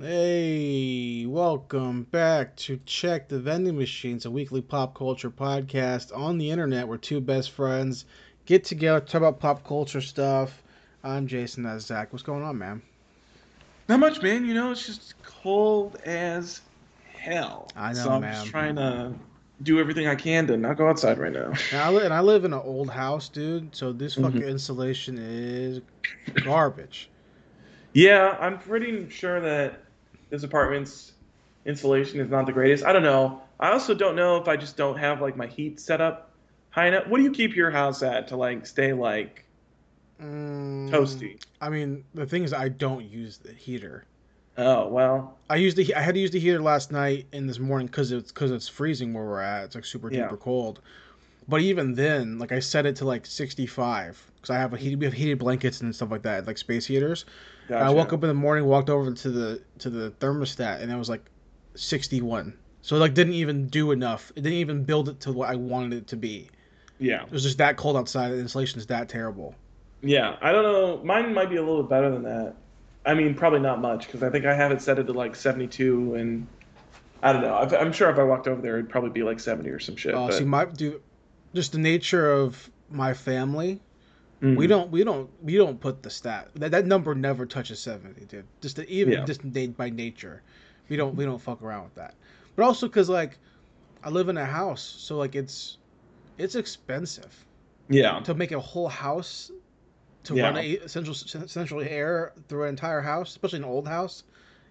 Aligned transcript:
Hey, 0.00 1.26
welcome 1.26 2.04
back 2.04 2.54
to 2.54 2.78
Check 2.86 3.28
the 3.28 3.40
Vending 3.40 3.76
Machines, 3.76 4.24
a 4.24 4.30
weekly 4.30 4.62
pop 4.62 4.94
culture 4.94 5.30
podcast 5.32 6.16
on 6.16 6.38
the 6.38 6.48
internet 6.52 6.86
where 6.86 6.96
two 6.96 7.20
best 7.20 7.50
friends 7.50 8.04
get 8.46 8.62
together, 8.62 9.00
talk 9.00 9.16
about 9.16 9.40
pop 9.40 9.64
culture 9.66 10.00
stuff. 10.00 10.62
I'm 11.02 11.26
Jason, 11.26 11.64
that's 11.64 11.86
Zach. 11.86 12.12
What's 12.12 12.22
going 12.22 12.44
on, 12.44 12.56
man? 12.56 12.82
Not 13.88 13.98
much, 13.98 14.22
man. 14.22 14.44
You 14.44 14.54
know, 14.54 14.70
it's 14.70 14.86
just 14.86 15.20
cold 15.24 15.96
as 16.04 16.60
hell. 17.18 17.66
I 17.74 17.94
know, 17.94 18.04
so 18.04 18.10
I'm 18.12 18.20
man. 18.20 18.32
just 18.32 18.46
trying 18.46 18.76
to 18.76 19.12
do 19.64 19.80
everything 19.80 20.06
I 20.06 20.14
can 20.14 20.46
to 20.46 20.56
not 20.56 20.76
go 20.76 20.88
outside 20.88 21.18
right 21.18 21.32
now. 21.32 21.52
And 21.72 21.80
I, 21.80 21.90
li- 21.90 22.04
and 22.04 22.14
I 22.14 22.20
live 22.20 22.44
in 22.44 22.52
an 22.52 22.60
old 22.62 22.90
house, 22.90 23.28
dude, 23.28 23.74
so 23.74 23.90
this 23.92 24.14
fucking 24.14 24.42
Mhm. 24.42 24.48
insulation 24.48 25.18
is 25.18 25.80
garbage. 26.44 27.10
Yeah, 27.92 28.36
I'm 28.40 28.58
pretty 28.58 29.08
sure 29.08 29.40
that 29.40 29.82
this 30.30 30.42
apartment's 30.42 31.12
insulation 31.66 32.20
is 32.20 32.30
not 32.30 32.46
the 32.46 32.52
greatest. 32.52 32.84
I 32.84 32.92
don't 32.92 33.02
know. 33.02 33.42
I 33.60 33.70
also 33.72 33.94
don't 33.94 34.16
know 34.16 34.36
if 34.36 34.48
I 34.48 34.56
just 34.56 34.76
don't 34.76 34.98
have 34.98 35.20
like 35.20 35.36
my 35.36 35.46
heat 35.46 35.80
set 35.80 36.00
up 36.00 36.32
high 36.70 36.88
enough. 36.88 37.08
What 37.08 37.18
do 37.18 37.24
you 37.24 37.32
keep 37.32 37.56
your 37.56 37.70
house 37.70 38.02
at 38.02 38.28
to 38.28 38.36
like 38.36 38.66
stay 38.66 38.92
like 38.92 39.44
Mm, 40.20 40.90
toasty? 40.90 41.40
I 41.60 41.68
mean, 41.70 42.04
the 42.14 42.26
thing 42.26 42.44
is, 42.44 42.52
I 42.52 42.68
don't 42.68 43.04
use 43.04 43.38
the 43.38 43.52
heater. 43.52 44.08
Oh 44.58 44.88
well, 44.88 45.40
I 45.50 45.56
used 45.56 45.76
the 45.76 45.94
I 45.94 46.00
had 46.00 46.14
to 46.14 46.20
use 46.20 46.30
the 46.30 46.40
heater 46.40 46.60
last 46.60 46.92
night 46.92 47.28
and 47.32 47.48
this 47.48 47.58
morning 47.58 47.86
because 47.86 48.12
it's 48.12 48.32
because 48.32 48.50
it's 48.50 48.68
freezing 48.68 49.14
where 49.14 49.24
we're 49.24 49.40
at. 49.40 49.64
It's 49.66 49.74
like 49.74 49.84
super 49.84 50.10
Yeah. 50.10 50.10
duper 50.10 50.38
cold. 50.38 50.80
But 51.48 51.62
even 51.62 51.94
then, 51.94 52.38
like 52.38 52.52
I 52.52 52.60
set 52.60 52.84
it 52.84 52.96
to 52.96 53.04
like 53.06 53.24
65 53.24 54.22
because 54.36 54.50
I 54.50 54.58
have 54.58 54.74
a 54.74 54.76
heat, 54.76 54.96
we 54.98 55.06
have 55.06 55.14
heated 55.14 55.38
blankets 55.38 55.80
and 55.80 55.94
stuff 55.94 56.10
like 56.10 56.22
that, 56.22 56.46
like 56.46 56.58
space 56.58 56.84
heaters. 56.86 57.24
And 57.68 57.78
I 57.78 57.90
woke 57.90 58.12
up 58.12 58.22
in 58.22 58.28
the 58.28 58.34
morning, 58.34 58.64
walked 58.66 58.90
over 58.90 59.12
to 59.12 59.30
the 59.30 59.62
to 59.78 59.90
the 59.90 60.10
thermostat, 60.20 60.80
and 60.82 60.90
it 60.92 60.96
was 60.96 61.08
like 61.08 61.24
61. 61.74 62.54
So 62.82 62.96
it 62.96 62.98
like 63.00 63.14
didn't 63.14 63.34
even 63.34 63.66
do 63.68 63.90
enough. 63.92 64.30
It 64.36 64.42
didn't 64.42 64.58
even 64.58 64.84
build 64.84 65.08
it 65.08 65.20
to 65.20 65.32
what 65.32 65.48
I 65.50 65.56
wanted 65.56 65.92
it 65.94 66.06
to 66.08 66.16
be. 66.16 66.50
Yeah, 67.00 67.22
It 67.24 67.30
was 67.30 67.44
just 67.44 67.58
that 67.58 67.76
cold 67.76 67.96
outside. 67.96 68.30
The 68.30 68.38
insulation 68.40 68.78
is 68.80 68.86
that 68.86 69.08
terrible. 69.08 69.54
yeah. 70.02 70.36
I 70.40 70.50
don't 70.52 70.64
know. 70.64 71.00
Mine 71.04 71.32
might 71.32 71.48
be 71.48 71.56
a 71.56 71.60
little 71.62 71.82
bit 71.82 71.90
better 71.90 72.10
than 72.10 72.24
that. 72.24 72.54
I 73.06 73.14
mean, 73.14 73.34
probably 73.34 73.60
not 73.60 73.80
much 73.80 74.06
because 74.06 74.22
I 74.22 74.30
think 74.30 74.44
I 74.44 74.54
have 74.54 74.72
it 74.72 74.82
set 74.82 74.98
it 74.98 75.04
to 75.04 75.12
like 75.12 75.34
72 75.36 76.14
and. 76.16 76.46
I 77.22 77.32
don't 77.32 77.42
know. 77.42 77.54
I've- 77.54 77.74
I'm 77.76 77.92
sure 77.92 78.08
if 78.10 78.18
I 78.18 78.22
walked 78.22 78.46
over 78.46 78.60
there, 78.62 78.78
it'd 78.78 78.88
probably 78.90 79.10
be 79.10 79.22
like 79.24 79.40
70 79.40 79.68
or 79.70 79.78
some 79.80 79.96
shit. 79.96 80.14
Uh, 80.14 80.26
but- 80.28 80.34
see, 80.34 80.44
my 80.44 80.64
do 80.66 81.00
just 81.54 81.72
the 81.72 81.78
nature 81.78 82.30
of 82.30 82.70
my 82.90 83.14
family. 83.14 83.80
Mm. 84.42 84.56
We 84.56 84.66
don't 84.68 84.90
we 84.90 85.02
don't 85.02 85.28
we 85.42 85.56
don't 85.56 85.80
put 85.80 86.02
the 86.02 86.10
stat 86.10 86.48
that 86.56 86.70
that 86.70 86.86
number 86.86 87.14
never 87.14 87.44
touches 87.44 87.80
seventy, 87.80 88.24
dude. 88.24 88.44
Just 88.60 88.76
the, 88.76 88.88
even 88.88 89.12
Yeah. 89.14 89.24
just 89.24 89.44
na- 89.44 89.66
by 89.66 89.90
nature, 89.90 90.42
we 90.88 90.96
don't 90.96 91.16
we 91.16 91.24
don't 91.24 91.40
fuck 91.40 91.60
around 91.62 91.84
with 91.84 91.94
that. 91.96 92.14
But 92.54 92.64
also 92.64 92.86
because 92.86 93.08
like 93.08 93.38
I 94.04 94.10
live 94.10 94.28
in 94.28 94.36
a 94.36 94.44
house, 94.44 94.82
so 94.82 95.16
like 95.16 95.34
it's 95.34 95.78
it's 96.38 96.54
expensive 96.54 97.34
Yeah. 97.88 98.20
to 98.20 98.34
make 98.34 98.52
a 98.52 98.60
whole 98.60 98.88
house 98.88 99.50
to 100.24 100.36
Yeah. 100.36 100.44
run 100.44 100.56
a 100.58 100.86
central 100.88 101.14
central 101.14 101.80
air 101.80 102.32
through 102.48 102.64
an 102.64 102.68
entire 102.68 103.00
house, 103.00 103.30
especially 103.30 103.58
an 103.58 103.64
old 103.64 103.88
house. 103.88 104.22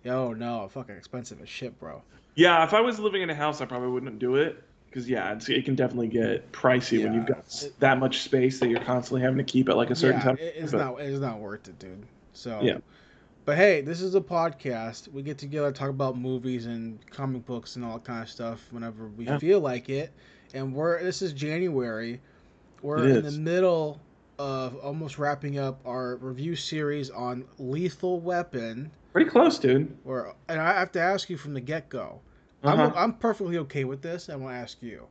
Yo, 0.06 0.32
no, 0.32 0.70
fucking 0.70 0.96
expensive 0.96 1.42
as 1.42 1.50
shit, 1.50 1.78
bro. 1.78 2.02
Yeah, 2.36 2.64
if 2.64 2.74
I 2.74 2.80
was 2.80 3.00
living 3.00 3.22
in 3.24 3.30
a 3.30 3.36
house, 3.36 3.60
I 3.60 3.66
probably 3.66 3.90
wouldn't 3.90 4.20
do 4.20 4.36
it 4.38 4.64
because 4.90 5.10
yeah, 5.10 5.34
it's, 5.34 5.48
it 5.50 5.66
can 5.66 5.76
definitely 5.76 6.08
get 6.08 6.52
pricey 6.52 7.04
when 7.04 7.14
you've 7.14 7.26
got 7.26 7.40
s- 7.40 7.70
that 7.80 8.00
much 8.00 8.22
space 8.22 8.60
that 8.60 8.70
you're 8.70 8.80
constantly 8.84 9.22
having 9.22 9.38
to 9.38 9.44
keep 9.44 9.70
at 9.70 9.78
like 9.78 9.90
a 9.90 9.96
certain 9.96 10.20
yeah, 10.20 10.24
time. 10.26 10.38
it- 10.40 10.56
it's 10.58 10.72
But- 10.72 10.78
not 10.80 11.02
it's 11.02 11.20
not 11.20 11.40
worth 11.40 11.68
it, 11.68 11.78
dude. 11.80 12.06
So 12.34 12.60
Yeah. 12.62 12.78
But 13.46 13.56
hey, 13.56 13.80
this 13.80 14.02
is 14.02 14.14
a 14.16 14.20
podcast. 14.22 15.08
We 15.14 15.22
get 15.22 15.38
together, 15.38 15.72
talk 15.72 15.90
about 15.90 16.18
movies 16.18 16.66
and 16.66 17.00
comic 17.12 17.46
books 17.46 17.78
and 17.78 17.86
all 17.86 17.94
that 17.94 18.04
kind 18.04 18.22
of 18.22 18.30
stuff 18.30 18.62
whenever 18.72 19.08
we 19.08 19.26
Yeah. 19.26 19.38
feel 19.40 19.62
like 19.62 19.88
it. 19.90 20.12
And 20.54 20.74
we're 20.74 21.02
this 21.04 21.22
is 21.22 21.32
January. 21.34 22.20
We're 22.82 23.06
It 23.06 23.18
in 23.18 23.26
is. 23.26 23.36
the 23.36 23.40
middle 23.42 24.00
of 24.40 24.76
almost 24.78 25.18
wrapping 25.18 25.58
up 25.58 25.80
our 25.86 26.18
review 26.18 26.56
series 26.56 27.10
on 27.10 27.46
Lethal 27.58 28.20
Weapon. 28.20 28.92
Pretty 29.14 29.30
close, 29.30 29.58
dude. 29.58 29.96
Or 30.06 30.36
and 30.50 30.60
I 30.62 30.74
have 30.80 30.92
to 30.92 31.00
ask 31.02 31.30
you 31.30 31.38
from 31.38 31.54
the 31.54 31.62
get 31.62 31.88
go. 31.90 32.20
Uh-huh. 32.68 32.84
I'm 32.84 32.94
I'm 32.96 33.14
perfectly 33.14 33.58
okay 33.60 33.84
with 33.84 34.02
this. 34.02 34.30
I 34.30 34.36
want 34.36 34.54
to 34.56 34.60
ask 34.60 34.82
you. 34.82 35.08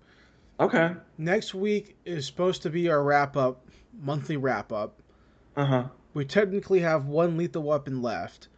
Okay. 0.58 0.92
Next 1.18 1.54
week 1.54 1.96
is 2.04 2.26
supposed 2.26 2.62
to 2.62 2.70
be 2.70 2.88
our 2.88 3.02
wrap 3.02 3.36
up, 3.36 3.66
monthly 4.00 4.36
wrap 4.36 4.72
up. 4.72 5.00
Uh 5.56 5.64
huh. 5.66 5.84
We 6.14 6.24
technically 6.24 6.80
have 6.80 7.06
one 7.06 7.36
Lethal 7.36 7.62
Weapon 7.62 8.02
left. 8.02 8.48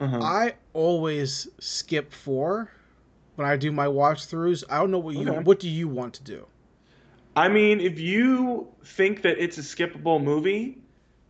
Uh 0.00 0.08
huh. 0.08 0.20
I 0.22 0.54
always 0.72 1.48
skip 1.60 2.12
four 2.12 2.70
when 3.36 3.48
I 3.48 3.56
do 3.56 3.70
my 3.72 3.88
watch 3.88 4.26
throughs. 4.26 4.64
I 4.68 4.78
don't 4.78 4.90
know 4.90 4.98
what 4.98 5.14
you 5.14 5.28
Okay. 5.28 5.38
what 5.40 5.60
do 5.60 5.68
you 5.68 5.88
want 5.88 6.14
to 6.14 6.24
do? 6.24 6.46
I 7.36 7.48
mean, 7.48 7.80
if 7.80 7.98
you 7.98 8.68
think 8.84 9.22
that 9.22 9.38
it's 9.42 9.58
a 9.58 9.62
skippable 9.62 10.22
movie, 10.22 10.78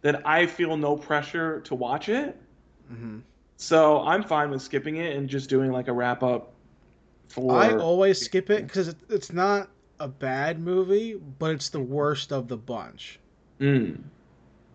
then 0.02 0.22
I 0.24 0.46
feel 0.46 0.76
no 0.76 0.96
pressure 0.96 1.60
to 1.62 1.74
watch 1.74 2.08
it. 2.08 2.36
Mm-hmm. 2.92 3.20
So 3.56 4.02
I'm 4.02 4.22
fine 4.22 4.50
with 4.50 4.62
skipping 4.62 4.96
it 4.96 5.16
and 5.16 5.28
just 5.28 5.48
doing 5.48 5.70
like 5.72 5.88
a 5.88 5.92
wrap 5.92 6.22
up. 6.22 6.53
For 7.28 7.52
I 7.56 7.74
always 7.76 8.20
skip 8.20 8.50
it 8.50 8.66
because 8.66 8.94
it's 9.08 9.32
not 9.32 9.68
a 9.98 10.08
bad 10.08 10.60
movie, 10.60 11.14
but 11.38 11.50
it's 11.52 11.68
the 11.68 11.80
worst 11.80 12.32
of 12.32 12.48
the 12.48 12.56
bunch. 12.56 13.18
Mm. 13.60 14.02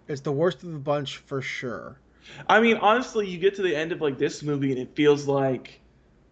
It's 0.08 0.22
the 0.22 0.32
worst 0.32 0.64
of 0.64 0.72
the 0.72 0.80
bunch 0.80 1.18
for 1.18 1.42
sure. 1.42 2.00
I 2.48 2.60
mean, 2.60 2.78
honestly, 2.78 3.28
you 3.28 3.38
get 3.38 3.56
to 3.56 3.62
the 3.62 3.76
end 3.76 3.92
of 3.92 4.02
like 4.02 4.18
this 4.18 4.44
movie 4.44 4.72
and 4.72 4.80
it 4.80 4.96
feels 4.96 5.28
like 5.28 5.80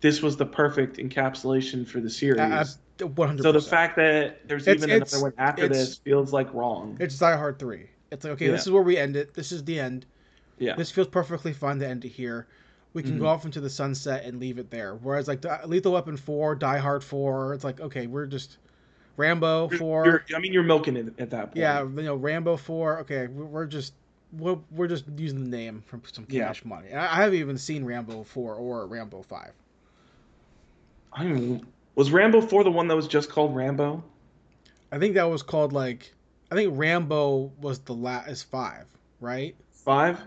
this 0.01 0.21
was 0.21 0.37
the 0.37 0.45
perfect 0.45 0.97
encapsulation 0.97 1.87
for 1.87 1.99
the 1.99 2.09
series. 2.09 2.77
One 2.99 3.27
hundred. 3.27 3.43
so 3.43 3.51
the 3.51 3.61
fact 3.61 3.95
that 3.97 4.47
there's 4.47 4.67
It's- 4.67 4.83
even 4.83 4.89
it's- 4.95 5.13
another 5.13 5.25
one 5.25 5.33
after 5.37 5.67
this 5.67 5.97
feels 5.97 6.33
like 6.33 6.51
wrong. 6.53 6.97
it's 6.99 7.17
Die 7.19 7.37
Hard 7.37 7.59
three. 7.59 7.87
It's 8.11 8.23
like 8.23 8.33
okay, 8.33 8.47
this 8.47 8.65
is 8.65 8.71
where 8.71 8.81
we 8.81 8.97
end 8.97 9.15
it. 9.15 9.33
This 9.35 9.51
is 9.51 9.63
the 9.63 9.79
end. 9.79 10.05
yeah. 10.57 10.75
This 10.75 10.89
feels 10.89 11.07
perfectly 11.07 11.53
fine 11.53 11.77
to 11.79 11.87
end 11.87 12.05
it 12.05 12.09
here. 12.09 12.47
We 12.97 13.03
can 13.03 13.17
Mhm. 13.17 13.19
go 13.19 13.27
off 13.27 13.45
into 13.45 13.61
the 13.61 13.69
sunset 13.69 14.25
and 14.25 14.39
leave 14.39 14.57
it 14.57 14.71
there. 14.71 14.95
Whereas 14.95 15.27
like 15.27 15.45
Lethal 15.67 15.91
Weapon 15.93 16.17
four, 16.17 16.55
Die 16.55 16.77
Hard 16.79 17.03
four, 17.03 17.53
it's 17.53 17.63
like 17.63 17.79
okay, 17.79 18.07
we're 18.07 18.25
just 18.25 18.57
Rambo 19.17 19.67
You're- 19.67 19.77
4 19.77 20.05
you're- 20.05 20.19
I 20.35 20.39
mean, 20.39 20.51
you're 20.51 20.63
milking 20.63 20.97
it 20.97 21.13
at 21.19 21.29
that 21.29 21.45
point. 21.49 21.57
Yeah, 21.57 21.81
you 21.83 21.87
know, 22.01 22.15
Rambo 22.15 22.57
Four. 22.57 23.01
Okay, 23.01 23.27
we- 23.27 23.43
we're 23.43 23.67
just 23.67 23.93
we're, 24.33 24.57
we're 24.71 24.87
just 24.87 25.05
using 25.15 25.43
the 25.43 25.49
name 25.57 25.83
for 25.85 25.99
some 26.11 26.25
Yeah. 26.27 26.47
cash 26.47 26.65
money. 26.65 26.91
I 26.91 27.03
I 27.19 27.21
haven't 27.21 27.37
even 27.39 27.57
seen 27.59 27.85
Rambo 27.85 28.23
Four 28.23 28.55
or 28.55 28.87
Rambo 28.87 29.21
Five. 29.21 29.51
I 31.13 31.23
don't. 31.23 31.61
Was 31.95 32.11
Rambo 32.11 32.41
4 32.41 32.63
the 32.63 32.71
one 32.71 32.87
that 32.87 32.95
was 32.95 33.07
just 33.07 33.29
called 33.29 33.55
Rambo? 33.55 34.03
I 34.91 34.97
think 34.97 35.13
that 35.13 35.29
was 35.29 35.43
called 35.43 35.71
like 35.71 36.13
I 36.51 36.55
think 36.55 36.73
Rambo 36.75 37.51
was 37.61 37.77
the 37.79 37.93
last 37.93 38.27
is 38.29 38.41
five, 38.41 38.85
right? 39.21 39.55
5? 39.71 40.19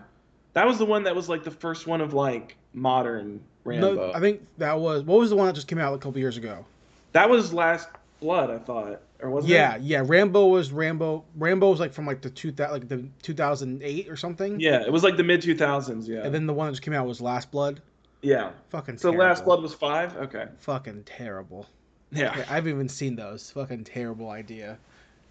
That 0.53 0.67
was 0.67 0.77
the 0.79 0.85
one 0.85 1.03
that 1.03 1.15
was 1.15 1.29
like 1.29 1.43
the 1.43 1.51
first 1.51 1.87
one 1.87 2.01
of 2.01 2.13
like 2.13 2.57
modern 2.73 3.41
Rambo. 3.63 3.93
No, 3.95 4.13
I 4.13 4.19
think 4.19 4.45
that 4.57 4.79
was 4.79 5.03
what 5.03 5.19
was 5.19 5.29
the 5.29 5.35
one 5.35 5.47
that 5.47 5.53
just 5.53 5.67
came 5.67 5.79
out 5.79 5.93
a 5.93 5.97
couple 5.97 6.19
years 6.19 6.37
ago. 6.37 6.65
that 7.13 7.29
was 7.29 7.53
Last 7.53 7.89
Blood, 8.19 8.49
I 8.51 8.59
thought. 8.59 9.01
Or 9.19 9.29
wasn't 9.29 9.53
yeah, 9.53 9.75
it? 9.75 9.81
yeah. 9.83 10.03
Rambo 10.03 10.47
was 10.47 10.71
Rambo. 10.71 11.23
Rambo 11.35 11.69
was 11.69 11.79
like 11.79 11.93
from 11.93 12.05
like 12.07 12.21
the 12.21 12.29
two 12.29 12.51
that 12.53 12.71
like 12.71 12.87
the 12.87 13.05
two 13.21 13.33
thousand 13.35 13.81
eight 13.83 14.09
or 14.09 14.15
something. 14.15 14.59
Yeah, 14.59 14.81
it 14.81 14.91
was 14.91 15.03
like 15.03 15.15
the 15.17 15.23
mid 15.23 15.41
2000s, 15.41 16.07
yeah. 16.07 16.21
And 16.23 16.33
then 16.33 16.47
the 16.47 16.53
one 16.53 16.67
that 16.67 16.71
just 16.71 16.81
came 16.81 16.93
out 16.93 17.05
was 17.05 17.21
Last 17.21 17.51
Blood. 17.51 17.81
yeah. 18.23 18.51
Fucking. 18.69 18.97
So 18.97 19.11
terrible. 19.11 19.25
Last 19.27 19.45
Blood 19.45 19.61
was 19.61 19.73
5? 19.75 20.17
Okay. 20.17 20.45
Fucking 20.59 21.03
terrible. 21.03 21.67
Yeah. 22.11 22.35
Yeah, 22.35 22.45
I 22.49 22.55
haven't 22.55 22.73
even 22.73 22.89
seen 22.89 23.15
those. 23.15 23.51
Fucking 23.51 23.83
terrible 23.83 24.29
idea. 24.31 24.77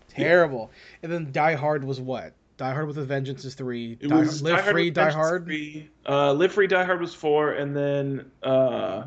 Terrible. 0.08 0.70
And 1.02 1.10
then 1.12 1.30
Die 1.32 1.54
Hard 1.54 1.84
was 1.84 2.00
what? 2.00 2.32
Die 2.60 2.74
Hard 2.74 2.88
with 2.88 2.98
a 2.98 3.04
Vengeance 3.04 3.46
is 3.46 3.54
three. 3.54 3.96
It 3.98 4.08
Die, 4.10 4.14
was 4.14 4.42
Live 4.42 4.56
Die 4.56 4.60
Hard 4.60 4.74
Free, 4.74 4.90
Die 4.90 5.00
Vengeance 5.00 5.14
Hard. 5.14 5.44
Three. 5.46 5.88
Uh, 6.06 6.34
Live 6.34 6.52
Free, 6.52 6.66
Die 6.66 6.84
Hard 6.84 7.00
was 7.00 7.14
four, 7.14 7.52
and 7.52 7.74
then 7.74 8.30
uh, 8.42 9.04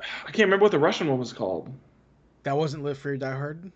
I 0.00 0.30
can't 0.30 0.46
remember 0.46 0.62
what 0.62 0.70
the 0.70 0.78
Russian 0.78 1.08
one 1.08 1.18
was 1.18 1.32
called. 1.32 1.68
That 2.44 2.56
wasn't 2.56 2.84
Live 2.84 2.98
Free, 2.98 3.18
Die 3.18 3.28
Hard. 3.28 3.72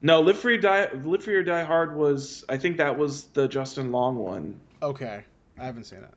No, 0.00 0.22
Live 0.22 0.38
Free, 0.38 0.56
Die, 0.56 0.88
Live 1.04 1.22
Free 1.22 1.34
or 1.34 1.42
Die 1.42 1.64
Hard 1.64 1.94
was. 1.94 2.46
I 2.48 2.56
think 2.56 2.78
that 2.78 2.96
was 2.96 3.24
the 3.34 3.46
Justin 3.46 3.92
Long 3.92 4.16
one. 4.16 4.58
Okay, 4.82 5.22
I 5.58 5.64
haven't 5.66 5.84
seen 5.84 5.98
it. 5.98 6.14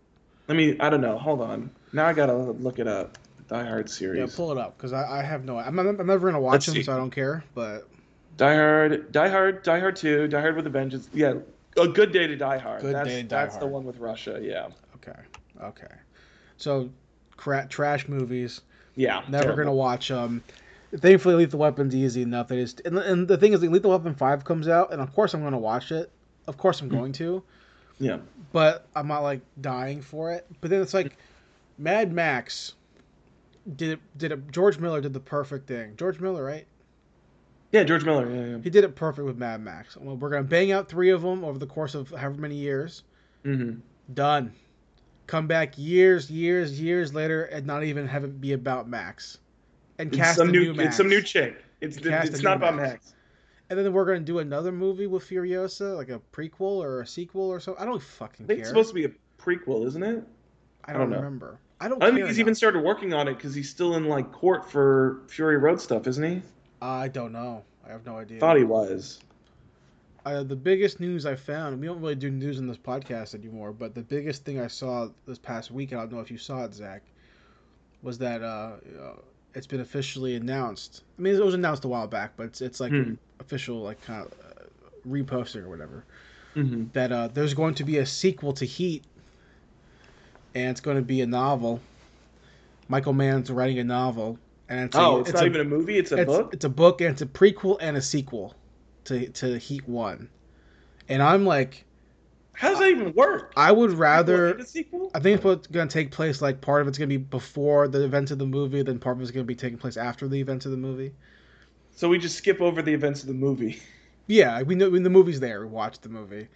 Let 0.48 0.56
me. 0.56 0.80
I 0.80 0.90
don't 0.90 1.02
know. 1.02 1.18
Hold 1.18 1.42
on. 1.42 1.70
Now 1.92 2.06
I 2.06 2.14
gotta 2.14 2.38
look 2.38 2.80
it 2.80 2.88
up. 2.88 3.18
Die 3.50 3.66
Hard 3.66 3.90
series. 3.90 4.18
Yeah, 4.18 4.34
pull 4.34 4.54
it 4.54 4.58
up 4.58 4.78
because 4.78 4.94
I, 4.94 5.20
I 5.20 5.24
have 5.24 5.44
no. 5.44 5.58
I'm, 5.58 5.78
I'm 5.78 6.08
never 6.08 6.32
gonna 6.32 6.40
watch 6.40 6.54
Let's 6.54 6.66
them, 6.68 6.76
see. 6.76 6.84
so 6.84 6.94
I 6.94 6.98
don't 6.98 7.12
care. 7.12 7.44
But 7.54 7.90
Die 8.40 8.56
Hard, 8.56 9.12
Die 9.12 9.30
Hard, 9.30 9.64
Die 9.66 9.80
Hard 9.82 9.98
Two, 9.98 10.26
Die 10.30 10.40
Hard 10.40 10.56
with 10.56 10.66
a 10.66 10.70
Vengeance. 10.70 11.10
Yeah, 11.14 11.34
a 11.78 11.88
good 11.90 12.14
day 12.14 12.26
to 12.26 12.38
Die 12.38 12.58
Hard. 12.58 12.82
Good 12.82 12.96
that's 12.96 13.10
Day 13.10 13.22
to 13.22 13.28
Die 13.28 13.44
that's 13.44 13.58
the 13.58 13.68
one 13.68 13.84
with 13.84 13.98
Russia. 13.98 14.40
Yeah, 14.42 14.70
okay, 14.96 15.20
okay. 15.62 15.94
So, 16.56 16.90
cra- 17.36 17.68
trash 17.68 18.08
movies. 18.08 18.62
yeah. 18.96 19.24
Never 19.28 19.44
terrible. 19.44 19.64
gonna 19.64 19.76
watch 19.76 20.08
them. 20.08 20.42
Thankfully, 20.96 21.36
Lethal 21.36 21.60
Weapon's 21.60 21.94
easy 21.94 22.22
enough. 22.22 22.48
They 22.48 22.62
just 22.62 22.80
and, 22.86 22.98
and 22.98 23.28
the 23.28 23.38
thing 23.38 23.52
is, 23.52 23.62
like, 23.62 23.72
Lethal 23.72 23.92
Weapon 23.92 24.16
Five 24.16 24.46
comes 24.46 24.70
out, 24.70 24.94
and 24.94 25.02
of 25.02 25.14
course 25.14 25.34
I'm 25.34 25.44
gonna 25.44 25.60
watch 25.60 25.92
it. 25.92 26.10
Of 26.48 26.58
course 26.58 26.80
I'm 26.80 26.88
hmm. 26.88 26.96
going 26.96 27.12
to, 27.14 27.44
Yeah. 28.00 28.20
but 28.54 28.88
I'm 28.96 29.10
not 29.10 29.20
like 29.20 29.42
dying 29.60 30.02
for 30.02 30.32
it. 30.32 30.48
But 30.62 30.70
then 30.70 30.82
it's 30.82 30.94
like 30.94 31.18
Mad 31.78 32.14
Max 32.14 32.76
did 33.76 33.90
it. 33.90 34.00
Did 34.18 34.32
it? 34.32 34.50
George 34.50 34.80
Miller 34.80 35.02
did 35.02 35.12
the 35.12 35.20
perfect 35.20 35.68
thing. 35.68 35.98
George 35.98 36.22
Miller, 36.22 36.42
right? 36.42 36.66
Yeah, 37.72 37.84
George 37.84 38.04
Miller. 38.04 38.30
Yeah, 38.30 38.46
yeah. 38.56 38.58
He 38.64 38.70
did 38.70 38.84
it 38.84 38.96
perfect 38.96 39.26
with 39.26 39.38
Mad 39.38 39.62
Max. 39.62 39.96
Well, 39.96 40.16
we're 40.16 40.30
gonna 40.30 40.44
bang 40.44 40.72
out 40.72 40.90
three 40.90 41.10
of 41.12 41.22
them 41.22 41.44
over 41.44 41.60
the 41.60 41.68
course 41.68 41.94
of 41.96 42.10
however 42.10 42.40
many 42.42 42.56
years. 42.56 43.04
Mm-hmm. 43.46 43.80
Done. 44.14 44.54
Come 45.28 45.46
back 45.46 45.78
years, 45.78 46.32
years, 46.32 46.82
years 46.82 47.14
later, 47.14 47.44
and 47.46 47.68
not 47.68 47.84
even 47.84 48.08
have 48.08 48.24
it 48.24 48.42
be 48.42 48.54
about 48.54 48.90
Max, 48.90 49.38
and 50.00 50.10
It's 50.10 50.18
cast 50.18 50.38
some 50.38 50.50
a 50.50 50.52
new, 50.52 50.62
new 50.66 50.74
Max. 50.74 50.88
it's 50.88 50.98
some 50.98 51.08
new 51.10 51.22
chick. 51.22 51.64
It's 51.82 51.98
a 51.98 52.24
it's 52.24 52.42
not 52.42 52.58
about 52.58 52.76
Max. 52.76 52.92
Max. 52.92 53.14
And 53.70 53.78
then 53.78 53.94
we're 53.94 54.06
gonna 54.06 54.22
do 54.22 54.40
another 54.40 54.72
movie 54.72 55.06
with 55.06 55.24
Furiosa, 55.30 55.96
like 55.96 56.10
a 56.10 56.20
prequel 56.34 56.84
or 56.84 57.02
a 57.02 57.06
sequel 57.08 57.44
or 57.50 57.60
something. 57.60 57.82
I 57.82 57.86
don't 57.86 58.02
fucking 58.02 58.46
I 58.46 58.48
think 58.48 58.58
care. 58.58 58.60
it's 58.62 58.70
supposed 58.70 58.90
to 58.90 58.96
be 58.96 59.06
a 59.06 59.12
prequel, 59.40 59.86
isn't 59.86 60.02
it? 60.02 60.24
I 60.86 60.90
I 60.90 60.94
don't, 60.94 61.02
don't 61.02 61.10
know. 61.12 61.16
remember. 61.18 61.60
I 61.80 61.88
don't. 61.88 62.02
I 62.02 62.08
don't 62.08 62.16
think 62.16 62.28
he's 62.28 62.40
even 62.40 62.56
started 62.56 62.80
working 62.84 63.14
on 63.14 63.28
it 63.28 63.36
because 63.36 63.54
he's 63.54 63.70
still 63.70 63.94
in 63.96 64.06
like 64.06 64.32
court 64.32 64.70
for 64.70 65.22
Fury 65.28 65.58
Road 65.58 65.80
stuff, 65.80 66.08
isn't 66.08 66.24
he? 66.24 66.42
I 66.82 67.08
don't 67.08 67.32
know. 67.32 67.64
I 67.88 67.92
have 67.92 68.06
no 68.06 68.18
idea. 68.18 68.40
Thought 68.40 68.58
he 68.58 68.64
was. 68.64 69.20
uh, 70.26 70.44
the 70.44 70.56
biggest 70.56 71.00
news 71.00 71.26
I 71.26 71.36
found. 71.36 71.80
We 71.80 71.88
don't 71.88 72.02
really 72.02 72.16
do 72.16 72.30
news 72.30 72.60
in 72.60 72.68
this 72.68 72.78
podcast 72.78 73.34
anymore, 73.36 73.72
but 73.72 73.96
the 73.96 74.02
biggest 74.02 74.46
thing 74.46 74.60
I 74.60 74.68
saw 74.68 75.10
this 75.26 75.38
past 75.40 75.72
week, 75.72 75.92
and 75.92 76.00
I 76.00 76.04
don't 76.04 76.14
know 76.14 76.20
if 76.20 76.32
you 76.32 76.38
saw 76.38 76.64
it, 76.66 76.74
Zach, 76.74 77.02
was 78.02 78.18
that 78.20 78.42
uh, 78.42 78.74
uh, 79.02 79.12
it's 79.56 79.68
been 79.68 79.80
officially 79.82 80.36
announced. 80.36 81.04
I 81.18 81.22
mean, 81.22 81.36
it 81.36 81.44
was 81.44 81.54
announced 81.54 81.84
a 81.86 81.88
while 81.88 82.08
back, 82.08 82.34
but 82.38 82.44
it's 82.48 82.62
it's 82.62 82.80
like 82.80 82.92
Hmm. 82.92 83.14
official, 83.40 83.82
like 83.82 84.02
kind 84.02 84.26
of 84.26 84.32
uh, 84.34 84.64
reposting 85.08 85.64
or 85.64 85.70
whatever. 85.70 86.06
Mm-hmm. 86.56 86.86
That 86.94 87.12
uh, 87.12 87.28
there's 87.30 87.54
going 87.54 87.76
to 87.76 87.84
be 87.84 87.98
a 87.98 88.06
sequel 88.06 88.54
to 88.54 88.66
Heat, 88.66 89.04
and 90.56 90.70
it's 90.70 90.82
going 90.82 90.98
to 90.98 91.04
be 91.04 91.22
a 91.22 91.28
novel. 91.28 91.82
Michael 92.88 93.14
Mann's 93.14 93.52
writing 93.52 93.78
a 93.80 93.84
novel, 93.84 94.40
and 94.70 94.82
it's 94.82 94.98
Oh, 94.98 95.18
a, 95.26 95.26
it's, 95.26 95.34
not 95.34 95.44
a, 95.44 95.48
even 95.48 95.62
a 95.62 95.64
movie; 95.66 95.98
it's 95.98 96.12
a 96.12 96.16
it's, 96.16 96.26
book. 96.26 96.54
It's 96.54 96.66
a 96.66 96.70
book, 96.70 97.02
and 97.02 97.12
it's 97.12 97.22
a 97.22 97.26
prequel 97.26 97.78
and 97.82 97.98
a 97.98 98.02
sequel 98.02 98.56
to 99.06 99.30
to 99.30 99.58
Heat 99.60 99.88
One. 99.88 100.30
And 101.10 101.24
I'm 101.24 101.46
like, 101.46 101.86
How 102.54 102.70
does 102.70 102.80
that 102.80 102.90
even 102.90 103.14
work? 103.14 103.54
I 103.56 103.72
would 103.72 103.92
rather. 103.94 104.58
a 104.58 104.66
sequel? 104.66 105.12
I 105.14 105.20
think 105.20 105.44
it's 105.44 105.68
going 105.68 105.88
to 105.88 105.94
take 105.94 106.12
place 106.12 106.42
like 106.42 106.62
part 106.62 106.82
of 106.82 106.88
it's 106.88 106.98
going 106.98 107.10
to 107.10 107.18
be 107.18 107.24
before 107.24 107.88
the 107.88 108.04
events 108.04 108.32
of 108.32 108.40
the 108.40 108.46
movie, 108.48 108.82
then 108.84 109.00
part 109.00 109.18
of 109.18 109.22
it's 109.22 109.32
going 109.32 109.46
to 109.46 109.48
be 109.48 109.56
taking 109.56 109.78
place 109.80 109.98
after 109.98 110.28
the 110.28 110.40
events 110.40 110.66
of 110.66 110.72
the 110.72 110.78
movie. 110.78 111.14
So 111.92 112.10
we 112.10 112.18
just 112.18 112.36
skip 112.38 112.62
over 112.62 112.82
the 112.82 112.94
events 112.96 113.22
of 113.22 113.28
the 113.28 113.34
movie. 113.36 113.80
Yeah, 114.28 114.62
we 114.64 114.76
know 114.76 114.90
when 114.90 115.04
the 115.04 115.10
movie's 115.10 115.40
there, 115.42 115.60
we 115.62 115.68
watch 115.68 116.00
the 116.00 116.08
movie. 116.10 116.48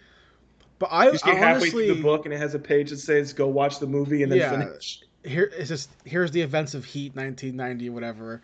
But 0.78 0.88
I, 0.92 1.06
You 1.08 1.12
just 1.12 1.24
get 1.24 1.34
I 1.34 1.36
halfway 1.36 1.70
honestly, 1.70 1.86
through 1.86 1.86
the 1.86 1.94
book 1.94 2.24
and 2.26 2.34
it 2.34 2.38
has 2.38 2.54
a 2.54 2.58
page 2.58 2.90
that 2.90 2.98
says 2.98 3.32
"Go 3.32 3.48
watch 3.48 3.78
the 3.78 3.86
movie" 3.86 4.22
and 4.22 4.30
then 4.30 4.40
Yeah. 4.40 4.50
finish. 4.50 5.02
Here 5.24 5.50
it's 5.56 5.68
just 5.68 5.90
here's 6.04 6.30
the 6.30 6.40
events 6.42 6.74
of 6.74 6.84
Heat 6.84 7.14
1990 7.16 7.90
whatever. 7.90 8.42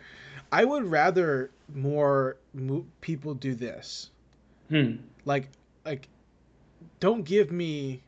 I 0.51 0.65
would 0.65 0.85
rather 0.85 1.49
more 1.73 2.37
mo- 2.53 2.85
people 3.01 3.33
do 3.33 3.55
this. 3.55 4.09
Hmm. 4.69 4.95
like 5.25 5.47
like 5.85 6.07
don't 6.99 7.23
give 7.23 7.51
me 7.51 8.01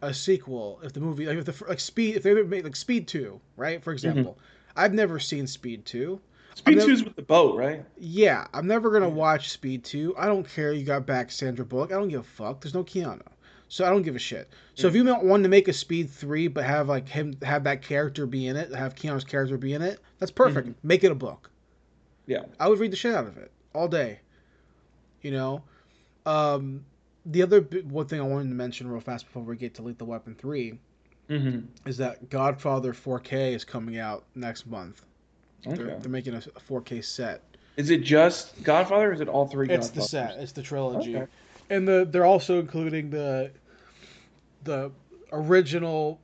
a 0.00 0.12
sequel 0.14 0.80
if 0.82 0.92
the 0.92 1.00
movie 1.00 1.26
like 1.26 1.38
if 1.38 1.44
the 1.44 1.64
like 1.68 1.80
speed 1.80 2.16
if 2.16 2.22
they 2.22 2.34
made 2.42 2.64
like 2.64 2.76
speed 2.76 3.06
2 3.08 3.40
right 3.56 3.82
for 3.82 3.92
example 3.92 4.36
i've 4.76 4.92
never 4.94 5.18
seen 5.20 5.46
speed 5.46 5.84
2 5.84 6.20
Speed 6.54 6.76
never- 6.76 6.86
two's 6.88 7.04
with 7.04 7.16
the 7.16 7.22
boat, 7.22 7.56
right? 7.56 7.84
yeah 7.98 8.46
i'm 8.54 8.66
never 8.66 8.90
gonna 8.90 9.08
Yeah. 9.08 9.14
watch 9.14 9.50
speed 9.50 9.82
2 9.84 10.14
i 10.18 10.26
don't 10.26 10.48
care 10.48 10.72
you 10.72 10.84
got 10.84 11.04
back 11.06 11.30
sandra 11.32 11.64
bullock 11.64 11.90
i 11.92 11.94
don't 11.94 12.08
give 12.08 12.20
a 12.20 12.24
fuck 12.24 12.60
there's 12.60 12.74
no 12.74 12.84
keanu 12.84 13.22
so 13.72 13.86
i 13.86 13.88
don't 13.90 14.02
give 14.02 14.14
a 14.14 14.18
shit 14.18 14.50
so 14.74 14.86
if 14.86 14.94
you 14.94 15.02
want 15.04 15.42
to 15.42 15.48
make 15.48 15.66
a 15.66 15.72
speed 15.72 16.10
3 16.10 16.48
but 16.48 16.62
have 16.64 16.88
like 16.88 17.08
him 17.08 17.34
have 17.42 17.64
that 17.64 17.80
character 17.80 18.26
be 18.26 18.46
in 18.46 18.54
it 18.56 18.74
have 18.74 18.94
keanu's 18.94 19.24
character 19.24 19.56
be 19.56 19.72
in 19.72 19.80
it 19.80 19.98
that's 20.18 20.30
perfect 20.30 20.68
make 20.84 21.02
it 21.04 21.10
a 21.10 21.14
book 21.14 21.48
Yeah. 22.26 22.42
I 22.60 22.68
would 22.68 22.78
read 22.78 22.92
the 22.92 22.96
shit 22.96 23.14
out 23.14 23.26
of 23.26 23.38
it 23.38 23.50
all 23.74 23.88
day. 23.88 24.20
You 25.22 25.30
know, 25.30 25.62
um, 26.26 26.84
the 27.26 27.42
other 27.42 27.60
bi- 27.60 27.78
one 27.78 28.06
thing 28.06 28.20
I 28.20 28.24
wanted 28.24 28.48
to 28.50 28.54
mention 28.54 28.88
real 28.90 29.00
fast 29.00 29.24
before 29.26 29.42
we 29.42 29.56
get 29.56 29.74
to 29.76 29.82
Lethal 29.82 30.06
Weapon 30.06 30.34
three 30.34 30.78
Mm-hmm. 31.30 31.88
is 31.88 31.96
that 31.96 32.28
Godfather 32.28 32.92
4K 32.92 33.54
is 33.54 33.64
coming 33.64 33.96
out 33.98 34.24
next 34.34 34.66
month. 34.66 35.04
They're, 35.64 35.72
Okay. 35.74 35.96
they're 36.00 36.10
making 36.10 36.34
a, 36.34 36.38
a 36.38 36.60
4K 36.60 37.02
set. 37.04 37.40
Is 37.76 37.88
it 37.90 38.02
just 38.02 38.62
Godfather, 38.62 39.10
or 39.10 39.12
is 39.14 39.20
it 39.20 39.28
all 39.28 39.46
three? 39.46 39.68
It's 39.70 39.88
the 39.90 40.02
set. 40.02 40.36
It's 40.38 40.52
the 40.52 40.62
trilogy, 40.62 41.16
Okay. 41.16 41.26
and 41.70 41.88
the 41.88 42.06
they're 42.10 42.26
also 42.26 42.60
including 42.60 43.08
the 43.10 43.50
the 44.64 44.90
original, 45.32 46.20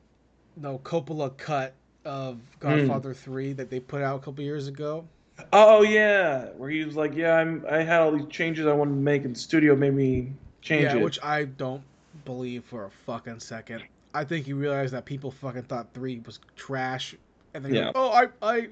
no 0.57 0.79
Coppola 0.79 1.37
cut 1.37 1.75
of 2.05 2.39
Godfather 2.61 3.11
hmm. 3.11 3.19
three 3.19 3.53
that 3.53 3.71
they 3.71 3.81
put 3.81 4.03
out 4.03 4.17
a 4.17 4.25
couple 4.25 4.43
years 4.45 4.69
ago. 4.69 5.07
Oh 5.53 5.83
yeah, 5.83 6.47
where 6.57 6.71
he 6.71 6.85
was 6.85 6.97
like, 6.97 7.15
"Yeah, 7.15 7.35
I'm. 7.35 7.65
I 7.71 7.83
had 7.83 8.01
all 8.01 8.11
these 8.13 8.27
changes 8.29 8.67
I 8.67 8.73
wanted 8.73 8.93
to 8.93 9.01
make, 9.01 9.25
and 9.25 9.35
the 9.35 9.39
studio 9.39 9.77
made 9.77 9.95
me 9.95 10.33
change 10.63 10.85
yeah, 10.85 10.97
it." 10.97 11.03
which 11.03 11.23
I 11.23 11.45
don't 11.45 11.83
believe 12.25 12.65
for 12.65 12.87
a 12.87 12.91
fucking 12.91 13.41
second. 13.41 13.85
I 14.15 14.25
think 14.25 14.47
he 14.47 14.53
realized 14.53 14.95
that 14.95 15.05
people 15.05 15.31
fucking 15.31 15.63
thought 15.65 15.89
three 15.95 16.21
was 16.27 16.41
trash, 16.57 17.15
and 17.55 17.65
then 17.65 17.75
Yeah. 17.75 17.85
yeah. 17.85 17.93
oh, 17.95 18.11
I 18.11 18.29
I 18.43 18.69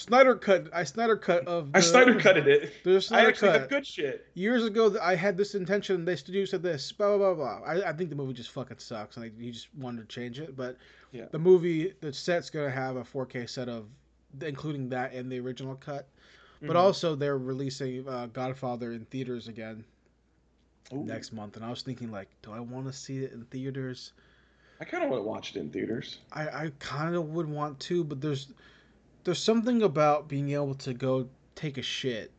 Snyder 0.00 0.34
cut 0.34 0.68
I 0.72 0.84
Snyder 0.84 1.16
cut 1.16 1.46
of 1.46 1.70
I 1.74 1.80
Snyder 1.80 2.18
cutted 2.18 2.48
it. 2.48 2.72
The 2.84 3.06
I 3.12 3.26
actually 3.26 3.50
cut 3.50 3.60
have 3.60 3.68
good 3.70 3.86
shit. 3.86 4.26
years 4.34 4.64
ago. 4.64 4.96
I 5.00 5.14
had 5.14 5.36
this 5.36 5.54
intention. 5.54 6.04
They 6.06 6.16
studio 6.16 6.46
said 6.46 6.62
this. 6.62 6.90
Blah 6.92 7.18
blah 7.18 7.34
blah. 7.34 7.58
blah. 7.60 7.66
I, 7.68 7.90
I 7.90 7.92
think 7.92 8.08
the 8.08 8.16
movie 8.16 8.32
just 8.32 8.50
fucking 8.50 8.78
sucks, 8.78 9.16
and 9.18 9.30
he 9.38 9.50
just 9.50 9.68
wanted 9.76 10.08
to 10.08 10.14
change 10.14 10.40
it. 10.40 10.56
But 10.56 10.76
Yeah. 11.12 11.26
the 11.30 11.38
movie, 11.38 11.92
the 12.00 12.12
set's 12.12 12.48
gonna 12.48 12.70
have 12.70 12.96
a 12.96 13.04
4K 13.04 13.46
set 13.48 13.68
of, 13.68 13.86
including 14.40 14.88
that 14.88 15.12
and 15.12 15.30
the 15.30 15.38
original 15.38 15.74
cut. 15.74 16.08
But 16.62 16.76
Mhm. 16.76 16.80
also 16.80 17.14
they're 17.14 17.38
releasing 17.38 18.08
uh, 18.08 18.26
Godfather 18.32 18.92
in 18.92 19.04
theaters 19.06 19.48
again 19.48 19.84
Ooh. 20.94 21.04
next 21.04 21.32
month, 21.32 21.56
and 21.56 21.64
I 21.64 21.68
was 21.70 21.82
thinking 21.82 22.10
like, 22.10 22.28
do 22.42 22.52
I 22.52 22.60
want 22.60 22.86
to 22.86 22.92
see 22.92 23.18
it 23.18 23.32
in 23.32 23.44
theaters? 23.46 24.12
I 24.80 24.84
kind 24.86 25.04
of 25.04 25.10
want 25.10 25.20
to 25.22 25.28
watch 25.28 25.54
it 25.54 25.58
in 25.60 25.68
theaters. 25.70 26.18
I, 26.32 26.48
I 26.48 26.72
kind 26.78 27.14
of 27.14 27.30
would 27.34 27.46
want 27.48 27.78
to, 27.80 28.02
but 28.02 28.20
there's 28.22 28.48
there's 29.24 29.42
something 29.42 29.82
about 29.82 30.28
being 30.28 30.50
able 30.50 30.74
to 30.76 30.94
go 30.94 31.28
take 31.54 31.78
a 31.78 31.82
shit. 31.82 32.30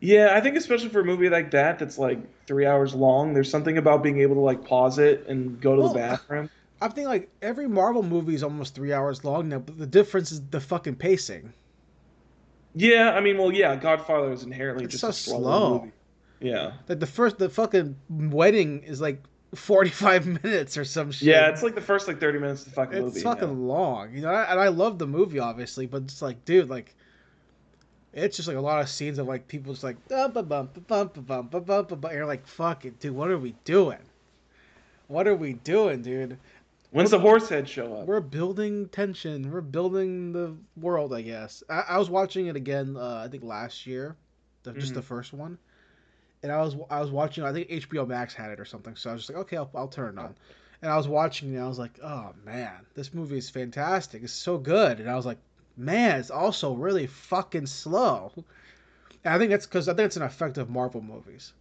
Yeah, 0.00 0.30
I 0.34 0.40
think 0.40 0.56
especially 0.56 0.88
for 0.88 1.00
a 1.00 1.04
movie 1.04 1.28
like 1.30 1.50
that 1.52 1.78
that's 1.78 1.96
like 1.98 2.18
three 2.46 2.66
hours 2.66 2.94
long, 2.94 3.32
there's 3.34 3.50
something 3.50 3.78
about 3.78 4.02
being 4.02 4.20
able 4.20 4.34
to 4.34 4.40
like 4.40 4.64
pause 4.64 4.98
it 4.98 5.26
and 5.28 5.60
go 5.60 5.76
to 5.76 5.82
Well, 5.82 5.92
the 5.92 5.98
bathroom. 5.98 6.50
I 6.80 6.88
think 6.88 7.08
like 7.08 7.30
every 7.42 7.68
Marvel 7.68 8.02
movie 8.02 8.34
is 8.34 8.42
almost 8.42 8.74
three 8.74 8.92
hours 8.92 9.24
long 9.24 9.48
now, 9.48 9.58
but 9.58 9.78
the 9.78 9.86
difference 9.86 10.32
is 10.32 10.40
the 10.50 10.60
fucking 10.60 10.96
pacing. 10.96 11.52
Yeah, 12.74 13.10
I 13.12 13.20
mean, 13.20 13.36
well, 13.38 13.52
yeah, 13.52 13.74
Godfather 13.76 14.32
is 14.32 14.42
inherently 14.44 14.84
It's 14.84 15.00
just 15.00 15.02
so 15.02 15.08
a 15.08 15.12
slow. 15.40 15.78
movie. 15.80 15.92
Yeah, 16.40 16.72
Like 16.88 17.00
the 17.00 17.06
first, 17.06 17.38
the 17.38 17.48
fucking 17.50 17.96
wedding 18.08 18.82
is 18.84 19.00
like 19.00 19.22
45 19.54 20.26
minutes 20.44 20.76
or 20.76 20.84
some 20.84 21.10
shit. 21.10 21.28
Yeah, 21.28 21.48
it's 21.48 21.62
like 21.62 21.74
the 21.74 21.80
first 21.80 22.08
like 22.08 22.20
30 22.20 22.38
minutes 22.38 22.62
of 22.62 22.68
the 22.68 22.74
fucking 22.74 22.94
it's 22.94 23.02
movie. 23.02 23.16
It's 23.16 23.22
fucking 23.24 23.66
long. 23.66 24.14
You 24.14 24.22
know, 24.22 24.30
and 24.30 24.60
I 24.60 24.68
love 24.68 24.98
the 24.98 25.06
movie 25.06 25.38
obviously, 25.38 25.86
but 25.86 26.02
it's 26.02 26.22
like 26.22 26.44
dude, 26.44 26.68
like 26.68 26.94
it's 28.12 28.36
just 28.36 28.48
like 28.48 28.56
a 28.56 28.60
lot 28.60 28.80
of 28.80 28.88
scenes 28.88 29.18
of 29.18 29.26
like 29.26 29.46
people 29.48 29.72
just 29.72 29.84
like 29.84 29.96
bump 30.08 30.34
bump 30.34 30.86
bump 30.86 31.26
bump 31.26 31.50
bump 31.50 31.66
bump 31.66 32.12
you're 32.12 32.26
like 32.26 32.46
fuck 32.46 32.84
it, 32.84 33.00
dude, 33.00 33.14
what 33.14 33.30
are 33.30 33.38
we 33.38 33.54
doing? 33.64 33.98
What 35.08 35.26
are 35.26 35.36
we 35.36 35.54
doing, 35.54 36.02
dude? 36.02 36.38
When's 36.92 37.12
we're, 37.12 37.18
the 37.18 37.22
horse 37.22 37.48
head 37.48 37.68
show 37.68 37.96
up? 37.96 38.06
We're 38.06 38.20
building 38.20 38.88
tension. 38.88 39.50
We're 39.50 39.60
building 39.60 40.32
the 40.32 40.56
world, 40.76 41.12
I 41.14 41.22
guess. 41.22 41.62
I, 41.68 41.84
I 41.88 41.98
was 41.98 42.10
watching 42.10 42.46
it 42.46 42.56
again, 42.56 42.96
uh, 42.96 43.22
I 43.24 43.28
think 43.28 43.44
last 43.44 43.86
year, 43.86 44.16
the, 44.62 44.70
mm-hmm. 44.70 44.80
just 44.80 44.94
the 44.94 45.02
first 45.02 45.32
one 45.32 45.58
and 46.42 46.50
I 46.50 46.60
was 46.60 46.76
I 46.88 47.00
was 47.00 47.10
watching. 47.10 47.44
I 47.44 47.52
think 47.52 47.68
HBO 47.68 48.06
Max 48.06 48.34
had 48.34 48.50
it 48.50 48.60
or 48.60 48.64
something. 48.64 48.96
So 48.96 49.10
I 49.10 49.12
was 49.12 49.22
just 49.22 49.30
like, 49.30 49.42
okay, 49.46 49.56
I'll, 49.56 49.70
I'll 49.74 49.88
turn 49.88 50.18
it 50.18 50.20
on. 50.20 50.34
And 50.82 50.90
I 50.90 50.96
was 50.96 51.06
watching, 51.06 51.54
and 51.54 51.62
I 51.62 51.68
was 51.68 51.78
like, 51.78 51.98
oh 52.02 52.32
man, 52.44 52.86
this 52.94 53.12
movie 53.12 53.38
is 53.38 53.50
fantastic. 53.50 54.22
It's 54.22 54.32
so 54.32 54.56
good. 54.56 55.00
And 55.00 55.10
I 55.10 55.16
was 55.16 55.26
like, 55.26 55.38
man, 55.76 56.18
it's 56.18 56.30
also 56.30 56.72
really 56.72 57.06
fucking 57.06 57.66
slow. 57.66 58.32
And 59.24 59.34
I 59.34 59.38
think 59.38 59.50
that's 59.50 59.66
because 59.66 59.88
I 59.88 59.94
think 59.94 60.06
it's 60.06 60.16
an 60.16 60.22
effect 60.22 60.56
of 60.56 60.70
Marvel 60.70 61.02
movies. 61.02 61.52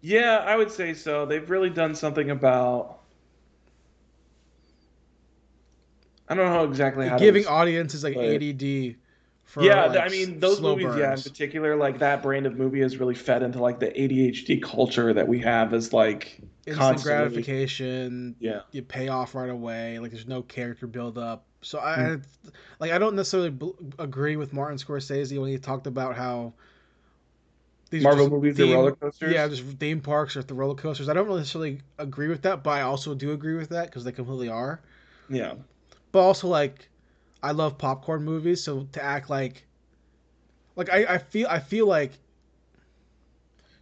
Yeah, 0.00 0.38
I 0.38 0.56
would 0.56 0.70
say 0.70 0.94
so. 0.94 1.26
They've 1.26 1.48
really 1.50 1.70
done 1.70 1.94
something 1.94 2.30
about. 2.30 3.00
I 6.28 6.36
don't 6.36 6.52
know 6.52 6.64
exactly 6.64 7.08
how 7.08 7.18
Giving 7.18 7.46
audiences 7.46 8.04
like 8.04 8.14
but- 8.14 8.24
ADD. 8.24 8.96
For, 9.50 9.64
yeah, 9.64 9.86
like, 9.86 9.98
I 9.98 10.08
mean 10.08 10.38
those 10.38 10.60
movies, 10.60 10.94
yeah, 10.96 11.12
in 11.12 11.20
particular, 11.20 11.74
like 11.74 11.98
that 11.98 12.22
brand 12.22 12.46
of 12.46 12.56
movie 12.56 12.82
has 12.82 12.98
really 12.98 13.16
fed 13.16 13.42
into 13.42 13.58
like 13.60 13.80
the 13.80 13.88
ADHD 13.88 14.62
culture 14.62 15.12
that 15.12 15.26
we 15.26 15.40
have 15.40 15.74
as 15.74 15.92
like 15.92 16.38
instant 16.66 16.76
constantly- 16.76 17.12
gratification. 17.18 18.36
Yeah, 18.38 18.60
You 18.70 18.82
pay 18.82 19.08
off 19.08 19.34
right 19.34 19.50
away. 19.50 19.98
Like 19.98 20.12
there's 20.12 20.28
no 20.28 20.42
character 20.42 20.86
build 20.86 21.18
up. 21.18 21.46
So 21.62 21.80
I, 21.80 21.96
Hmm. 21.96 22.16
like, 22.78 22.92
I 22.92 22.98
don't 22.98 23.16
necessarily 23.16 23.50
bl- 23.50 23.70
agree 23.98 24.36
with 24.36 24.52
Martin 24.52 24.78
Scorsese 24.78 25.36
when 25.40 25.50
he 25.50 25.58
talked 25.58 25.88
about 25.88 26.14
how 26.14 26.52
these 27.90 28.04
Marvel 28.04 28.30
movies 28.30 28.60
are 28.60 28.66
roller 28.66 28.92
coasters. 28.92 29.32
Yeah, 29.32 29.48
just 29.48 29.64
theme 29.78 30.00
parks 30.00 30.36
or 30.36 30.44
the 30.44 30.54
roller 30.54 30.76
coasters. 30.76 31.08
I 31.08 31.12
don't 31.12 31.26
really 31.26 31.40
necessarily 31.40 31.80
agree 31.98 32.28
with 32.28 32.42
that, 32.42 32.62
but 32.62 32.70
I 32.70 32.82
also 32.82 33.16
do 33.16 33.32
agree 33.32 33.54
with 33.56 33.70
that 33.70 33.86
because 33.86 34.04
they 34.04 34.12
completely 34.12 34.48
are. 34.48 34.80
yeah, 35.28 35.54
But 36.12 36.20
also, 36.20 36.46
like, 36.46 36.88
I 37.42 37.52
love 37.52 37.78
popcorn 37.78 38.24
movies, 38.24 38.62
so 38.62 38.86
to 38.92 39.02
act 39.02 39.30
like, 39.30 39.64
like 40.76 40.90
I, 40.90 41.04
I 41.14 41.18
feel 41.18 41.48
I 41.48 41.58
feel 41.58 41.86
like 41.86 42.12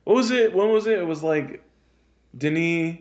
What 0.05 0.15
was 0.15 0.31
it? 0.31 0.55
When 0.55 0.71
was 0.71 0.87
it? 0.87 0.99
It 0.99 1.07
was 1.07 1.23
like 1.23 1.63
Denis 2.37 2.99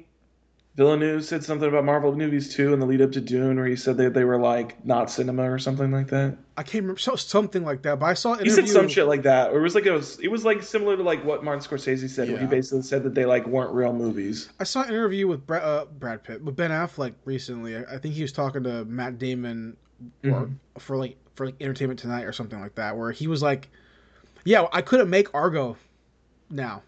Villeneuve 0.77 1.25
said 1.25 1.43
something 1.43 1.67
about 1.67 1.85
Marvel 1.85 2.15
movies 2.15 2.53
too 2.53 2.71
in 2.71 2.79
the 2.79 2.85
lead 2.85 3.01
up 3.01 3.11
to 3.13 3.19
Dune, 3.19 3.57
where 3.57 3.65
he 3.65 3.75
said 3.75 3.97
that 3.97 4.13
they 4.13 4.23
were 4.23 4.39
like 4.39 4.85
not 4.85 5.09
cinema 5.09 5.51
or 5.51 5.57
something 5.57 5.91
like 5.91 6.07
that. 6.09 6.37
I 6.55 6.61
can't 6.61 6.83
remember 6.83 6.99
so, 6.99 7.15
something 7.15 7.63
like 7.63 7.81
that. 7.81 7.99
But 7.99 8.05
I 8.05 8.13
saw 8.13 8.33
an 8.33 8.43
He 8.43 8.51
said 8.51 8.69
some 8.69 8.87
shit 8.87 9.07
like 9.07 9.23
that, 9.23 9.51
or 9.51 9.59
it 9.59 9.63
was 9.63 9.73
like 9.73 9.87
it 9.87 9.91
was 9.91 10.19
it 10.19 10.27
was 10.27 10.45
like 10.45 10.61
similar 10.61 10.95
to 10.95 11.01
like 11.01 11.25
what 11.25 11.43
Martin 11.43 11.63
Scorsese 11.63 12.07
said, 12.07 12.29
where 12.29 12.37
he 12.37 12.45
basically 12.45 12.83
said 12.83 13.01
that 13.03 13.15
they 13.15 13.25
like 13.25 13.47
weren't 13.47 13.73
real 13.73 13.91
movies. 13.91 14.49
I 14.59 14.65
saw 14.65 14.83
an 14.83 14.89
interview 14.89 15.27
with 15.27 15.47
Brad, 15.47 15.63
uh, 15.63 15.85
Brad 15.85 16.23
Pitt 16.23 16.43
with 16.43 16.55
Ben 16.55 16.69
Affleck 16.69 17.13
recently. 17.25 17.75
I, 17.75 17.95
I 17.95 17.97
think 17.97 18.13
he 18.13 18.21
was 18.21 18.31
talking 18.31 18.61
to 18.63 18.85
Matt 18.85 19.17
Damon 19.17 19.77
or, 20.23 20.29
Mhm. 20.29 20.55
for 20.79 20.97
like 20.97 21.17
for 21.35 21.45
like 21.47 21.55
Entertainment 21.61 21.99
Tonight 21.99 22.23
or 22.23 22.31
something 22.31 22.59
like 22.59 22.75
that, 22.75 22.97
where 22.97 23.11
he 23.11 23.27
was 23.27 23.41
like, 23.43 23.69
"Yeah, 24.43 24.67
I 24.71 24.81
couldn't 24.81 25.09
make 25.09 25.33
Argo 25.35 25.77
now. 26.49 26.81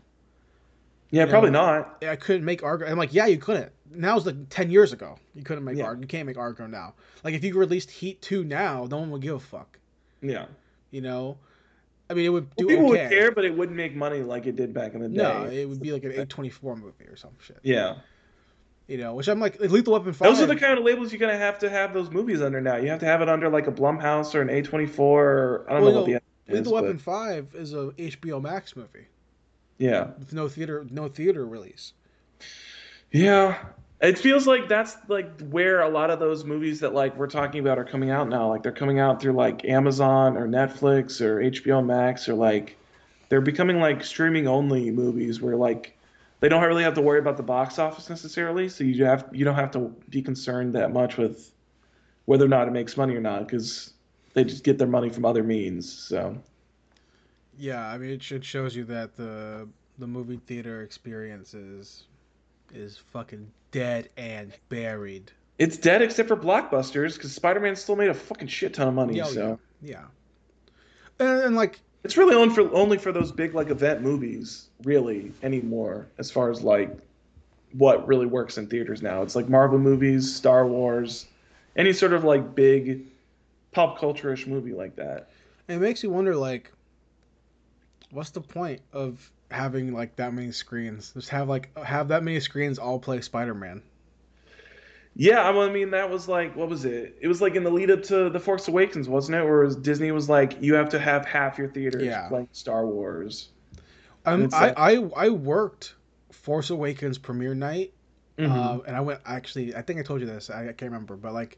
Yeah, 1.12 1.24
You 1.26 1.30
probably 1.30 1.50
know, 1.52 1.62
not. 1.66 2.04
I 2.04 2.16
couldn't 2.16 2.46
make 2.46 2.64
Argo." 2.64 2.86
I'm 2.86 2.98
like, 2.98 3.14
"Yeah, 3.14 3.26
you 3.28 3.38
couldn't. 3.38 3.72
Now 3.92 4.16
was 4.16 4.26
like 4.26 4.50
ten 4.50 4.70
years 4.72 4.94
ago. 4.94 5.18
You 5.36 5.44
couldn't 5.44 5.64
make 5.64 5.78
Yeah. 5.78 5.86
Argo. 5.86 6.02
You 6.02 6.08
can't 6.08 6.26
make 6.28 6.38
Argo 6.38 6.68
now. 6.68 6.94
Like 7.24 7.34
if 7.34 7.44
you 7.44 7.56
released 7.58 7.90
Heat 7.92 8.22
two 8.22 8.44
now, 8.44 8.88
no 8.90 8.98
one 9.00 9.12
would 9.12 9.22
give 9.22 9.36
a 9.36 9.40
fuck. 9.40 9.78
Yeah, 10.22 10.46
You 10.92 11.02
know." 11.02 11.38
I 12.12 12.16
mean, 12.16 12.26
it 12.26 12.30
would 12.30 12.50
do 12.56 12.66
well, 12.66 12.76
people 12.76 12.90
okay. 12.92 13.04
would 13.04 13.10
care, 13.12 13.32
but 13.32 13.46
it 13.46 13.56
wouldn't 13.56 13.78
make 13.78 13.96
money 13.96 14.24
like 14.24 14.48
it 14.48 14.56
did 14.56 14.74
back 14.74 14.96
in 14.96 15.02
the 15.02 15.10
day. 15.10 15.16
No, 15.16 15.46
it 15.46 15.70
would 15.70 15.80
be 15.80 15.92
like 15.92 16.04
an 16.04 16.12
A24 16.14 16.76
movie 16.76 17.06
or 17.08 17.16
some 17.16 17.30
shit. 17.40 17.60
yeah, 17.62 17.98
You 18.90 18.98
know, 18.98 19.14
which 19.14 19.28
I'm 19.30 19.40
like, 19.40 19.60
Lethal 19.60 19.94
Weapon 19.94 20.14
5. 20.14 20.28
those 20.28 20.42
are 20.42 20.48
the 20.48 20.56
kind 20.56 20.78
of 20.78 20.84
labels 20.84 21.12
you're 21.14 21.20
gonna 21.20 21.38
have 21.38 21.60
to 21.60 21.70
have 21.70 21.94
those 21.94 22.10
movies 22.10 22.42
under 22.42 22.60
now. 22.60 22.78
You 22.78 22.90
have 22.90 23.00
to 23.02 23.06
have 23.06 23.22
it 23.22 23.30
under 23.30 23.48
like 23.48 23.68
a 23.68 23.72
Blumhouse 23.72 24.34
or 24.34 24.42
an 24.42 24.48
A24. 24.48 25.00
Or, 25.00 25.66
I 25.70 25.74
don't 25.74 25.84
Well, 25.84 25.92
know 25.94 25.98
what 26.02 26.06
the 26.08 26.14
is, 26.16 26.22
Lethal 26.58 26.74
but- 26.74 26.84
Weapon 26.84 26.98
5 26.98 27.48
is 27.56 27.74
a 27.76 27.92
HBO 28.00 28.42
Max 28.42 28.76
movie 28.76 29.08
Yeah, 29.78 30.08
with 30.18 30.34
no 30.34 30.50
theater 30.50 30.86
no 30.90 31.08
theater 31.08 31.46
release. 31.46 31.94
Yeah. 33.12 33.58
It 34.02 34.18
feels 34.18 34.48
like 34.48 34.70
that's 34.70 34.96
like 35.10 35.40
where 35.50 35.82
a 35.82 35.90
lot 35.90 36.10
of 36.10 36.20
those 36.20 36.46
movies 36.46 36.80
that 36.80 36.94
like 36.94 37.18
we're 37.18 37.28
talking 37.28 37.60
about 37.60 37.78
are 37.78 37.84
coming 37.84 38.10
out 38.12 38.30
now. 38.30 38.48
Like 38.50 38.64
they're 38.64 38.72
coming 38.72 39.00
out 39.00 39.22
through 39.22 39.34
like 39.34 39.66
Amazon 39.66 40.38
or 40.38 40.48
Netflix 40.48 41.20
or 41.22 41.40
HBO 41.42 41.86
Max 41.86 42.30
or 42.30 42.34
like 42.34 42.78
they're 43.28 43.42
becoming 43.42 43.80
like 43.80 44.04
streaming 44.04 44.48
only 44.48 44.90
movies 44.90 45.42
where 45.42 45.56
like 45.58 45.98
they 46.40 46.50
don't 46.50 46.64
really 46.64 46.84
have 46.84 46.94
to 46.96 47.02
worry 47.02 47.20
about 47.20 47.38
the 47.38 47.44
box 47.44 47.80
office 47.80 48.10
necessarily. 48.10 48.70
So 48.70 48.84
you 48.84 49.06
have 49.06 49.28
you 49.32 49.46
don't 49.46 49.56
have 49.56 49.72
to 49.72 49.94
be 50.10 50.22
concerned 50.22 50.74
that 50.76 50.92
much 50.94 51.18
with 51.18 51.52
whether 52.26 52.46
or 52.46 52.50
not 52.50 52.68
it 52.68 52.72
makes 52.72 52.96
money 52.96 53.16
or 53.16 53.22
not 53.22 53.48
because 53.48 53.94
they 54.34 54.44
just 54.44 54.64
get 54.64 54.78
their 54.78 54.88
money 54.88 55.10
from 55.10 55.26
other 55.26 55.44
means. 55.44 55.92
So 55.92 56.38
Yeah, 57.58 57.86
I 57.86 57.98
mean 57.98 58.12
it, 58.12 58.32
it 58.32 58.44
shows 58.46 58.76
you 58.76 58.86
that 58.86 59.16
the 59.16 59.68
the 59.98 60.08
movie 60.08 60.40
theater 60.48 60.82
experience 60.84 61.54
is 61.54 62.04
is 62.74 62.98
fucking 62.98 63.52
dead 63.72 64.10
and 64.18 64.54
buried. 64.70 65.32
it's 65.58 65.78
dead 65.78 66.02
except 66.02 66.30
for 66.30 66.38
blockbusters 66.38 67.16
because 67.16 67.34
Spider-Man 67.34 67.76
still 67.76 67.96
made 67.96 68.10
a 68.10 68.14
fucking 68.14 68.48
shit 68.48 68.74
ton 68.76 68.88
of 68.88 68.94
money. 68.94 69.16
Yeah, 69.18 69.26
oh, 69.26 69.32
so. 69.34 69.60
yeah. 69.82 70.06
And, 71.20 71.42
and 71.42 71.56
like 71.56 71.80
It's 72.04 72.18
really 72.18 72.36
only 72.36 72.54
for 72.54 72.74
only 72.74 72.98
for 72.98 73.12
those 73.12 73.32
big 73.32 73.54
like 73.54 73.70
event 73.70 74.02
movies, 74.02 74.70
really 74.84 75.32
anymore. 75.44 76.08
As 76.18 76.32
far 76.32 76.50
as 76.50 76.62
like 76.62 76.96
what 77.74 78.08
really 78.08 78.26
works 78.26 78.58
in 78.58 78.68
theaters 78.68 79.02
now, 79.02 79.22
it's 79.22 79.36
like 79.36 79.50
Marvel 79.50 79.80
movies, 79.80 80.34
Star 80.34 80.66
Wars, 80.66 81.28
any 81.76 81.94
sort 81.94 82.14
of 82.14 82.24
like 82.24 82.56
big 82.56 83.06
pop 83.72 84.00
culture-ish 84.00 84.48
movie 84.48 84.74
like 84.74 84.96
that. 84.96 85.30
it 85.68 85.78
makes 85.78 86.02
you 86.02 86.10
wonder 86.10 86.36
like 86.36 86.72
what's 88.12 88.32
the 88.32 88.42
point 88.42 88.82
of 88.94 89.32
having 89.52 89.94
like 89.94 90.16
that 90.16 90.34
many 90.34 90.52
screens? 90.52 91.12
Just 91.14 91.30
have 91.30 91.50
like 91.50 91.78
have 91.78 92.08
that 92.08 92.24
many 92.24 92.40
screens 92.40 92.80
all 92.80 93.00
play 93.00 93.22
Spider-Man. 93.22 93.82
Yeah, 95.16 95.50
I 95.50 95.70
mean 95.70 95.92
that 95.92 96.10
was 96.10 96.28
like 96.28 96.56
what 96.56 96.70
was 96.70 96.86
it? 96.86 97.18
It 97.20 97.28
was 97.28 97.42
like 97.42 97.56
in 97.56 97.64
the 97.64 97.72
lead 97.72 97.92
up 97.92 98.04
to 98.04 98.30
The 98.30 98.40
Force 98.40 98.68
Awakens, 98.68 99.10
wasn't 99.10 99.38
it? 99.38 99.44
Where 99.44 99.64
it 99.64 99.66
was, 99.66 99.76
Disney 99.76 100.12
was 100.12 100.30
like, 100.30 100.62
you 100.62 100.76
have 100.76 100.90
to 100.90 101.00
have 101.00 101.26
half 101.26 101.58
your 101.58 101.68
theaters 101.68 102.04
Yeah. 102.04 102.28
playing 102.30 102.48
Star 102.54 102.86
Wars. 102.86 103.50
Um, 104.26 104.50
I, 104.54 104.68
like- 104.68 104.74
I 104.78 105.26
I 105.26 105.30
worked 105.30 105.96
Force 106.32 106.70
Awakens 106.70 107.18
premiere 107.18 107.56
night 107.56 107.94
Mhm. 108.38 108.52
Um, 108.52 108.82
and 108.88 108.96
I 108.96 109.02
went 109.02 109.20
actually. 109.26 109.76
I 109.76 109.82
think 109.82 110.00
I 110.00 110.04
told 110.04 110.22
you 110.22 110.26
this. 110.26 110.50
I, 110.50 110.62
I 110.62 110.66
can't 110.68 110.84
remember, 110.94 111.18
but 111.18 111.34
like, 111.34 111.58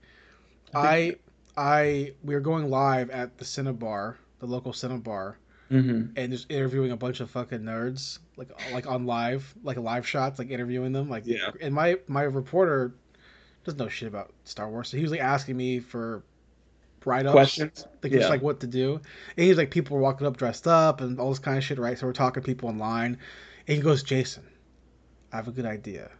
I 0.73 1.15
I, 1.55 1.81
I, 1.81 2.13
we 2.23 2.33
were 2.33 2.39
going 2.39 2.71
live 2.71 3.11
at 3.11 3.37
the 3.37 3.45
Cinnabar, 3.45 4.17
the 4.39 4.47
local 4.47 4.73
Cinnabar, 4.73 5.37
Mhm. 5.69 6.13
and 6.15 6.31
just 6.31 6.49
interviewing 6.51 6.89
a 6.91 6.97
bunch 6.97 7.19
of 7.19 7.29
fucking 7.29 7.59
nerds, 7.59 8.17
like 8.35 8.49
like 8.73 8.87
on 8.87 9.05
live, 9.05 9.53
like 9.63 9.77
live 9.77 10.07
shots, 10.07 10.39
like 10.39 10.49
interviewing 10.49 10.91
them, 10.91 11.07
like. 11.07 11.27
Yeah. 11.27 11.51
And 11.61 11.71
my 11.75 11.99
my 12.07 12.23
reporter 12.23 12.93
doesn't 13.63 13.77
know 13.79 13.87
shit 13.87 14.07
about 14.07 14.33
Star 14.43 14.69
Wars, 14.69 14.89
so 14.89 14.97
he 14.97 15.03
was 15.03 15.11
like 15.11 15.21
asking 15.21 15.55
me 15.57 15.79
for 15.79 16.23
write 17.05 17.25
ups, 17.25 17.33
Questions? 17.33 17.85
like 18.03 18.11
Yeah. 18.11 18.19
just 18.19 18.29
like 18.29 18.41
what 18.41 18.59
to 18.61 18.67
do. 18.67 19.01
And 19.37 19.45
he's 19.47 19.57
like, 19.57 19.71
people 19.71 19.97
were 19.97 20.03
walking 20.03 20.27
up 20.27 20.37
dressed 20.37 20.67
up 20.67 21.01
and 21.01 21.19
all 21.19 21.29
this 21.29 21.39
kind 21.39 21.57
of 21.57 21.63
shit, 21.63 21.79
right? 21.79 21.97
So 21.97 22.05
we're 22.07 22.13
talking 22.13 22.41
to 22.43 22.45
people 22.45 22.69
online, 22.69 23.17
and 23.67 23.77
he 23.77 23.81
goes, 23.81 24.03
Jason, 24.03 24.43
I 25.31 25.37
have 25.37 25.47
a 25.47 25.51
good 25.51 25.65
idea. 25.65 26.11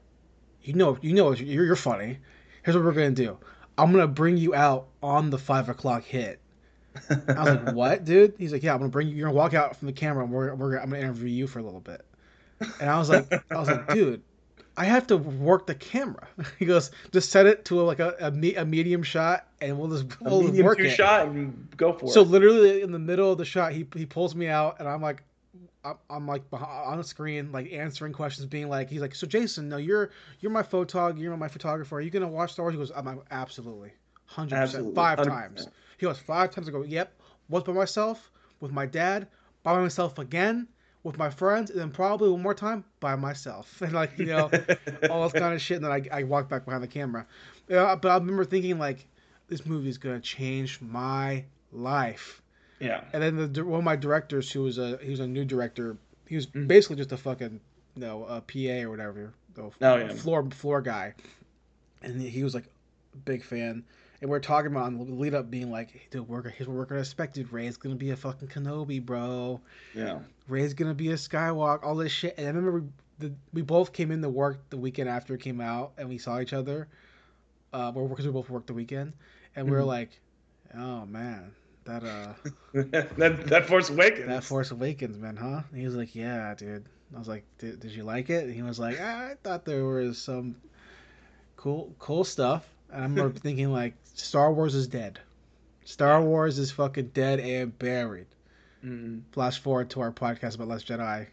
You 0.64 0.74
know, 0.74 0.98
you 1.02 1.14
know, 1.14 1.32
you're, 1.34 1.66
you're 1.66 1.76
funny. 1.76 2.20
Here's 2.64 2.76
what 2.76 2.86
we're 2.86 2.92
gonna 2.94 3.12
do. 3.12 3.38
I'm 3.78 3.92
gonna 3.92 4.08
bring 4.08 4.38
you 4.38 4.54
out 4.54 4.88
on 5.02 5.30
the 5.30 5.38
five 5.38 5.70
o'clock 5.70 6.04
hit. 6.04 6.40
I 7.10 7.16
was 7.44 7.56
like, 7.64 7.76
what, 7.76 8.06
dude? 8.06 8.36
He's 8.38 8.52
like, 8.52 8.64
yeah, 8.64 8.74
I'm 8.74 8.80
gonna 8.80 8.90
bring 8.90 9.08
you. 9.08 9.16
You're 9.16 9.28
gonna 9.30 9.38
walk 9.38 9.54
out 9.54 9.76
from 9.78 9.88
the 9.88 9.94
camera, 9.94 10.24
and 10.24 10.32
we're, 10.34 10.54
we're 10.54 10.78
I'm 10.78 10.90
gonna 10.90 11.02
interview 11.02 11.30
you 11.30 11.48
for 11.48 11.60
a 11.60 11.64
little 11.64 11.80
bit. 11.80 12.06
And 12.80 12.90
I 12.90 13.00
was 13.00 13.10
like, 13.10 13.32
I 13.52 13.58
was 13.58 13.70
like, 13.70 13.88
dude, 13.94 14.22
I 14.82 14.86
have 14.86 15.06
to 15.08 15.18
work 15.18 15.68
the 15.68 15.76
camera. 15.76 16.28
He 16.58 16.66
goes, 16.66 16.90
just 17.12 17.30
set 17.30 17.46
it 17.46 17.66
to 17.66 17.82
a, 17.82 17.84
like 17.84 18.00
a, 18.00 18.16
a, 18.20 18.32
me- 18.32 18.56
a 18.56 18.66
medium 18.66 19.04
shot, 19.04 19.46
and 19.62 19.78
we'll 19.78 19.90
just, 19.90 20.20
we'll 20.22 20.42
medium 20.42 20.66
work 20.66 20.80
it. 20.80 20.90
shot 20.90 21.28
and 21.28 21.68
go 21.78 21.94
for 21.94 22.08
So 22.08 22.22
it. 22.22 22.26
So 22.26 22.30
literally 22.32 22.82
in 22.82 22.92
the 22.92 22.98
middle 23.00 23.32
of 23.32 23.38
the 23.38 23.46
shot, 23.46 23.74
he 23.74 23.86
he 23.96 24.08
pulls 24.08 24.34
me 24.36 24.48
out, 24.48 24.80
and 24.80 24.88
I'm 24.90 25.00
like, 25.02 25.22
I'm, 25.84 25.98
I'm 26.10 26.28
like 26.28 26.42
on 26.52 26.98
the 26.98 27.04
screen, 27.04 27.52
like 27.52 27.72
answering 27.72 28.12
questions, 28.12 28.48
being 28.48 28.70
like, 28.70 28.90
he's 28.90 29.02
like, 29.02 29.14
so 29.14 29.28
Jason, 29.28 29.70
no, 29.70 29.78
you're 29.78 30.10
you're 30.40 30.52
my 30.52 30.64
photog, 30.64 31.20
you're 31.20 31.38
my 31.38 31.48
photographer. 31.48 31.98
Are 31.98 32.02
you 32.02 32.10
gonna 32.10 32.28
watch 32.28 32.54
Star 32.54 32.64
Wars? 32.66 32.74
He 32.74 32.80
goes, 32.80 32.92
I'm, 32.96 33.08
I'm 33.08 33.22
absolutely, 33.30 33.92
hundred 34.26 34.60
percent, 34.62 34.96
five 34.96 35.20
100%. 35.20 35.26
times. 35.28 35.68
He 36.00 36.06
goes 36.08 36.18
five 36.18 36.50
times. 36.50 36.68
I 36.68 36.72
go, 36.72 36.82
yep. 36.84 37.14
Once 37.50 37.66
by 37.66 37.74
myself, 37.74 38.32
with 38.62 38.72
my 38.72 38.88
dad, 38.88 39.28
by 39.62 39.80
myself 39.80 40.18
again, 40.18 40.68
with 41.04 41.18
my 41.18 41.30
friends, 41.30 41.72
and 41.72 41.80
then 41.80 41.92
probably 41.92 42.30
one 42.30 42.42
more 42.42 42.54
time 42.54 42.84
by 43.00 43.16
myself, 43.16 43.82
and 43.82 43.94
like 43.94 44.18
you 44.18 44.26
know 44.26 44.50
all 45.10 45.24
this 45.24 45.34
kind 45.34 45.54
of 45.54 45.62
shit. 45.62 45.78
And 45.78 45.86
then 45.86 45.92
I, 45.92 46.20
I 46.20 46.24
walked 46.24 46.50
back 46.50 46.66
behind 46.66 46.84
the 46.84 46.88
camera. 46.88 47.26
Yeah, 47.68 47.96
but 47.96 48.10
I 48.10 48.16
remember 48.16 48.46
thinking 48.46 48.78
like, 48.78 49.08
this 49.48 49.66
movie 49.66 49.90
is 49.90 49.98
gonna 49.98 50.20
change 50.20 50.80
my 50.82 51.46
life. 51.72 52.42
yeah. 52.80 53.02
And 53.14 53.22
then 53.24 53.54
the 53.54 53.66
one 53.66 53.80
of 53.80 53.84
my 53.84 53.96
directors, 53.96 54.52
who 54.52 54.64
was 54.64 54.78
a 54.78 54.98
he 55.02 55.10
was 55.10 55.20
a 55.20 55.28
new 55.28 55.46
director, 55.46 55.98
he 56.28 56.36
was 56.36 56.48
Mhm. 56.48 56.68
basically 56.68 56.98
just 56.98 57.12
a 57.12 57.18
fucking 57.18 57.60
you 57.96 58.02
know 58.02 58.26
a 58.26 58.42
PA 58.42 58.84
or 58.86 58.90
whatever, 58.90 59.34
the 59.56 59.64
Oh, 59.82 59.98
yeah. 59.98 60.10
floor 60.14 60.48
floor 60.52 60.82
guy, 60.82 61.14
and 62.04 62.22
he 62.22 62.44
was 62.44 62.54
like 62.56 62.66
a 63.14 63.18
big 63.18 63.44
fan. 63.44 63.84
And 64.22 64.30
we 64.30 64.38
are 64.38 64.40
talking 64.42 64.72
about 64.72 64.84
on 64.86 64.98
the 64.98 65.04
lead 65.04 65.34
up 65.34 65.50
being 65.50 65.72
like, 65.72 65.92
hey, 65.92 66.02
dude, 66.12 66.28
we're, 66.28 66.48
here's 66.50 66.68
what 66.68 66.78
we're 66.78 66.86
gonna 66.86 67.02
expect, 67.02 67.34
dude. 67.36 67.52
Rey's 67.52 67.78
gonna 67.78 67.96
be 67.96 68.12
a 68.12 68.16
fucking 68.16 68.50
Kenobi, 68.50 69.04
bro. 69.04 69.60
Yeah. 69.96 70.20
Rey's 70.48 70.74
gonna 70.76 70.94
be 70.94 71.10
a 71.12 71.16
Skywalker, 71.16 71.84
all 71.84 71.96
this 71.96 72.12
shit. 72.12 72.36
And 72.38 72.46
I 72.46 72.50
remember 72.52 72.80
we, 72.82 73.28
the, 73.28 73.34
we 73.54 73.62
both 73.64 73.94
came 73.94 74.12
in 74.12 74.22
to 74.22 74.30
work 74.30 74.60
the 74.70 74.78
weekend 74.78 75.10
after 75.10 75.34
it 75.34 75.42
came 75.42 75.60
out, 75.60 75.94
and 75.98 76.08
we 76.08 76.18
saw 76.20 76.40
each 76.40 76.54
other. 76.54 76.88
Uh, 77.74 77.90
because 77.92 78.26
we 78.26 78.32
both 78.34 78.50
worked 78.50 78.68
the 78.68 78.74
weekend, 78.74 79.14
and 79.56 79.66
we 79.66 79.72
were 79.72 79.84
Mhm. 79.84 79.88
like, 79.88 80.20
oh 80.78 81.06
man, 81.06 81.52
that 81.86 82.04
uh, 82.04 82.34
that 83.18 83.48
that 83.48 83.66
Force 83.66 83.90
Awakens. 83.90 84.28
that 84.28 84.44
Force 84.44 84.72
Awakens, 84.72 85.18
man, 85.18 85.38
huh? 85.38 85.62
And 85.72 85.80
he 85.80 85.86
was 85.86 85.96
like, 85.96 86.14
yeah, 86.14 86.54
dude. 86.54 86.86
I 87.16 87.20
was 87.20 87.28
like, 87.30 87.44
did, 87.58 87.80
did 87.80 87.92
you 87.92 88.04
like 88.04 88.30
it? 88.30 88.44
And 88.46 88.54
he 88.54 88.62
was 88.62 88.78
like, 88.80 89.00
I 89.00 89.36
thought 89.44 89.64
there 89.66 89.84
was 89.86 90.18
some 90.22 90.56
cool 91.56 91.94
cool 91.98 92.24
stuff. 92.24 92.68
And 92.92 93.02
I 93.02 93.04
remember 93.04 93.40
thinking 93.40 93.72
like 93.72 93.94
Star 94.16 94.52
Wars 94.54 94.76
is 94.76 94.88
dead. 94.88 95.20
Star 95.86 96.22
Wars 96.22 96.60
is 96.60 96.72
fucking 96.72 97.08
dead 97.08 97.40
and 97.40 97.78
buried. 97.78 98.28
Mm. 98.86 99.22
Flash 99.32 99.60
forward 99.60 99.90
to 99.92 100.02
our 100.02 100.12
podcast 100.12 100.56
about 100.56 100.68
Last 100.68 100.88
Jedi. 100.88 101.28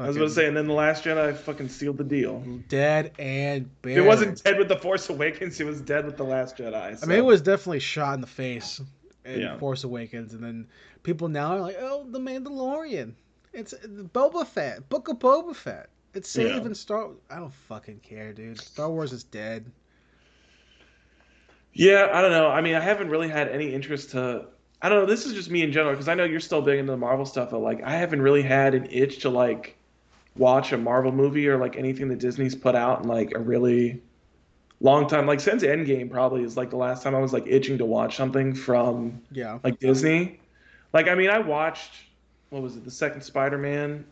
I 0.00 0.06
was 0.06 0.16
going 0.16 0.28
to 0.28 0.34
say, 0.34 0.46
and 0.46 0.56
then 0.56 0.68
the 0.68 0.74
Last 0.74 1.02
Jedi 1.04 1.36
fucking 1.36 1.68
sealed 1.68 1.96
the 1.98 2.04
deal. 2.04 2.40
dead 2.68 3.12
and 3.18 3.68
buried. 3.82 3.98
It 3.98 4.02
wasn't 4.06 4.42
dead 4.44 4.56
with 4.58 4.68
the 4.68 4.76
Force 4.76 5.08
Awakens; 5.08 5.60
it 5.60 5.64
was 5.64 5.80
dead 5.80 6.06
with 6.06 6.16
the 6.16 6.24
Last 6.24 6.56
Jedi. 6.56 7.02
I 7.02 7.06
mean, 7.06 7.18
it 7.18 7.24
was 7.24 7.40
definitely 7.40 7.80
shot 7.80 8.14
in 8.14 8.20
the 8.20 8.28
face 8.28 8.80
in 9.24 9.40
Yeah. 9.40 9.58
Force 9.58 9.82
Awakens, 9.82 10.34
and 10.34 10.42
then 10.42 10.68
people 11.02 11.28
now 11.28 11.56
are 11.56 11.60
like, 11.60 11.76
"Oh, 11.80 12.06
the 12.08 12.20
Mandalorian, 12.20 13.14
it's 13.52 13.74
Boba 13.74 14.46
Fett, 14.46 14.88
Book 14.88 15.08
of 15.08 15.18
Boba 15.18 15.54
Fett, 15.54 15.88
it's 16.14 16.34
Yeah. 16.36 16.72
Star." 16.74 17.10
I 17.28 17.36
don't 17.40 17.52
fucking 17.52 17.98
care, 18.00 18.32
dude. 18.32 18.60
Star 18.60 18.88
Wars 18.90 19.12
is 19.12 19.24
dead. 19.24 19.70
Yeah, 21.78 22.08
I 22.12 22.20
don't 22.20 22.32
know. 22.32 22.48
I 22.48 22.60
mean, 22.60 22.74
I 22.74 22.80
haven't 22.80 23.08
really 23.08 23.28
had 23.28 23.48
any 23.48 23.72
interest 23.72 24.10
to. 24.10 24.46
I 24.82 24.88
don't 24.88 25.00
know. 25.00 25.06
This 25.06 25.26
is 25.26 25.32
just 25.32 25.48
me 25.48 25.62
in 25.62 25.72
general 25.72 25.92
because 25.92 26.08
I 26.08 26.14
know 26.14 26.24
you're 26.24 26.40
still 26.40 26.60
big 26.60 26.78
into 26.78 26.90
the 26.90 26.98
Marvel 26.98 27.24
stuff, 27.24 27.50
but 27.50 27.60
like, 27.60 27.82
I 27.84 27.92
haven't 27.92 28.20
really 28.20 28.42
had 28.42 28.74
an 28.74 28.88
itch 28.90 29.20
to 29.20 29.30
like 29.30 29.76
watch 30.36 30.72
a 30.72 30.76
Marvel 30.76 31.12
movie 31.12 31.48
or 31.48 31.56
like 31.56 31.76
anything 31.76 32.08
that 32.08 32.18
Disney's 32.18 32.54
put 32.54 32.74
out 32.74 33.02
in 33.02 33.08
like 33.08 33.32
a 33.34 33.38
really 33.38 34.02
long 34.80 35.08
time. 35.08 35.26
Like 35.26 35.38
since 35.38 35.62
Endgame, 35.62 36.10
probably 36.10 36.42
is 36.42 36.56
like 36.56 36.70
the 36.70 36.76
last 36.76 37.04
time 37.04 37.14
I 37.14 37.20
was 37.20 37.32
like 37.32 37.44
itching 37.46 37.78
to 37.78 37.84
watch 37.84 38.16
something 38.16 38.54
from 38.54 39.22
Yeah, 39.30 39.60
like 39.62 39.78
Disney. 39.78 40.40
Like, 40.92 41.06
I 41.06 41.14
mean, 41.14 41.30
I 41.30 41.38
watched 41.38 41.92
what 42.50 42.62
was 42.62 42.76
it, 42.76 42.84
the 42.84 42.90
second 42.90 43.20
Spider-Man, 43.20 44.04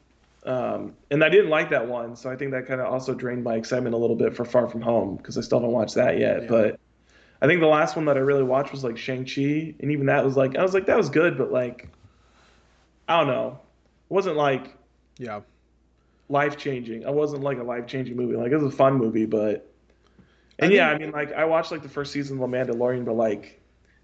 um, 0.44 0.94
and 1.10 1.24
I 1.24 1.28
didn't 1.28 1.50
like 1.50 1.70
that 1.70 1.88
one, 1.88 2.14
so 2.14 2.30
I 2.30 2.36
think 2.36 2.52
that 2.52 2.66
kind 2.66 2.80
of 2.80 2.92
also 2.92 3.14
drained 3.14 3.42
my 3.42 3.54
excitement 3.54 3.94
a 3.94 3.98
little 3.98 4.14
bit 4.14 4.36
for 4.36 4.44
Far 4.44 4.68
From 4.68 4.82
Home 4.82 5.16
because 5.16 5.36
I 5.36 5.40
still 5.40 5.58
haven't 5.58 5.72
watched 5.72 5.94
that 5.94 6.18
yet. 6.18 6.42
Yeah. 6.42 6.48
But 6.48 6.80
I 7.40 7.46
think 7.46 7.60
the 7.60 7.66
last 7.66 7.96
one 7.96 8.06
that 8.06 8.16
I 8.16 8.20
really 8.20 8.42
watched 8.42 8.72
was 8.72 8.82
like 8.84 8.96
Shang 8.96 9.24
Chi, 9.24 9.74
and 9.80 9.90
even 9.90 10.06
that 10.06 10.24
was 10.24 10.36
like 10.36 10.56
I 10.56 10.62
was 10.62 10.74
like 10.74 10.86
that 10.86 10.96
was 10.96 11.10
good, 11.10 11.36
but 11.36 11.52
like 11.52 11.88
I 13.08 13.18
don't 13.18 13.28
know, 13.28 13.60
it 14.10 14.12
wasn't 14.14 14.36
like 14.36 14.74
yeah. 15.18 15.40
life 16.28 16.56
changing. 16.56 17.06
I 17.06 17.10
wasn't 17.10 17.42
like 17.42 17.58
a 17.58 17.62
life 17.62 17.86
changing 17.86 18.16
movie. 18.16 18.36
Like 18.36 18.52
it 18.52 18.56
was 18.56 18.72
a 18.72 18.76
fun 18.76 18.94
movie, 18.94 19.26
but 19.26 19.70
and 20.58 20.72
I 20.72 20.74
yeah, 20.74 20.88
think- 20.90 21.02
I 21.02 21.04
mean 21.04 21.12
like 21.12 21.32
I 21.32 21.44
watched 21.44 21.70
like 21.70 21.82
the 21.82 21.88
first 21.88 22.12
season 22.12 22.40
of 22.40 22.50
The 22.50 22.56
Mandalorian, 22.56 23.04
but 23.04 23.14
like 23.14 23.60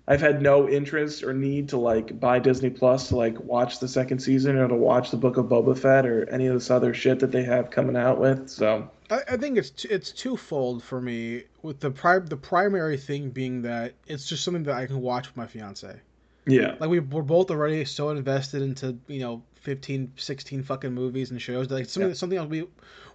I've 0.07 0.21
had 0.21 0.43
no 0.43 0.69
interest 0.69 1.23
or 1.23 1.33
need 1.33 1.69
to 1.71 1.79
like 1.79 2.19
buy 2.19 2.39
Disney 2.41 2.71
Plus 2.71 3.09
to 3.09 3.17
like 3.17 3.39
watch 3.41 3.79
the 3.79 3.89
second 3.89 4.19
season 4.19 4.57
or 4.59 4.67
to 4.69 4.75
watch 4.75 5.11
the 5.11 5.17
Book 5.17 5.37
of 5.37 5.47
Boba 5.47 5.79
Fett 5.79 6.07
or 6.07 6.29
any 6.29 6.47
of 6.49 6.55
this 6.55 6.71
other 6.71 6.93
shit 6.93 7.21
that 7.21 7.31
they 7.31 7.45
have 7.45 7.71
coming 7.71 7.97
out 7.97 8.19
with. 8.19 8.51
So 8.51 8.91
I, 9.11 9.21
I 9.31 9.37
think 9.37 9.59
it's 9.59 9.71
t- 9.71 9.89
it's 9.89 10.11
twofold 10.11 10.83
for 10.83 11.01
me. 11.01 11.45
With 11.63 11.81
the 11.81 11.91
pri- 11.91 12.19
the 12.19 12.37
primary 12.37 12.97
thing 12.97 13.31
being 13.31 13.63
that 13.63 13.95
it's 14.07 14.27
just 14.29 14.43
something 14.45 14.65
that 14.65 14.75
I 14.75 14.87
can 14.87 15.01
watch 15.01 15.29
with 15.29 15.37
my 15.37 15.47
fiance. 15.47 16.01
yeah, 16.47 16.75
Like 16.81 16.91
we 16.91 16.99
we're 17.01 17.23
both 17.23 17.51
already 17.51 17.85
so 17.85 18.11
invested 18.11 18.63
into 18.63 18.97
you 19.07 19.21
know 19.21 19.43
15, 19.61 20.13
16 20.17 20.63
fucking 20.65 20.93
movies 20.93 21.31
and 21.31 21.41
shows 21.41 21.69
that 21.69 21.75
like 21.77 21.89
something 21.89 22.11
Yeah. 22.11 22.15
something 22.15 22.39
else 22.39 22.49
we 22.49 22.67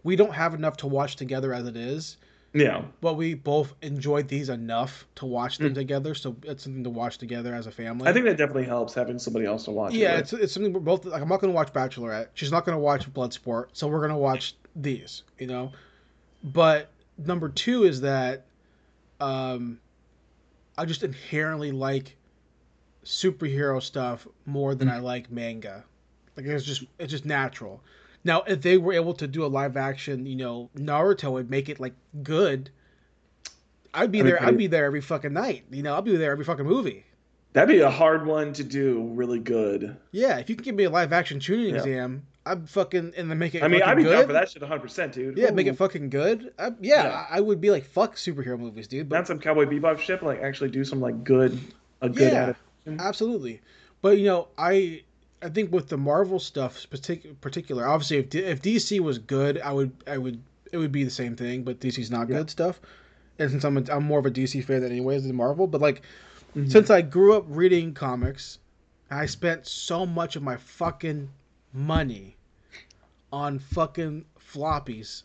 we 0.03 0.15
don't 0.15 0.33
have 0.33 0.53
enough 0.53 0.77
to 0.77 0.87
watch 0.87 1.17
together 1.17 1.53
as 1.53 1.67
it 1.67 1.75
is. 1.75 2.15
yeah, 2.53 2.83
but 3.01 3.15
we 3.17 3.33
both 3.33 3.75
enjoyed 3.81 4.29
these 4.29 4.47
enough 4.47 5.05
to 5.15 5.25
watch 5.25 5.57
them 5.57 5.73
together, 5.73 6.15
so 6.15 6.37
it's 6.43 6.63
something 6.63 6.85
to 6.85 6.89
watch 6.89 7.17
together 7.17 7.53
as 7.53 7.67
a 7.67 7.71
family. 7.71 8.05
Mm. 8.05 8.09
I 8.09 8.13
think 8.13 8.25
that 8.25 8.37
definitely 8.37 8.63
helps 8.63 8.93
having 8.93 9.19
somebody 9.19 9.45
else 9.45 9.65
to 9.65 9.71
watch. 9.71 9.93
yeah, 9.93 10.15
it 10.15 10.19
it's 10.21 10.33
it's 10.33 10.53
something 10.53 10.71
we're 10.71 10.79
both 10.79 11.03
like. 11.03 11.21
I'm 11.21 11.27
not 11.27 11.41
gonna 11.41 11.51
watch 11.51 11.73
Bachelorette. 11.73 12.27
She's 12.35 12.51
not 12.51 12.63
gonna 12.65 12.79
watch 12.79 13.11
Bloodsport, 13.13 13.65
so 13.73 13.89
we're 13.89 13.99
gonna 13.99 14.17
watch 14.17 14.55
these, 14.77 15.23
you 15.37 15.47
know. 15.47 15.73
But 16.43 16.89
number 17.17 17.49
two 17.49 17.83
is 17.83 18.01
that, 18.01 18.45
um, 19.19 19.79
I 20.77 20.85
just 20.85 21.03
inherently 21.03 21.71
like 21.71 22.15
superhero 23.03 23.81
stuff 23.81 24.27
more 24.45 24.75
than 24.75 24.89
I 24.89 24.99
like 24.99 25.31
manga. 25.31 25.83
Like 26.35 26.45
it's 26.45 26.63
just 26.65 26.83
it's 26.99 27.11
just 27.11 27.25
natural. 27.25 27.81
Now, 28.23 28.41
if 28.43 28.61
they 28.61 28.77
were 28.77 28.93
able 28.93 29.13
to 29.15 29.27
do 29.27 29.45
a 29.45 29.47
live 29.47 29.77
action, 29.77 30.25
you 30.25 30.35
know, 30.35 30.69
Naruto 30.77 31.39
and 31.39 31.49
make 31.49 31.69
it 31.69 31.79
like 31.79 31.93
good, 32.23 32.69
I'd 33.93 34.11
be 34.11 34.19
I 34.19 34.23
mean, 34.23 34.31
there. 34.33 34.43
I'd 34.43 34.57
be 34.57 34.67
there 34.67 34.85
every 34.85 35.01
fucking 35.01 35.33
night. 35.33 35.63
You 35.71 35.81
know, 35.81 35.93
I'll 35.95 36.01
be 36.01 36.15
there 36.15 36.31
every 36.31 36.43
fucking 36.45 36.65
movie. 36.65 37.05
That'd 37.53 37.73
be 37.73 37.81
a 37.81 37.89
hard 37.89 38.25
one 38.25 38.53
to 38.53 38.63
do 38.63 39.01
really 39.13 39.39
good. 39.39 39.95
Yeah, 40.11 40.37
if 40.37 40.49
you 40.49 40.55
can 40.55 40.63
give 40.65 40.75
me 40.75 40.83
a 40.83 40.89
live 40.89 41.11
action 41.13 41.39
Chunin 41.39 41.71
Yeah. 41.71 41.77
exam, 41.77 42.27
I'm 42.51 42.65
fucking 42.65 43.13
and 43.17 43.29
then 43.29 43.37
make 43.37 43.53
it. 43.55 43.63
I 43.63 43.67
mean, 43.67 43.81
I'd 43.83 43.95
be 43.97 44.03
good. 44.03 44.11
down 44.11 44.27
for 44.27 44.33
that 44.33 44.49
shit 44.49 44.61
100, 44.61 44.81
percent 44.81 45.13
dude. 45.13 45.37
Yeah, 45.37 45.51
make 45.51 45.67
it 45.67 45.75
fucking 45.77 46.09
good. 46.09 46.53
I, 46.57 46.67
yeah, 46.81 47.03
Yeah. 47.03 47.25
I 47.29 47.39
would 47.41 47.59
be 47.61 47.71
like, 47.71 47.85
fuck 47.85 48.15
superhero 48.15 48.57
movies, 48.59 48.87
dude. 48.87 49.09
Not 49.09 49.19
But 49.21 49.27
some 49.27 49.39
Cowboy 49.39 49.65
Bebop 49.65 49.99
shit, 49.99 50.23
like 50.23 50.41
actually 50.41 50.69
do 50.71 50.83
some 50.83 50.99
like 51.01 51.23
good, 51.23 51.59
a 52.01 52.09
good 52.09 52.31
Yeah. 52.33 52.43
adaptation. 52.43 52.99
absolutely. 52.99 53.61
But 54.01 54.17
you 54.17 54.25
know, 54.25 54.47
I 54.57 55.03
I 55.41 55.49
think 55.49 55.71
with 55.71 55.89
the 55.89 55.97
Marvel 55.97 56.39
stuff, 56.39 56.85
partic- 56.89 57.39
particular, 57.41 57.87
obviously, 57.87 58.17
if 58.17 58.29
D- 58.29 58.39
if 58.43 58.61
DC 58.61 58.99
was 58.99 59.17
good, 59.19 59.59
I 59.61 59.71
would 59.71 59.91
I 60.07 60.17
would 60.17 60.41
it 60.71 60.77
would 60.77 60.91
be 60.91 61.03
the 61.03 61.09
same 61.11 61.35
thing. 61.35 61.63
But 61.63 61.79
DC's 61.79 62.09
not 62.11 62.29
Yeah. 62.29 62.37
good 62.37 62.49
stuff. 62.49 62.79
And 63.39 63.51
since 63.51 63.63
I'm 63.65 63.77
a, 63.77 63.83
I'm 63.91 64.03
more 64.05 64.19
of 64.19 64.25
a 64.25 64.31
DC 64.31 64.63
fan 64.63 64.81
than 64.81 64.91
anyways 64.91 65.23
than 65.27 65.35
Marvel, 65.35 65.67
but 65.67 65.81
like 65.81 66.01
Mhm. 66.55 66.71
since 66.71 66.89
I 66.89 67.01
grew 67.01 67.33
up 67.35 67.43
reading 67.47 67.93
comics, 67.93 68.57
I 69.11 69.25
spent 69.25 69.67
so 69.67 70.05
much 70.05 70.35
of 70.35 70.41
my 70.43 70.57
fucking 70.57 71.29
money 71.73 72.35
on 73.31 73.59
fucking 73.59 74.25
floppies 74.39 75.23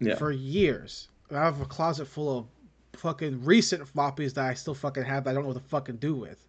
Yeah. 0.00 0.14
for 0.16 0.30
years. 0.30 1.08
I 1.30 1.36
have 1.36 1.60
a 1.60 1.64
closet 1.64 2.06
full 2.06 2.38
of 2.38 2.46
fucking 2.94 3.44
recent 3.44 3.82
floppies 3.92 4.34
that 4.34 4.44
I 4.44 4.54
still 4.54 4.74
fucking 4.74 5.04
have 5.04 5.24
that 5.24 5.30
I 5.30 5.34
don't 5.34 5.42
know 5.44 5.48
what 5.48 5.62
to 5.62 5.68
fucking 5.68 5.96
do 5.96 6.14
with, 6.14 6.46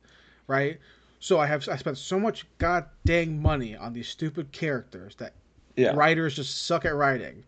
right? 0.48 0.80
So 1.20 1.40
I 1.40 1.46
have 1.48 1.68
I 1.70 1.78
spent 1.78 1.98
so 1.98 2.20
much 2.20 2.46
god 2.58 2.86
dang 3.06 3.42
money 3.42 3.76
on 3.76 3.94
these 3.94 4.08
stupid 4.10 4.52
characters 4.52 5.16
that 5.16 5.34
yeah. 5.78 5.94
writers 5.96 6.36
just 6.36 6.66
suck 6.66 6.86
at 6.86 6.96
writing. 6.96 7.44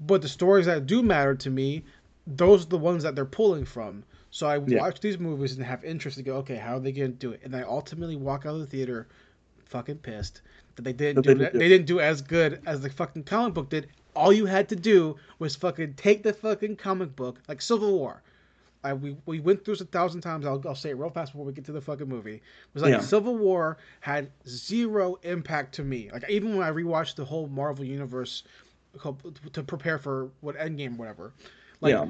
But 0.00 0.22
the 0.22 0.28
stories 0.28 0.66
that 0.66 0.86
do 0.86 1.02
matter 1.02 1.34
to 1.36 1.50
me, 1.50 1.84
those 2.26 2.64
are 2.66 2.68
the 2.68 2.78
ones 2.78 3.02
that 3.04 3.14
they're 3.14 3.24
pulling 3.24 3.64
from. 3.64 4.04
So 4.30 4.46
I 4.46 4.58
Yeah. 4.66 4.80
watch 4.80 5.00
these 5.00 5.18
movies 5.18 5.56
and 5.56 5.64
have 5.64 5.84
interest 5.84 6.16
to 6.18 6.22
go, 6.22 6.36
okay, 6.38 6.56
how 6.56 6.76
are 6.76 6.80
they 6.80 6.92
going 6.92 7.12
to 7.12 7.16
do 7.18 7.32
it? 7.32 7.40
And 7.42 7.54
I 7.56 7.62
ultimately 7.62 8.16
walk 8.16 8.44
out 8.46 8.54
of 8.54 8.60
the 8.60 8.66
theater 8.66 9.08
fucking 9.64 9.98
pissed 9.98 10.42
that 10.78 10.96
they 10.96 11.12
didn't 11.12 11.22
do 11.22 11.34
they 11.34 11.38
didn't 11.38 11.52
do 11.52 11.58
They 11.58 11.68
didn't 11.68 11.86
do 11.86 12.00
as 12.00 12.22
good 12.22 12.60
as 12.66 12.80
the 12.80 12.90
fucking 12.90 13.24
comic 13.24 13.54
book 13.54 13.68
did. 13.68 13.88
All 14.14 14.32
you 14.32 14.46
had 14.46 14.68
to 14.70 14.76
do 14.76 15.16
was 15.38 15.54
fucking 15.56 15.94
take 15.94 16.22
the 16.22 16.32
fucking 16.32 16.76
comic 16.76 17.14
book, 17.14 17.40
like 17.48 17.60
Civil 17.60 17.98
War. 17.98 18.22
I, 18.84 18.92
we, 18.94 19.16
we 19.26 19.40
went 19.40 19.64
through 19.64 19.74
this 19.74 19.80
a 19.80 19.86
thousand 19.86 20.20
times. 20.20 20.46
I'll, 20.46 20.62
I'll 20.66 20.74
say 20.76 20.90
it 20.90 20.96
real 20.96 21.10
fast 21.10 21.32
before 21.32 21.44
we 21.44 21.52
get 21.52 21.64
to 21.64 21.72
the 21.72 21.80
fucking 21.80 22.08
movie. 22.08 22.36
It 22.36 22.42
was 22.74 22.82
like 22.82 22.92
Yeah. 22.92 23.00
Civil 23.00 23.36
War 23.36 23.78
had 24.00 24.30
zero 24.46 25.18
impact 25.22 25.74
to 25.74 25.82
me. 25.82 26.10
Like 26.12 26.28
even 26.30 26.56
when 26.56 26.66
I 26.66 26.70
rewatched 26.70 27.16
the 27.16 27.24
whole 27.24 27.48
Marvel 27.48 27.84
universe 27.84 28.44
to 29.52 29.62
prepare 29.62 29.98
for 29.98 30.30
what 30.40 30.56
Endgame, 30.56 30.96
whatever. 30.96 31.32
Like 31.80 31.92
yeah. 31.92 32.06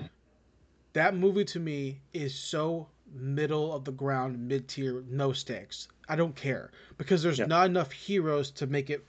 that 0.92 1.16
movie 1.16 1.44
to 1.46 1.58
me 1.58 2.00
is 2.12 2.34
so 2.34 2.86
middle 3.14 3.72
of 3.72 3.84
the 3.84 3.92
ground, 3.92 4.46
mid 4.46 4.68
tier, 4.68 5.02
no 5.08 5.32
stakes. 5.32 5.88
I 6.08 6.16
don't 6.16 6.34
care 6.34 6.70
because 6.96 7.22
there's 7.22 7.38
not 7.38 7.66
enough 7.66 7.92
heroes 7.92 8.50
to 8.52 8.66
make 8.66 8.90
it, 8.90 9.04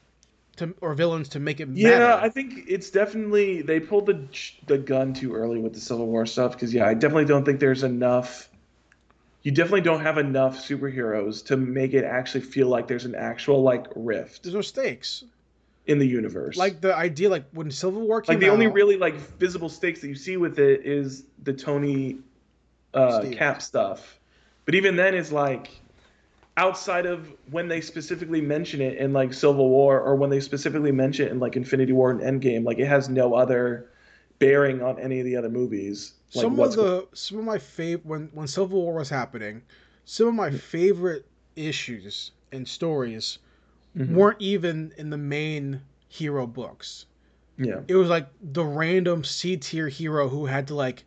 to 0.57 0.75
or 0.81 0.93
villains 0.93 1.29
to 1.29 1.39
make 1.39 1.59
it 1.59 1.69
Yeah, 1.69 1.99
matter. 1.99 2.25
I 2.25 2.29
think 2.29 2.65
it's 2.67 2.89
definitely 2.89 3.61
they 3.61 3.79
pulled 3.79 4.05
the 4.07 4.27
the 4.67 4.77
gun 4.77 5.13
too 5.13 5.33
early 5.33 5.59
with 5.59 5.73
the 5.73 5.79
Civil 5.79 6.07
War 6.07 6.25
stuff 6.25 6.53
because 6.53 6.73
yeah, 6.73 6.85
I 6.85 6.93
definitely 6.93 7.25
don't 7.25 7.45
think 7.45 7.59
there's 7.59 7.83
enough. 7.83 8.49
You 9.43 9.51
definitely 9.51 9.81
don't 9.81 10.01
have 10.01 10.17
enough 10.17 10.57
superheroes 10.57 11.45
to 11.45 11.55
make 11.55 11.93
it 11.93 12.03
actually 12.03 12.41
feel 12.41 12.67
like 12.67 12.87
there's 12.87 13.05
an 13.05 13.15
actual 13.15 13.61
like 13.61 13.87
rift 13.95 14.43
there's 14.43 14.53
no 14.55 14.61
stakes. 14.61 15.23
in 15.87 15.97
the 15.97 16.07
universe. 16.07 16.57
Like 16.57 16.81
the 16.81 16.93
idea, 16.93 17.29
like 17.29 17.45
when 17.53 17.71
Civil 17.71 18.01
War 18.01 18.21
came 18.21 18.35
like 18.35 18.41
the 18.41 18.49
only 18.49 18.67
really 18.67 18.97
like 18.97 19.15
visible 19.39 19.69
stakes 19.69 20.01
that 20.01 20.09
you 20.09 20.15
see 20.15 20.35
with 20.35 20.59
it 20.59 20.85
is 20.85 21.23
the 21.41 21.53
Tony 21.53 22.17
uh. 22.93 23.25
Cap 23.31 23.61
stuff. 23.61 24.19
But 24.65 24.75
even 24.75 24.97
then, 24.97 25.15
it's 25.15 25.31
like 25.31 25.71
outside 26.59 27.05
of 27.05 27.33
when 27.49 27.69
they 27.69 27.79
specifically 27.79 28.41
mention 28.41 28.81
it 28.81 28.97
in 28.97 29.13
like 29.13 29.33
Civil 29.33 29.69
War 29.69 30.01
or 30.01 30.15
when 30.15 30.29
they 30.29 30.41
specifically 30.41 30.91
mention 30.91 31.27
it 31.27 31.31
in 31.31 31.39
like 31.39 31.55
Infinity 31.55 31.93
War 31.93 32.11
and 32.11 32.19
Endgame, 32.19 32.65
like 32.65 32.79
it 32.79 32.85
has 32.87 33.07
no 33.07 33.33
other 33.33 33.89
bearing 34.39 34.81
on 34.81 34.99
any 34.99 35.19
of 35.19 35.25
the 35.25 35.37
other 35.37 35.49
movies. 35.49 36.15
Like 36.35 36.43
some 36.43 36.59
of 36.59 36.75
the 36.75 37.07
some 37.13 37.39
of 37.39 37.45
my 37.45 37.57
favorite 37.57 38.05
when 38.05 38.29
when 38.33 38.47
Civil 38.47 38.81
War 38.81 38.95
was 38.95 39.09
happening, 39.09 39.61
some 40.03 40.27
of 40.27 40.33
my 40.33 40.51
favorite 40.51 41.25
issues 41.55 42.31
and 42.51 42.67
stories 42.67 43.39
Mhm. 43.97 44.09
weren't 44.13 44.41
even 44.41 44.93
in 44.97 45.09
the 45.11 45.17
main 45.17 45.81
hero 46.09 46.45
books. 46.45 47.05
yeah, 47.57 47.81
It 47.87 47.95
was 47.95 48.09
like 48.09 48.27
the 48.41 48.65
random 48.65 49.23
C 49.23 49.55
tier 49.57 49.87
hero 49.87 50.27
who 50.27 50.45
had 50.45 50.67
to 50.67 50.75
like, 50.75 51.05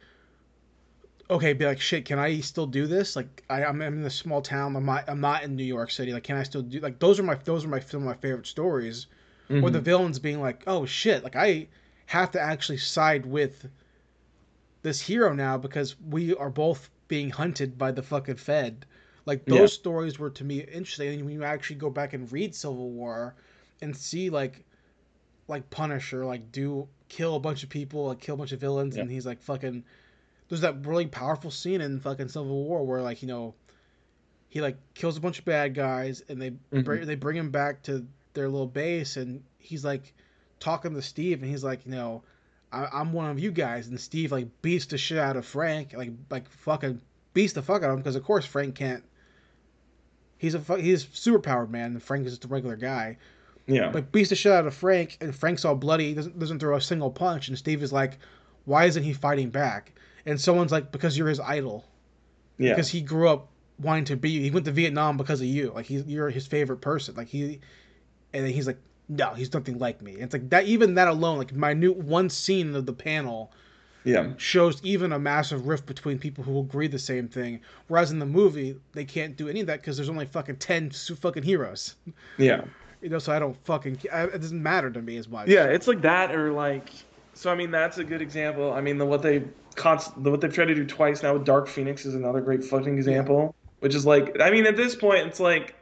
okay, 1.33 1.53
be 1.53 1.65
like, 1.67 1.81
shit, 1.81 2.05
can 2.05 2.19
I 2.19 2.41
still 2.41 2.67
do 2.67 2.87
this? 2.87 3.17
Like, 3.17 3.43
I, 3.51 3.65
I'm 3.65 3.81
in 3.83 4.05
a 4.05 4.11
small 4.11 4.41
town. 4.43 4.77
I'm 4.77 4.85
not. 4.87 5.05
I'm 5.09 5.21
not 5.21 5.43
in 5.43 5.57
New 5.57 5.65
York 5.65 5.91
City. 5.91 6.13
Like, 6.13 6.23
can 6.25 6.37
I 6.37 6.43
still 6.43 6.63
do? 6.63 6.81
Like, 6.81 6.99
those 6.99 7.19
are 7.19 7.23
my 7.23 7.35
those 7.35 7.65
are 7.65 7.69
my 7.69 7.81
some 7.81 8.01
of 8.03 8.07
my 8.07 8.15
favorite 8.15 8.47
stories. 8.47 9.07
Or 9.51 9.69
the 9.71 9.81
Mhm. 9.81 9.85
villains 9.85 10.19
being 10.19 10.41
like, 10.41 10.63
oh 10.67 10.87
shit, 10.87 11.23
like 11.23 11.37
I 11.37 11.69
have 12.07 12.31
to 12.31 12.41
actually 12.41 12.79
side 12.79 13.27
with 13.27 13.69
this 14.83 15.01
hero 15.01 15.33
now 15.35 15.59
because 15.59 15.95
we 16.01 16.35
are 16.35 16.49
both 16.51 16.91
being 17.09 17.29
hunted 17.31 17.77
by 17.77 17.91
the 17.93 18.03
fucking 18.03 18.37
Fed. 18.37 18.87
Like 19.27 19.45
those 19.45 19.59
Yeah. 19.59 19.67
stories 19.67 20.19
were 20.19 20.31
to 20.31 20.45
me 20.45 20.61
interesting. 20.61 21.09
And 21.19 21.25
when 21.27 21.35
you 21.35 21.45
actually 21.45 21.77
go 21.77 21.91
back 21.91 22.15
and 22.15 22.31
read 22.33 22.55
Civil 22.55 22.91
War 22.91 23.35
and 23.83 23.97
see 23.97 24.31
like 24.31 24.65
like 25.49 25.69
Punisher 25.71 26.25
like 26.25 26.51
do 26.51 26.89
kill 27.09 27.37
a 27.37 27.41
bunch 27.41 27.63
of 27.63 27.69
people, 27.69 28.07
like 28.07 28.21
kill 28.21 28.35
a 28.37 28.39
bunch 28.39 28.53
of 28.53 28.61
villains, 28.61 28.97
Yeah. 28.97 29.03
and 29.03 29.11
he's 29.11 29.27
like 29.27 29.43
fucking. 29.43 29.85
There's 30.53 30.61
that 30.61 30.85
really 30.87 31.07
powerful 31.07 31.51
scene 31.51 31.81
in 31.81 31.99
fucking 31.99 32.29
Civil 32.29 32.65
War 32.65 32.85
where 32.85 33.01
like 33.01 33.23
you 33.23 33.29
know, 33.29 33.55
he 34.51 34.61
like 34.61 34.77
kills 34.93 35.17
a 35.17 35.21
bunch 35.23 35.39
of 35.39 35.47
bad 35.47 35.73
guys 35.75 36.23
and 36.29 36.43
they 36.43 36.51
Mhm. 36.71 36.85
bring, 36.85 37.07
they 37.07 37.15
bring 37.15 37.39
him 37.39 37.51
back 37.51 37.81
to 37.85 38.07
their 38.35 38.51
little 38.51 38.67
base 38.67 39.17
and 39.17 39.45
he's 39.59 39.83
like 39.83 40.13
talking 40.61 40.93
to 40.93 41.01
Steve 41.01 41.41
and 41.41 41.51
he's 41.51 41.65
like 41.65 41.87
you 41.87 41.93
know. 41.93 42.23
I, 42.71 42.87
I'm 42.93 43.15
one 43.15 43.31
of 43.31 43.39
you 43.39 43.51
guys, 43.51 43.89
and 43.89 43.99
Steve 43.99 44.31
like 44.31 44.49
beats 44.61 44.85
the 44.85 44.99
shit 44.99 45.17
out 45.17 45.37
of 45.39 45.47
Frank, 45.47 45.95
like 45.97 46.11
like 46.31 46.51
fucking 46.51 47.01
beats 47.33 47.55
the 47.55 47.63
fuck 47.63 47.83
out 47.83 47.89
of 47.89 47.95
him 47.95 48.01
because 48.01 48.17
of 48.17 48.23
course 48.25 48.45
Frank 48.45 48.75
can't. 48.75 49.05
He's 50.37 50.55
a 50.55 50.61
he's 50.79 51.09
super 51.15 51.39
powered 51.39 51.71
man, 51.71 51.93
and 51.93 52.03
Frank 52.03 52.27
is 52.27 52.33
just 52.33 52.45
a 52.45 52.49
regular 52.49 52.77
guy. 52.77 53.17
Yeah. 53.67 53.91
But 53.91 54.11
beats 54.13 54.29
the 54.31 54.37
shit 54.37 54.53
out 54.53 54.67
of 54.67 54.75
Frank, 54.75 55.17
and 55.23 55.35
Frank's 55.35 55.65
all 55.65 55.77
bloody. 55.77 56.09
He 56.09 56.15
doesn't 56.15 56.39
doesn't 56.39 56.59
throw 56.59 56.77
a 56.77 56.81
single 56.81 57.11
punch, 57.11 57.49
and 57.49 57.57
Steve 57.57 57.83
is 57.83 57.91
like, 57.93 58.19
"Why 58.67 58.85
isn't 58.87 59.03
he 59.03 59.13
fighting 59.15 59.49
back?" 59.51 59.93
And 60.27 60.41
someone's 60.41 60.73
like, 60.73 60.93
"Because 60.93 61.17
you're 61.17 61.29
his 61.29 61.41
idol. 61.41 61.85
yeah. 62.59 62.71
Because 62.71 62.89
he 62.89 63.01
grew 63.01 63.29
up 63.29 63.49
wanting 63.79 64.05
to 64.07 64.17
be. 64.17 64.41
He 64.41 64.51
went 64.51 64.67
to 64.67 64.73
Vietnam 64.73 65.17
because 65.17 65.41
of 65.41 65.47
you. 65.47 65.73
Like 65.75 65.87
he's 65.87 66.05
you're 66.05 66.31
his 66.31 66.47
favorite 66.47 66.81
person. 66.81 67.15
Like 67.15 67.29
he." 67.29 67.61
And 68.33 68.47
then 68.47 68.53
he's 68.53 68.67
like, 68.67 68.79
"No, 69.09 69.35
he's 69.35 69.53
nothing 69.53 69.79
like 69.79 70.01
me." 70.01 70.15
And 70.15 70.23
it's 70.23 70.33
like 70.33 70.51
that. 70.51 70.67
Even 70.67 70.95
that 70.95 71.09
alone, 71.09 71.39
like 71.39 71.53
minute 71.53 71.97
one 71.97 72.31
scene 72.31 72.75
of 72.75 72.87
the 72.87 72.93
panel 72.93 73.53
yeah. 74.05 74.33
shows 74.37 74.81
even 74.83 75.13
a 75.13 75.19
massive 75.19 75.67
rift 75.67 75.87
between 75.87 76.19
people 76.19 76.45
who 76.45 76.61
agree 76.61 76.89
the 76.89 76.99
same 76.99 77.29
thing. 77.29 77.61
Whereas 77.89 78.11
in 78.11 78.19
the 78.19 78.27
movie, 78.27 78.77
they 78.93 79.05
can't 79.05 79.37
do 79.37 79.49
any 79.49 79.61
of 79.61 79.67
that 79.69 79.81
because 79.81 79.97
there's 79.97 80.09
only 80.09 80.27
fucking 80.27 80.57
ten 80.57 80.91
fucking 80.91 81.43
heroes. 81.43 81.97
Yeah. 82.39 82.65
You 83.01 83.09
know, 83.09 83.19
so 83.19 83.33
I 83.33 83.39
don't 83.39 83.57
fucking. 83.65 83.99
I, 84.13 84.25
it 84.25 84.41
doesn't 84.41 84.63
matter 84.63 84.91
to 84.91 85.03
me 85.03 85.17
as 85.17 85.29
much. 85.29 85.49
Yeah, 85.49 85.65
it's 85.65 85.89
like 85.89 86.03
that 86.03 86.35
or 86.35 86.53
like 86.53 86.91
so 87.35 87.51
I 87.51 87.55
mean 87.55 87.71
that's 87.71 87.99
a 87.99 88.05
good 88.05 88.23
example. 88.23 88.73
I 88.73 88.81
mean 88.81 88.99
the 88.99 89.07
what 89.07 89.23
they 89.23 89.45
const 89.75 90.23
the, 90.23 90.31
what 90.31 90.41
they've 90.41 90.53
tried 90.53 90.67
to 90.67 90.75
do 90.75 90.85
twice 90.85 91.23
now 91.23 91.35
with 91.35 91.45
Dark 91.45 91.69
Phoenix 91.69 92.05
is 92.05 92.15
another 92.15 92.41
great 92.41 92.65
fucking 92.65 92.95
example, 92.95 93.55
which 93.81 93.95
is 93.95 94.07
like 94.07 94.41
I 94.41 94.51
mean 94.51 94.67
at 94.67 94.77
this 94.77 94.95
point 94.95 95.27
it's 95.27 95.41
like 95.41 95.75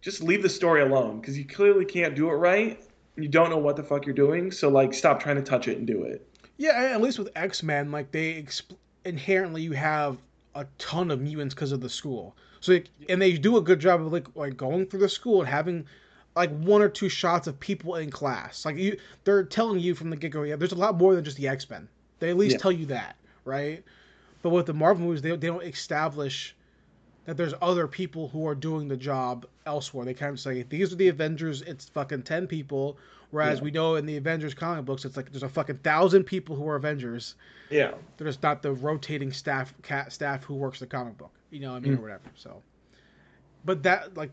just 0.00 0.22
leave 0.22 0.42
the 0.42 0.48
story 0.48 0.82
alone 0.82 1.20
because 1.20 1.38
you 1.38 1.44
clearly 1.44 1.84
can't 1.84 2.14
do 2.14 2.28
it 2.28 2.34
right. 2.34 2.82
and 3.16 3.24
You 3.24 3.30
don't 3.30 3.50
know 3.50 3.58
what 3.58 3.76
the 3.76 3.84
fuck 3.84 4.04
you're 4.04 4.14
doing, 4.14 4.50
so 4.50 4.68
like 4.68 4.94
stop 4.94 5.20
trying 5.20 5.36
to 5.36 5.42
touch 5.42 5.68
it 5.68 5.78
and 5.78 5.86
do 5.86 6.02
it. 6.04 6.26
Yeah, 6.58 6.90
at 6.92 7.00
least 7.00 7.18
with 7.18 7.30
X 7.34 7.62
Men, 7.62 7.90
like 7.90 8.10
they 8.10 8.42
exp- 8.42 8.76
inherently 9.04 9.62
you 9.62 9.72
have 9.72 10.18
a 10.54 10.66
ton 10.78 11.10
of 11.10 11.20
mutants 11.20 11.54
because 11.54 11.72
of 11.72 11.80
the 11.80 11.88
school. 11.88 12.36
So 12.60 12.72
like, 12.72 12.88
and 13.08 13.20
they 13.20 13.32
do 13.32 13.56
a 13.56 13.60
good 13.60 13.80
job 13.80 14.00
of 14.00 14.12
like 14.12 14.26
like 14.34 14.56
going 14.56 14.86
through 14.86 15.00
the 15.00 15.08
school 15.08 15.40
and 15.40 15.48
having 15.48 15.86
like 16.34 16.50
one 16.60 16.80
or 16.82 16.88
two 16.88 17.08
shots 17.08 17.46
of 17.46 17.58
people 17.60 17.96
in 17.96 18.10
class. 18.10 18.64
Like 18.64 18.76
you, 18.76 18.98
they're 19.24 19.44
telling 19.44 19.78
you 19.80 19.94
from 19.94 20.10
the 20.10 20.16
get 20.16 20.30
go, 20.30 20.42
yeah, 20.42 20.56
there's 20.56 20.72
a 20.72 20.76
lot 20.76 20.96
more 20.96 21.14
than 21.14 21.24
just 21.24 21.36
the 21.36 21.48
X 21.48 21.68
Men. 21.68 21.88
They 22.20 22.30
at 22.30 22.36
least 22.36 22.52
Yeah. 22.54 22.58
tell 22.58 22.72
you 22.72 22.86
that, 22.86 23.16
right? 23.44 23.82
But 24.42 24.50
with 24.50 24.66
the 24.66 24.74
Marvel 24.74 25.04
movies, 25.06 25.22
they 25.22 25.30
they 25.30 25.46
don't 25.48 25.62
establish 25.64 26.54
that 27.26 27.36
there's 27.36 27.54
other 27.62 27.86
people 27.86 28.28
who 28.28 28.46
are 28.48 28.54
doing 28.54 28.88
the 28.88 28.96
job 28.96 29.46
elsewhere. 29.66 30.04
They 30.04 30.14
kind 30.14 30.32
of 30.32 30.40
say 30.40 30.62
these 30.62 30.92
are 30.92 30.96
the 30.96 31.08
Avengers. 31.08 31.62
It's 31.62 31.88
fucking 31.88 32.22
ten 32.22 32.46
people. 32.46 32.96
Whereas 33.30 33.58
Yeah. 33.58 33.64
we 33.64 33.70
know 33.70 33.94
in 33.94 34.04
the 34.04 34.16
Avengers 34.16 34.52
comic 34.54 34.84
books, 34.84 35.04
it's 35.04 35.16
like 35.16 35.30
there's 35.32 35.42
a 35.42 35.48
fucking 35.48 35.78
thousand 35.78 36.24
people 36.24 36.54
who 36.56 36.66
are 36.68 36.76
Avengers. 36.76 37.34
Yeah. 37.70 37.92
They're 38.16 38.26
just 38.26 38.42
not 38.42 38.60
the 38.62 38.72
rotating 38.72 39.32
staff 39.32 39.72
cat 39.82 40.12
staff 40.12 40.44
who 40.44 40.54
works 40.54 40.80
the 40.80 40.86
comic 40.86 41.16
book. 41.16 41.30
You 41.50 41.60
know 41.60 41.70
what 41.72 41.76
I 41.78 41.80
mean, 41.80 41.94
Mm. 41.96 41.98
or 41.98 42.02
whatever. 42.02 42.30
So, 42.34 42.62
but 43.64 43.82
that 43.84 44.16
like, 44.16 44.30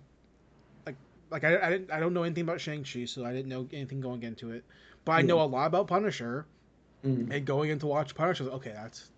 like, 1.31 1.43
I, 1.43 1.59
I 1.59 1.69
didn't 1.69 1.91
I 1.91 1.99
don't 1.99 2.13
know 2.13 2.23
anything 2.23 2.43
about 2.43 2.59
Shang 2.61 2.83
Chi, 2.83 3.05
so 3.05 3.25
I 3.25 3.31
didn't 3.31 3.49
know 3.49 3.67
anything 3.71 4.01
going 4.01 4.23
into 4.23 4.51
it. 4.51 4.63
But 5.05 5.13
I 5.13 5.21
know 5.21 5.41
a 5.41 5.43
lot 5.43 5.67
about 5.67 5.87
Punisher, 5.87 6.45
Mhm. 7.05 7.31
and 7.31 7.45
going 7.45 7.69
in 7.69 7.79
to 7.79 7.87
watch 7.87 8.13
Punisher, 8.15 8.45
okay, 8.45 8.71
that's. 8.73 9.09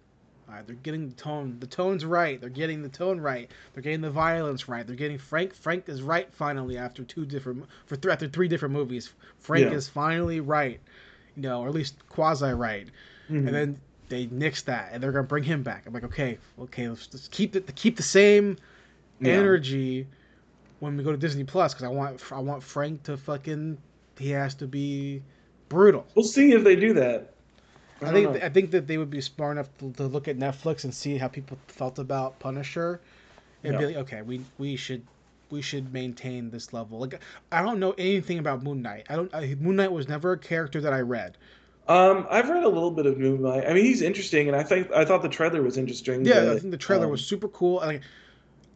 All 0.49 0.55
right, 0.57 0.67
they're 0.67 0.75
getting 0.77 1.07
the 1.07 1.15
tone. 1.15 1.57
The 1.61 1.67
tone's 1.67 2.03
right. 2.03 2.39
They're 2.41 2.49
getting 2.49 2.81
the 2.83 2.89
tone 2.89 3.21
right. 3.21 3.49
They're 3.73 3.81
getting 3.83 4.01
the 4.01 4.09
violence 4.11 4.67
right. 4.67 4.85
They're 4.85 4.97
getting 4.97 5.17
Frank. 5.17 5.55
Frank 5.55 5.87
is 5.87 6.01
right 6.01 6.27
finally 6.33 6.77
after 6.77 7.03
two 7.05 7.25
different 7.25 7.65
for 7.85 7.95
th- 7.95 8.11
after 8.11 8.27
three 8.27 8.49
different 8.49 8.73
movies. 8.73 9.13
Frank 9.39 9.67
Yeah. 9.67 9.77
is 9.77 9.87
finally 9.87 10.41
right, 10.41 10.81
you 11.37 11.43
know, 11.43 11.61
or 11.61 11.69
at 11.69 11.73
least 11.73 11.95
quasi 12.09 12.51
right 12.51 12.87
Mhm. 13.29 13.47
and 13.47 13.47
then 13.47 13.79
they 14.09 14.25
nix 14.27 14.63
that 14.63 14.89
and 14.91 15.01
they're 15.01 15.13
gonna 15.13 15.23
bring 15.25 15.43
him 15.45 15.63
back. 15.63 15.85
I'm 15.87 15.93
like, 15.93 16.03
okay, 16.03 16.37
okay, 16.59 16.89
let's 16.89 17.07
just 17.07 17.31
keep 17.31 17.53
the 17.53 17.61
keep 17.61 17.95
the 17.95 18.03
same 18.03 18.57
Yeah. 19.21 19.33
energy 19.35 20.05
when 20.81 20.97
we 20.97 21.03
go 21.03 21.11
to 21.11 21.17
Disney 21.17 21.43
Plus 21.43 21.73
because 21.73 21.85
I 21.85 21.89
want 21.89 22.21
I 22.31 22.39
want 22.39 22.63
Frank 22.63 23.03
to 23.03 23.15
fucking 23.15 23.77
he 24.17 24.31
has 24.31 24.55
to 24.55 24.67
be 24.67 25.21
brutal. 25.69 26.05
We'll 26.15 26.25
see 26.25 26.51
if 26.51 26.63
they 26.63 26.75
do 26.75 26.93
that. 26.93 27.33
I, 28.01 28.05
don't 28.05 28.13
think 28.13 28.31
know. 28.31 28.45
I 28.45 28.49
think 28.49 28.71
that 28.71 28.87
they 28.87 28.97
would 28.97 29.11
be 29.11 29.21
smart 29.21 29.57
enough 29.57 29.69
to, 29.77 29.93
to 29.93 30.07
look 30.07 30.27
at 30.27 30.37
Netflix 30.37 30.83
and 30.83 30.93
see 30.93 31.17
how 31.17 31.27
people 31.27 31.57
felt 31.67 31.99
about 31.99 32.39
Punisher 32.39 32.99
and 33.63 33.77
be 33.77 33.85
like, 33.85 33.95
okay, 33.97 34.23
we 34.23 34.41
we 34.57 34.75
should 34.75 35.05
we 35.51 35.61
should 35.61 35.93
maintain 35.93 36.49
this 36.49 36.73
level. 36.73 36.99
Like 36.99 37.21
I 37.51 37.61
don't 37.61 37.79
know 37.79 37.93
anything 37.97 38.39
about 38.39 38.63
Moon 38.63 38.81
Knight. 38.81 39.05
I 39.07 39.15
don't. 39.15 39.33
I, 39.35 39.55
Moon 39.59 39.75
Knight 39.75 39.91
was 39.91 40.09
never 40.09 40.31
a 40.31 40.37
character 40.37 40.81
that 40.81 40.93
I 40.93 41.01
read. 41.01 41.37
Um, 41.87 42.25
I've 42.29 42.49
read 42.49 42.63
a 42.63 42.69
little 42.69 42.91
bit 42.91 43.05
of 43.05 43.19
Moon 43.19 43.43
Knight. 43.43 43.65
I 43.67 43.73
mean, 43.73 43.85
he's 43.85 44.01
interesting, 44.01 44.47
and 44.47 44.55
I 44.55 44.63
think 44.63 44.91
I 44.91 45.05
thought 45.05 45.21
the 45.21 45.29
trailer 45.29 45.61
was 45.61 45.77
interesting. 45.77 46.25
Yeah, 46.25 46.51
I 46.51 46.57
think 46.57 46.71
the 46.71 46.77
trailer 46.77 47.05
um, 47.05 47.11
was 47.11 47.23
super 47.23 47.49
cool. 47.49 47.79
I 47.79 47.87
mean, 47.87 48.01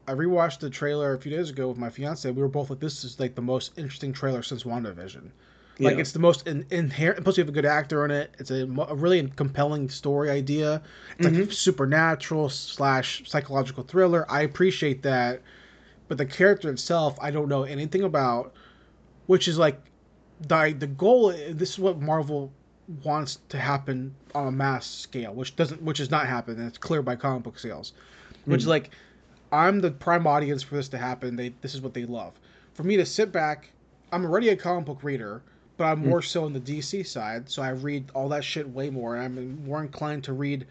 I 0.07 0.13
rewatched 0.13 0.59
the 0.59 0.69
trailer 0.69 1.13
a 1.13 1.17
few 1.19 1.31
days 1.35 1.49
ago 1.49 1.67
with 1.67 1.77
my 1.77 1.89
fiance. 1.89 2.29
We 2.29 2.41
were 2.41 2.47
both 2.47 2.69
like, 2.69 2.79
"This 2.79 3.03
is 3.03 3.19
like 3.19 3.35
the 3.35 3.41
most 3.41 3.71
interesting 3.77 4.13
trailer 4.13 4.43
since 4.43 4.63
WandaVision." 4.63 5.29
Like 5.77 5.95
yeah. 5.95 6.01
it's 6.01 6.13
the 6.13 6.19
most 6.19 6.47
in, 6.47 6.65
inherent. 6.71 7.23
Plus, 7.23 7.37
you 7.37 7.41
have 7.41 7.49
a 7.49 7.51
good 7.51 7.65
actor 7.65 8.05
in 8.05 8.11
it. 8.11 8.33
It's 8.39 8.49
a, 8.51 8.65
mo- 8.65 8.85
a 8.87 8.95
really 8.95 9.27
compelling 9.35 9.89
story 9.89 10.29
idea. 10.29 10.81
It's 11.17 11.25
like 11.25 11.33
Mhm. 11.33 11.51
supernatural 11.51 12.49
slash 12.49 13.23
psychological 13.29 13.83
thriller. 13.83 14.25
I 14.29 14.43
appreciate 14.43 15.01
that, 15.03 15.41
but 16.07 16.17
the 16.17 16.25
character 16.25 16.69
itself, 16.69 17.17
I 17.21 17.29
don't 17.31 17.49
know 17.49 17.63
anything 17.63 18.03
about. 18.03 18.53
Which 19.25 19.47
is 19.47 19.57
like, 19.57 19.81
the 20.47 20.75
the 20.77 20.87
goal. 20.87 21.29
This 21.49 21.71
is 21.71 21.79
what 21.79 21.99
Marvel 21.99 22.53
wants 23.03 23.39
to 23.49 23.57
happen 23.57 24.13
on 24.35 24.47
a 24.47 24.51
mass 24.51 24.85
scale, 24.87 25.33
which 25.33 25.55
doesn't, 25.55 25.81
which 25.81 25.99
is 25.99 26.11
not 26.11 26.27
happening. 26.27 26.65
It's 26.67 26.77
clear 26.77 27.01
by 27.01 27.15
comic 27.15 27.41
book 27.43 27.57
sales. 27.59 27.91
Which 28.45 28.61
is 28.61 28.65
Mhm. 28.67 28.69
like, 28.69 28.91
I'm 29.55 29.79
the 29.79 29.91
prime 29.91 30.27
audience 30.27 30.61
for 30.63 30.75
this 30.75 30.89
to 30.89 30.97
happen. 30.97 31.35
They 31.35 31.53
this 31.61 31.73
is 31.73 31.81
what 31.81 31.93
they 31.93 32.05
love. 32.05 32.33
For 32.73 32.83
me 32.83 32.97
to 32.97 33.05
sit 33.05 33.31
back, 33.31 33.71
I'm 34.11 34.25
already 34.25 34.49
a 34.49 34.55
comic 34.55 34.85
book 34.85 35.03
reader, 35.03 35.41
but 35.77 35.85
I'm 35.85 36.03
mm. 36.03 36.07
more 36.07 36.21
so 36.21 36.45
on 36.45 36.53
the 36.53 36.59
DC 36.59 37.07
side, 37.07 37.49
so 37.49 37.61
I 37.61 37.69
read 37.69 38.09
all 38.13 38.29
that 38.29 38.43
shit 38.43 38.69
way 38.69 38.89
more. 38.89 39.15
And 39.15 39.23
I'm 39.23 39.65
more 39.65 39.81
inclined 39.81 40.25
to 40.25 40.33
read 40.33 40.65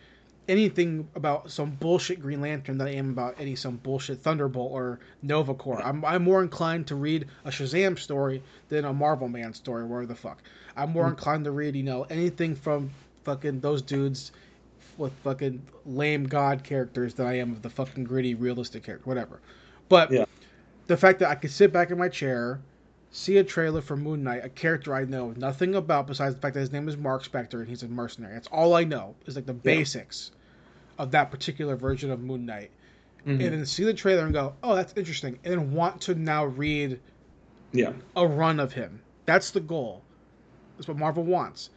anything 0.48 1.08
about 1.14 1.50
some 1.50 1.70
bullshit 1.70 2.20
Green 2.20 2.42
Lantern 2.42 2.76
than 2.76 2.86
I 2.86 2.94
am 2.94 3.10
about 3.10 3.36
any 3.38 3.56
some 3.56 3.76
bullshit 3.76 4.20
Thunderbolt 4.20 4.70
or 4.70 4.98
Nova 5.22 5.54
Corps. 5.54 5.82
I'm 5.82 6.04
I'm 6.04 6.22
more 6.22 6.42
inclined 6.42 6.86
to 6.88 6.94
read 6.94 7.26
a 7.44 7.50
Shazam 7.50 7.98
story 7.98 8.42
than 8.68 8.84
a 8.84 8.92
Marvel 8.92 9.28
Man 9.28 9.54
story. 9.54 9.84
Where 9.84 10.04
the 10.04 10.14
fuck? 10.14 10.42
I'm 10.76 10.90
more 10.90 11.06
mm. 11.06 11.10
inclined 11.10 11.44
to 11.44 11.52
read 11.52 11.74
you 11.74 11.82
know 11.82 12.02
anything 12.10 12.54
from 12.54 12.90
fucking 13.24 13.60
those 13.60 13.80
dudes 13.80 14.32
with 14.96 15.12
fucking 15.24 15.62
lame 15.86 16.24
god 16.24 16.62
characters 16.64 17.14
than 17.14 17.26
I 17.26 17.38
am 17.38 17.52
of 17.52 17.62
the 17.62 17.70
fucking 17.70 18.04
gritty 18.04 18.34
realistic 18.34 18.84
character. 18.84 19.06
Whatever. 19.08 19.40
But 19.88 20.10
Yeah. 20.10 20.24
the 20.86 20.96
fact 20.96 21.18
that 21.20 21.28
I 21.30 21.34
could 21.34 21.50
sit 21.50 21.72
back 21.72 21.90
in 21.90 21.98
my 21.98 22.08
chair. 22.08 22.60
See 23.16 23.36
a 23.36 23.44
trailer 23.44 23.80
for 23.80 23.96
Moon 23.96 24.24
Knight, 24.24 24.44
a 24.44 24.48
character 24.48 24.92
I 24.92 25.04
know 25.04 25.32
nothing 25.36 25.76
about 25.76 26.08
besides 26.08 26.34
the 26.34 26.40
fact 26.40 26.54
that 26.54 26.60
his 26.60 26.72
name 26.72 26.88
is 26.88 26.96
Mark 26.96 27.22
Spector 27.22 27.60
and 27.60 27.68
he's 27.68 27.84
a 27.84 27.88
mercenary. 27.88 28.34
That's 28.34 28.48
all 28.48 28.74
I 28.74 28.82
know 28.82 29.14
is 29.26 29.36
like 29.36 29.46
the 29.46 29.52
basics 29.52 30.32
of 30.98 31.12
that 31.12 31.30
particular 31.30 31.76
version 31.76 32.10
of 32.10 32.20
Moon 32.20 32.44
Knight. 32.44 32.72
Mhm. 33.24 33.30
And 33.30 33.40
then 33.40 33.66
see 33.66 33.84
the 33.84 33.94
trailer 33.94 34.24
and 34.24 34.32
go, 34.34 34.54
oh, 34.64 34.74
that's 34.74 34.92
interesting. 34.96 35.38
And 35.44 35.52
then 35.52 35.72
want 35.72 36.00
to 36.02 36.16
now 36.16 36.44
read 36.44 36.98
yeah. 37.70 37.92
a 38.16 38.26
run 38.26 38.58
of 38.58 38.72
him. 38.72 39.00
That's 39.26 39.52
the 39.52 39.60
goal. 39.60 40.02
That's 40.76 40.88
what 40.88 40.96
Marvel 40.98 41.22
wants. 41.22 41.70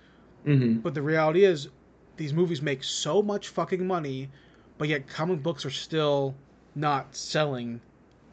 hmm 0.43 0.77
But 0.79 0.95
the 0.95 1.03
reality 1.03 1.45
is, 1.45 1.69
these 2.17 2.33
movies 2.33 2.61
make 2.61 2.83
so 2.83 3.21
much 3.21 3.49
fucking 3.49 3.85
money, 3.85 4.29
but 4.77 4.87
yet 4.87 5.07
comic 5.07 5.41
books 5.43 5.65
are 5.65 5.69
still 5.71 6.35
not 6.75 7.15
selling 7.15 7.79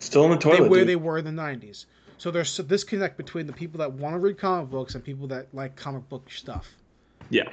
Still 0.01 0.25
in 0.25 0.31
the 0.33 0.37
they, 0.37 0.43
toilet. 0.57 0.71
where 0.71 0.81
dude. 0.81 0.89
they 0.89 0.97
were 0.97 1.19
in 1.19 1.25
the 1.25 1.31
90s. 1.43 1.87
So 2.19 2.31
there's 2.31 2.59
a 2.59 2.63
disconnect 2.63 3.17
between 3.17 3.47
the 3.47 3.53
people 3.53 3.79
that 3.79 3.93
want 3.93 4.15
to 4.15 4.19
read 4.19 4.39
comic 4.39 4.71
books 4.71 4.95
and 4.95 5.03
people 5.05 5.27
that 5.29 5.47
like 5.55 5.77
comic 5.77 6.09
book 6.09 6.31
stuff. 6.31 6.69
Yeah, 7.31 7.49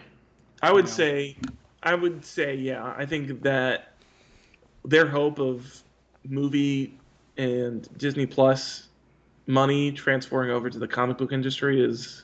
I 0.62 0.72
would 0.72 0.86
You 0.86 0.91
know? 0.91 0.96
say, 0.96 1.38
I 1.84 1.96
would 1.96 2.24
say, 2.26 2.56
yeah. 2.56 2.94
I 2.98 3.06
think 3.06 3.41
that 3.44 3.94
their 4.86 5.08
hope 5.08 5.39
of 5.39 5.82
movie 6.26 6.98
and 7.38 7.88
Disney 7.98 8.26
Plus 8.26 8.88
money 9.48 9.91
transferring 9.91 10.52
over 10.52 10.70
to 10.70 10.78
the 10.78 10.88
comic 10.88 11.17
book 11.17 11.32
industry 11.32 11.84
is 11.84 12.24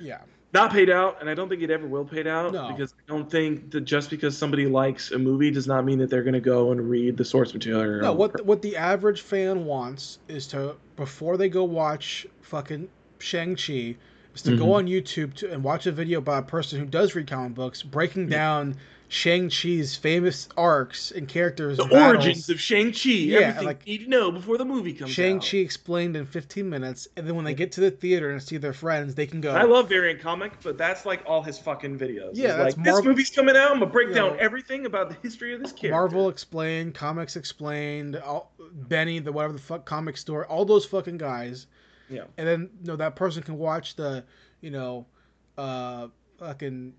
Yeah. 0.00 0.18
Not 0.52 0.70
paid 0.72 0.90
out, 0.90 1.16
and 1.20 1.30
I 1.30 1.34
don't 1.34 1.48
think 1.48 1.62
it 1.62 1.70
ever 1.70 1.86
will 1.86 2.04
paid 2.04 2.26
out 2.26 2.52
No. 2.52 2.68
because 2.68 2.92
I 3.08 3.10
don't 3.12 3.30
think 3.30 3.70
that 3.70 3.82
just 3.82 4.10
because 4.10 4.36
somebody 4.36 4.66
likes 4.66 5.10
a 5.10 5.18
movie 5.18 5.50
does 5.50 5.66
not 5.66 5.84
mean 5.84 5.98
that 5.98 6.10
they're 6.10 6.22
going 6.22 6.34
to 6.34 6.40
go 6.40 6.72
and 6.72 6.90
read 6.90 7.16
the 7.16 7.24
source 7.24 7.54
material. 7.54 8.02
No, 8.02 8.12
what 8.12 8.36
the, 8.36 8.44
what 8.44 8.60
the 8.62 8.76
average 8.76 9.22
fan 9.22 9.64
wants 9.64 10.18
is 10.28 10.46
to 10.48 10.76
before 10.96 11.36
they 11.36 11.48
go 11.48 11.64
watch 11.64 12.26
fucking 12.42 12.88
Shang 13.18 13.56
Chi, 13.56 13.96
is 14.34 14.42
to 14.42 14.56
go 14.56 14.66
Mhm. 14.66 14.74
on 14.74 14.86
YouTube 14.88 15.34
to, 15.34 15.50
and 15.50 15.64
watch 15.64 15.86
a 15.86 15.92
video 15.92 16.20
by 16.20 16.38
a 16.38 16.42
person 16.42 16.78
who 16.80 16.86
does 16.86 17.14
read 17.14 17.26
comic 17.28 17.54
books 17.54 17.82
breaking 17.82 18.28
down 18.28 18.76
Shang 19.12 19.50
Chi's 19.50 19.94
famous 19.94 20.48
arcs 20.56 21.10
and 21.10 21.28
characters. 21.28 21.76
the 21.76 21.84
battles. 21.84 22.24
origins 22.24 22.48
of 22.48 22.58
Shang 22.58 22.92
Chi, 22.92 23.10
Yeah, 23.10 23.38
everything 23.40 23.66
like- 23.66 23.82
you 23.86 23.98
need 23.98 24.04
to 24.04 24.10
know 24.10 24.32
before 24.32 24.56
the 24.56 24.64
movie 24.64 24.94
comes 24.94 25.10
out. 25.10 25.14
Shang 25.14 25.36
out. 25.36 25.46
Chi 25.50 25.58
explained 25.58 26.16
in 26.16 26.24
15 26.24 26.70
minutes, 26.70 27.08
and 27.14 27.26
then 27.26 27.36
when 27.36 27.44
they 27.44 27.52
get 27.52 27.72
to 27.72 27.82
the 27.82 27.90
theater 27.90 28.30
and 28.30 28.42
see 28.42 28.56
their 28.56 28.72
friends, 28.72 29.14
they 29.14 29.26
can 29.26 29.42
go. 29.42 29.50
I 29.52 29.64
love 29.64 29.90
variant 29.90 30.20
comic, 30.20 30.52
but 30.62 30.78
that's 30.78 31.04
like 31.04 31.22
all 31.26 31.42
his 31.42 31.58
fucking 31.58 31.98
videos. 31.98 32.30
Yeah, 32.32 32.62
like 32.62 32.74
this 32.82 33.04
movie's 33.04 33.28
coming 33.28 33.54
out. 33.54 33.72
I'm 33.72 33.80
gonna 33.80 33.90
break 33.90 34.08
You 34.08 34.14
down 34.14 34.30
know, 34.30 34.36
everything 34.38 34.86
about 34.86 35.10
the 35.10 35.16
history 35.22 35.52
of 35.52 35.60
this 35.60 35.72
character. 35.72 35.90
Marvel 35.90 36.30
explained, 36.30 36.94
comics 36.94 37.36
explained, 37.36 38.16
all, 38.16 38.50
Benny, 38.72 39.18
the 39.18 39.30
whatever 39.30 39.52
the 39.52 39.58
fuck 39.58 39.84
comic 39.84 40.16
store, 40.16 40.46
all 40.46 40.64
those 40.64 40.86
fucking 40.86 41.18
guys. 41.18 41.66
Yeah. 42.08 42.24
And 42.38 42.48
then 42.48 42.70
you 42.80 42.86
know 42.88 42.96
that 42.96 43.14
person 43.16 43.42
can 43.42 43.58
watch 43.58 43.94
the, 43.94 44.24
you 44.62 44.70
know, 44.70 45.04
uh, 45.58 46.08
fucking 46.38 46.94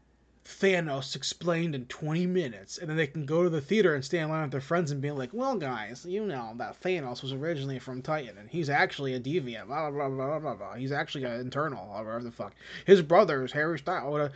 Thanos 0.45 1.15
explained 1.15 1.73
in 1.73 1.86
20 1.86 2.25
minutes, 2.27 2.77
and 2.77 2.89
then 2.89 2.97
they 2.97 3.08
can 3.08 3.25
go 3.25 3.43
to 3.43 3.49
the 3.49 3.62
theater 3.62 3.95
and 3.95 4.03
stand 4.03 4.23
in 4.25 4.29
line 4.29 4.41
with 4.43 4.51
their 4.51 4.60
friends 4.62 4.91
and 4.91 5.01
be 5.01 5.10
like, 5.12 5.29
"Well, 5.34 5.56
guys, 5.56 6.06
you 6.06 6.25
know 6.25 6.53
that 6.58 6.82
Thanos 6.82 7.21
was 7.23 7.32
originally 7.32 7.79
from 7.79 8.01
Titan, 8.01 8.38
and 8.38 8.49
he's 8.49 8.69
actually 8.69 9.13
a 9.13 9.19
deviant. 9.19 9.67
Blah 9.67 9.89
blah 9.91 10.10
blah 10.10 10.25
blah 10.27 10.39
blah. 10.39 10.56
blah. 10.56 10.73
He's 10.75 10.91
actually 10.91 11.23
an 11.23 11.47
Eternal, 11.47 11.89
or 11.93 12.03
whatever 12.03 12.23
the 12.23 12.32
fuck. 12.32 12.53
His 12.86 13.01
brother 13.01 13.45
is 13.45 13.51
Harry 13.53 13.79
Styles. 13.79 14.32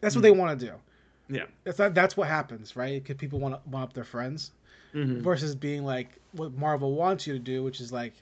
That's 0.00 0.14
what 0.14 0.22
they 0.22 0.30
want 0.30 0.58
to 0.58 0.66
do. 0.66 0.72
Yeah. 1.28 1.44
That's 1.64 1.76
that, 1.78 1.94
that's 1.94 2.16
what 2.16 2.28
happens, 2.28 2.74
right? 2.74 3.02
Because 3.02 3.16
people 3.18 3.38
want 3.38 3.54
to 3.62 3.70
one 3.70 3.82
up 3.82 3.92
their 3.92 4.04
friends 4.04 4.50
Mhm. 4.94 5.20
versus 5.20 5.54
being 5.54 5.84
like 5.84 6.08
what 6.32 6.52
Marvel 6.54 6.94
wants 6.94 7.26
you 7.26 7.34
to 7.34 7.38
do, 7.38 7.62
which 7.62 7.80
is 7.80 7.92
like, 7.92 8.12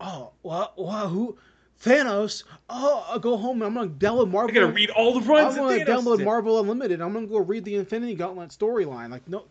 oh, 0.00 0.30
what, 0.42 0.76
what, 0.78 1.06
who, 1.08 1.36
Thanos? 1.82 2.44
Oh, 2.70 3.04
I'll 3.08 3.18
go 3.18 3.36
home 3.36 3.60
and 3.62 3.64
I'm 3.64 3.74
gonna 3.74 3.90
download 3.90 4.30
Marvel. 4.30 4.50
I 4.50 4.54
gotta 4.54 4.72
read 4.72 4.90
all 4.90 5.18
the 5.18 5.26
runs. 5.28 5.56
I'm 5.56 5.62
gonna 5.68 5.84
download 5.84 6.18
did. 6.18 6.24
Marvel 6.24 6.60
Unlimited. 6.60 7.00
I'm 7.00 7.12
gonna 7.12 7.26
go 7.26 7.38
read 7.38 7.64
the 7.64 7.74
Infinity 7.76 8.14
Gauntlet 8.14 8.50
storyline. 8.50 9.10
Like, 9.10 9.26
no, 9.28 9.44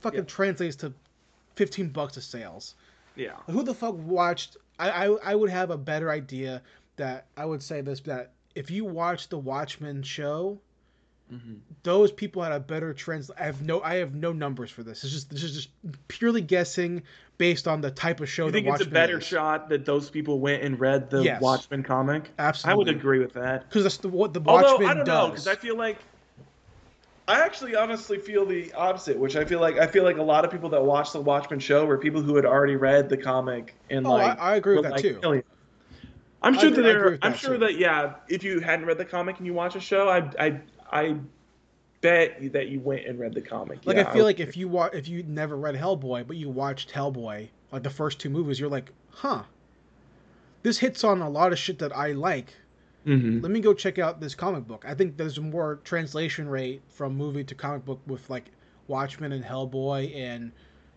fucking 0.00 0.20
Yeah. 0.20 0.24
translates 0.26 0.76
to 0.76 0.92
fifteen 1.56 1.88
bucks 1.88 2.16
of 2.16 2.24
sales. 2.24 2.74
Yeah. 3.16 3.36
Who 3.50 3.62
the 3.62 3.74
fuck 3.74 3.94
watched? 3.96 4.56
I, 4.78 5.06
I 5.06 5.32
I 5.32 5.34
would 5.34 5.50
have 5.50 5.70
a 5.70 5.78
better 5.78 6.10
idea 6.10 6.60
that 6.96 7.26
I 7.36 7.46
would 7.46 7.62
say 7.62 7.80
this 7.80 8.00
that 8.00 8.32
if 8.54 8.70
you 8.70 8.84
watch 8.84 9.28
the 9.28 9.38
Watchmen 9.38 10.02
show, 10.02 10.58
Mhm. 11.32 11.56
those 11.82 12.12
people 12.12 12.42
had 12.42 12.52
a 12.52 12.60
better 12.60 12.92
trans. 12.92 13.30
I 13.30 13.44
have 13.44 13.62
no 13.62 13.80
I 13.80 13.96
have 13.96 14.14
no 14.14 14.32
numbers 14.32 14.70
for 14.70 14.82
this. 14.82 15.02
It's 15.02 15.12
just 15.12 15.30
this 15.30 15.42
is 15.42 15.54
just 15.54 15.68
purely 16.08 16.40
guessing 16.42 17.02
based 17.38 17.66
on 17.66 17.80
the 17.80 17.90
type 17.90 18.20
of 18.20 18.28
show. 18.28 18.46
You 18.46 18.52
that 18.52 18.62
think 18.62 18.74
it's 18.74 18.86
a 18.86 18.90
better 18.90 19.18
is. 19.18 19.24
shot 19.24 19.68
that 19.70 19.84
those 19.86 20.10
people 20.10 20.38
went 20.40 20.62
and 20.62 20.78
read 20.78 21.08
the 21.10 21.22
Yes. 21.22 21.40
Watchmen 21.40 21.82
comic? 21.82 22.30
Absolutely, 22.38 22.72
I 22.72 22.76
would 22.76 22.88
agree 22.88 23.18
with 23.20 23.32
that. 23.32 23.68
because 23.68 23.82
that's 23.84 23.96
the, 23.96 24.08
what 24.08 24.34
the 24.34 24.42
Although 24.44 24.72
Watchmen 24.72 24.88
I 24.90 24.94
don't 24.94 25.06
know, 25.06 25.28
because 25.30 25.46
I 25.48 25.54
feel 25.56 25.76
like 25.76 25.98
I 27.28 27.40
actually 27.40 27.76
honestly 27.76 28.18
feel 28.18 28.44
the 28.44 28.72
opposite, 28.74 29.16
which 29.16 29.36
I 29.36 29.44
feel 29.44 29.60
like 29.60 29.78
I 29.78 29.86
feel 29.86 30.02
like 30.04 30.18
a 30.18 30.22
lot 30.22 30.44
of 30.44 30.50
people 30.50 30.68
that 30.70 30.84
watch 30.84 31.12
the 31.12 31.20
Watchmen 31.20 31.60
show 31.60 31.86
were 31.86 31.96
people 31.98 32.20
who 32.20 32.36
had 32.36 32.44
already 32.44 32.76
read 32.76 33.08
the 33.08 33.16
comic 33.16 33.74
and 33.88 34.06
Oh, 34.06 34.10
like 34.10 34.38
I- 34.38 34.52
I 34.52 34.56
agree 34.56 34.74
with 34.74 34.82
that, 34.84 34.92
like, 34.92 35.02
too. 35.02 35.18
killing 35.20 35.38
it. 35.40 35.46
I'm 36.44 36.54
sure 36.54 36.70
agree- 36.70 36.82
that 36.82 36.88
I 36.88 36.92
there. 36.92 37.18
I'm 37.22 37.30
that, 37.32 37.38
sure 37.38 37.52
too. 37.54 37.58
that 37.60 37.78
yeah, 37.78 38.14
if 38.28 38.42
you 38.42 38.58
hadn't 38.58 38.86
read 38.86 38.98
the 38.98 39.04
comic 39.04 39.38
and 39.38 39.46
you 39.46 39.54
watch 39.54 39.76
a 39.76 39.80
show, 39.80 40.08
I 40.08 40.28
I 40.44 40.60
I 40.92 41.16
bet 42.00 42.52
that 42.52 42.68
you 42.68 42.80
went 42.80 43.06
and 43.06 43.18
read 43.18 43.32
the 43.34 43.40
comic. 43.40 43.86
like 43.86 43.96
yeah, 43.96 44.08
I 44.08 44.12
feel 44.12 44.24
like 44.24 44.40
if 44.40 44.56
you 44.56 44.68
wa- 44.68 44.90
if 44.92 45.08
you 45.08 45.22
never 45.22 45.56
read 45.56 45.74
Hellboy 45.74 46.26
but 46.26 46.36
you 46.36 46.50
watched 46.50 46.90
Hellboy 46.92 47.48
like 47.70 47.82
the 47.82 47.90
first 47.90 48.18
two 48.18 48.28
movies, 48.28 48.60
you're 48.60 48.68
like, 48.68 48.90
huh, 49.10 49.44
this 50.62 50.78
hits 50.78 51.04
on 51.04 51.20
a 51.22 51.30
lot 51.30 51.52
of 51.52 51.58
shit 51.58 51.78
that 51.78 51.96
I 51.96 52.12
like. 52.12 52.54
Mhm. 53.06 53.42
Let 53.42 53.50
me 53.50 53.60
go 53.60 53.72
check 53.74 53.98
out 53.98 54.20
this 54.20 54.34
comic 54.34 54.66
book. 54.68 54.84
I 54.86 54.94
think 54.94 55.16
there's 55.16 55.40
more 55.40 55.80
translation 55.84 56.48
rate 56.48 56.82
from 56.88 57.16
movie 57.16 57.42
to 57.44 57.54
comic 57.54 57.84
book 57.84 58.00
with 58.06 58.28
like 58.30 58.50
Watchmen 58.88 59.32
and 59.32 59.44
Hellboy 59.44 60.14
and 60.14 60.52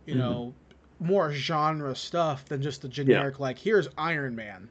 you 0.05 0.15
Mhm. 0.15 0.17
know 0.17 0.53
more 0.99 1.31
genre 1.31 1.95
stuff 1.95 2.45
than 2.45 2.61
just 2.61 2.81
the 2.81 2.87
generic 2.89 3.39
like 3.39 3.57
here's 3.57 3.87
Iron 3.97 4.35
Man. 4.35 4.69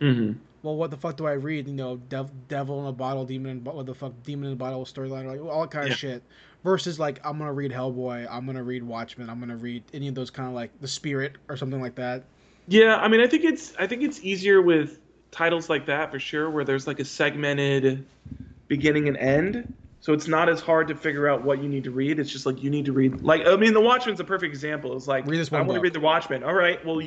Mhm. 0.00 0.36
Well, 0.64 0.76
what 0.76 0.90
the 0.90 0.96
fuck 0.96 1.18
do 1.18 1.26
I 1.26 1.32
read? 1.32 1.68
You 1.68 1.74
know, 1.74 1.96
dev, 2.08 2.30
devil 2.48 2.80
in 2.80 2.86
a 2.86 2.92
bottle, 2.92 3.26
demon 3.26 3.50
in 3.58 3.64
what 3.64 3.84
the 3.84 3.94
fuck, 3.94 4.14
demon 4.24 4.46
in 4.46 4.52
a 4.54 4.56
bottle 4.56 4.84
storyline, 4.86 5.26
like 5.26 5.38
all 5.40 5.60
that 5.60 5.70
kind 5.70 5.86
Yeah. 5.88 5.92
of 5.92 5.98
shit. 5.98 6.22
Versus 6.64 6.98
like 6.98 7.20
I'm 7.22 7.36
gonna 7.36 7.52
read 7.52 7.70
Hellboy, 7.70 8.26
I'm 8.30 8.46
gonna 8.46 8.62
read 8.62 8.82
Watchmen, 8.82 9.28
I'm 9.28 9.38
gonna 9.38 9.58
read 9.58 9.82
any 9.92 10.08
of 10.08 10.14
those 10.14 10.30
kind 10.30 10.48
of 10.48 10.54
like 10.54 10.70
The 10.80 10.88
Spirit 10.88 11.32
or 11.50 11.58
something 11.58 11.82
like 11.82 11.96
that. 11.96 12.24
Yeah, 12.66 12.96
I 12.96 13.08
mean, 13.08 13.20
I 13.20 13.26
think 13.26 13.44
it's 13.44 13.74
I 13.78 13.86
think 13.86 14.02
it's 14.02 14.24
easier 14.24 14.62
with 14.62 14.98
titles 15.30 15.68
like 15.68 15.84
that 15.86 16.10
for 16.10 16.18
sure, 16.18 16.48
where 16.48 16.64
there's 16.64 16.86
like 16.86 16.98
a 16.98 17.04
segmented 17.04 18.06
beginning 18.68 19.06
and 19.08 19.18
end. 19.18 19.74
So 20.00 20.14
it's 20.14 20.28
not 20.28 20.48
as 20.48 20.60
hard 20.60 20.88
to 20.88 20.94
figure 20.94 21.28
out 21.28 21.44
what 21.44 21.62
you 21.62 21.68
need 21.68 21.84
to 21.84 21.90
read. 21.90 22.18
It's 22.18 22.30
just 22.30 22.46
like 22.46 22.62
you 22.62 22.70
need 22.70 22.86
to 22.86 22.92
read. 22.92 23.20
Like 23.20 23.46
I 23.46 23.56
mean, 23.56 23.74
The 23.74 23.80
Watchmen's 23.82 24.20
a 24.20 24.24
perfect 24.24 24.54
example. 24.54 24.96
It's 24.96 25.06
like 25.06 25.26
Read 25.26 25.38
this 25.40 25.52
I 25.52 25.60
want 25.60 25.72
to 25.74 25.80
read 25.80 25.92
The 25.92 26.00
Watchmen. 26.00 26.42
All 26.42 26.54
right, 26.54 26.82
well 26.86 27.02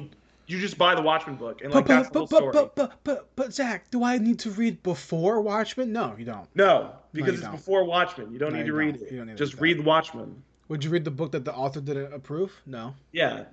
you, 0.47 0.59
just 0.59 0.77
buy 0.77 0.95
the 0.95 1.01
Watchmen 1.01 1.35
book 1.35 1.61
and 1.61 1.71
But 1.71 1.79
like 1.79 1.87
that's 1.87 2.09
but, 2.09 2.29
the 2.29 2.35
but, 2.35 2.41
whole 2.41 2.51
but, 2.51 2.51
story. 2.51 2.71
but 2.75 3.03
but 3.03 3.03
but 3.03 3.35
but 3.35 3.53
Zach, 3.53 3.89
do 3.91 4.03
I 4.03 4.17
need 4.17 4.39
to 4.39 4.51
read 4.51 4.81
before 4.83 5.41
Watchmen? 5.41 5.91
No, 5.91 6.15
you 6.17 6.25
don't. 6.25 6.47
no, 6.55 6.93
because 7.13 7.27
you 7.27 7.33
it's 7.33 7.41
don't. 7.43 7.51
before 7.51 7.83
Watchmen. 7.83 8.31
You 8.31 8.39
don't 8.39 8.53
No, 8.53 8.59
need 8.59 8.65
to 8.67 8.73
read 8.73 8.95
don't. 8.99 9.07
it. 9.07 9.11
You 9.11 9.17
don't 9.17 9.27
need 9.27 9.37
to 9.37 9.43
just 9.45 9.53
read 9.55 9.61
read. 9.77 9.77
The 9.79 9.83
Watchmen. 9.87 10.43
Would 10.69 10.83
you 10.83 10.89
read 10.89 11.05
the 11.05 11.11
book 11.11 11.31
that 11.31 11.45
the 11.45 11.53
author 11.53 11.79
didn't 11.81 12.13
approve? 12.13 12.51
No, 12.65 12.93
Yeah. 13.11 13.45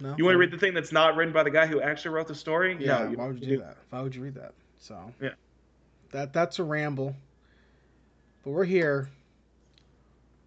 no. 0.00 0.14
You 0.16 0.24
want 0.24 0.34
to 0.34 0.38
read 0.38 0.50
the 0.50 0.58
thing 0.58 0.72
that's 0.74 0.92
not 0.92 1.16
written 1.16 1.32
by 1.32 1.42
the 1.42 1.50
guy 1.50 1.66
who 1.66 1.80
actually 1.80 2.12
wrote 2.14 2.28
the 2.28 2.34
story? 2.34 2.76
Yeah, 2.80 3.04
no. 3.04 3.10
why 3.18 3.26
would 3.26 3.40
you 3.40 3.46
do 3.46 3.58
that? 3.58 3.76
Why 3.90 4.00
would 4.00 4.14
you 4.14 4.22
read 4.22 4.34
that? 4.36 4.52
So 4.78 5.12
Yeah. 5.20 5.30
that 6.12 6.32
that's 6.32 6.58
a 6.58 6.64
ramble. 6.64 7.14
But 8.44 8.50
we're 8.50 8.64
here 8.64 9.08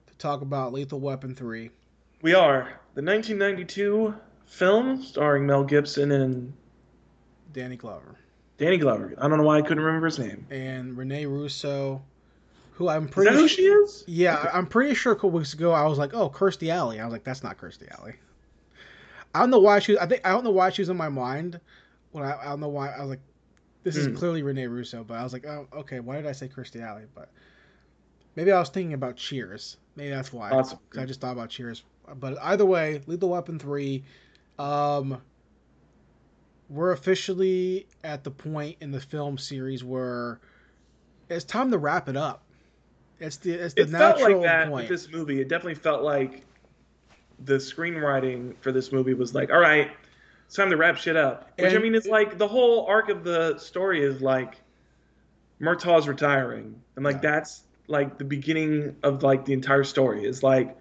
to 0.08 0.18
talk 0.18 0.42
about 0.42 0.74
Lethal 0.74 1.00
Weapon 1.00 1.34
three. 1.36 1.70
We 2.22 2.34
are 2.34 2.80
the 2.96 3.02
1992 3.02 4.16
film 4.46 5.02
starring 5.04 5.46
Mel 5.46 5.64
Gibson 5.64 6.12
and 6.12 6.54
Danny 7.54 7.76
Glover 7.76 8.16
Danny 8.58 8.78
Glover. 8.78 9.14
I 9.18 9.28
don't 9.28 9.38
know 9.38 9.44
why 9.44 9.58
I 9.58 9.62
couldn't 9.62 9.84
remember 9.84 10.06
his 10.06 10.18
name. 10.20 10.46
and 10.50 10.96
Renee 10.98 11.26
Russo, 11.26 12.02
who 12.74 12.88
I'm 12.88 13.06
Is 13.06 13.12
pretty 13.12 13.32
that 13.32 13.38
who 13.38 13.48
she 13.50 13.64
is? 13.64 14.04
Yeah, 14.08 14.38
Okay. 14.40 14.50
I'm 14.54 14.66
pretty 14.68 14.96
sure 14.96 15.12
a 15.12 15.16
couple 15.16 15.32
weeks 15.32 15.54
ago 15.54 15.72
I 15.74 15.86
was 15.88 15.98
like, 15.98 16.14
"Oh, 16.14 16.30
Kirstie 16.30 16.70
Alley." 16.70 17.00
I 17.02 17.06
was 17.06 17.12
like, 17.12 17.26
"That's 17.26 17.44
not 17.44 17.58
Kirstie 17.58 17.92
Alley." 18.00 18.16
I 19.34 19.40
don't 19.40 19.50
know 19.50 19.60
why 19.60 19.80
she. 19.80 19.92
Was, 19.94 20.00
I 20.00 20.06
think 20.06 20.22
I 20.26 20.30
don't 20.30 20.46
know 20.46 20.52
why 20.52 20.70
she 20.70 20.82
was 20.82 20.88
in 20.90 20.96
my 20.96 21.10
mind. 21.10 21.60
When 22.14 22.24
I, 22.24 22.38
I 22.40 22.46
don't 22.46 22.62
know 22.62 22.70
why 22.70 22.92
I 22.94 23.02
was 23.02 23.10
like, 23.10 23.20
"This 23.84 23.98
is 23.98 24.08
Hmm. 24.08 24.16
clearly 24.16 24.42
Renee 24.44 24.68
Russo," 24.68 25.04
but 25.04 25.16
I 25.16 25.24
was 25.24 25.34
like, 25.34 25.46
"Oh, 25.46 25.68
okay." 25.80 26.00
Why 26.00 26.16
did 26.16 26.26
I 26.28 26.32
say 26.32 26.48
Kirstie 26.48 26.82
Alley? 26.82 27.04
But 27.14 27.30
maybe 28.38 28.54
I 28.54 28.60
was 28.60 28.70
thinking 28.70 28.94
about 28.94 29.18
Cheers. 29.18 29.76
Maybe 29.98 30.12
that's 30.12 30.32
why. 30.32 30.52
Awesome. 30.52 30.80
'Cause 30.90 31.02
I 31.02 31.06
just 31.06 31.20
thought 31.20 31.34
about 31.34 31.50
Cheers. 31.50 31.84
But 32.20 32.38
either 32.42 32.66
way, 32.66 33.02
Lethal 33.06 33.30
Weapon 33.32 33.60
three. 33.60 34.06
Um, 34.58 35.22
we're 36.70 36.92
officially 36.92 37.88
at 38.04 38.24
the 38.24 38.32
point 38.32 38.78
in 38.82 38.92
the 38.92 39.00
film 39.00 39.38
series 39.38 39.84
where 39.84 40.40
it's 41.30 41.46
time 41.46 41.72
to 41.72 41.78
wrap 41.78 42.10
it 42.10 42.18
up. 42.18 42.44
It's 43.20 43.38
the 43.38 43.54
it's 43.54 43.74
the 43.74 43.82
It 43.84 43.90
felt 43.90 44.20
like 44.22 44.42
that 44.42 44.70
point. 44.70 44.90
with 44.90 44.90
this 44.90 45.12
movie. 45.12 45.40
It 45.42 45.48
definitely 45.48 45.76
felt 45.76 46.04
like 46.04 46.44
the 47.44 47.56
screenwriting 47.56 48.56
for 48.62 48.72
this 48.72 48.92
movie 48.92 49.14
was 49.14 49.34
like, 49.34 49.52
all 49.52 49.60
right, 49.60 49.92
it's 50.46 50.56
time 50.56 50.70
to 50.70 50.78
wrap 50.78 50.98
shit 50.98 51.16
up. 51.16 51.52
Which 51.60 51.74
I 51.74 51.78
mean, 51.78 51.96
it's 51.96 52.08
like 52.08 52.38
the 52.38 52.48
whole 52.48 52.86
arc 52.88 53.10
of 53.10 53.24
the 53.24 53.58
story 53.58 54.04
is 54.04 54.22
like 54.22 54.56
Murtaugh's 55.60 56.08
retiring, 56.08 56.82
and 56.96 57.06
like 57.06 57.16
Yeah. 57.18 57.32
that's 57.32 57.64
like 57.88 58.18
the 58.18 58.26
beginning 58.26 58.96
of 59.04 59.24
like 59.24 59.46
the 59.46 59.54
entire 59.54 59.84
story. 59.84 60.26
Is 60.26 60.44
like 60.44 60.76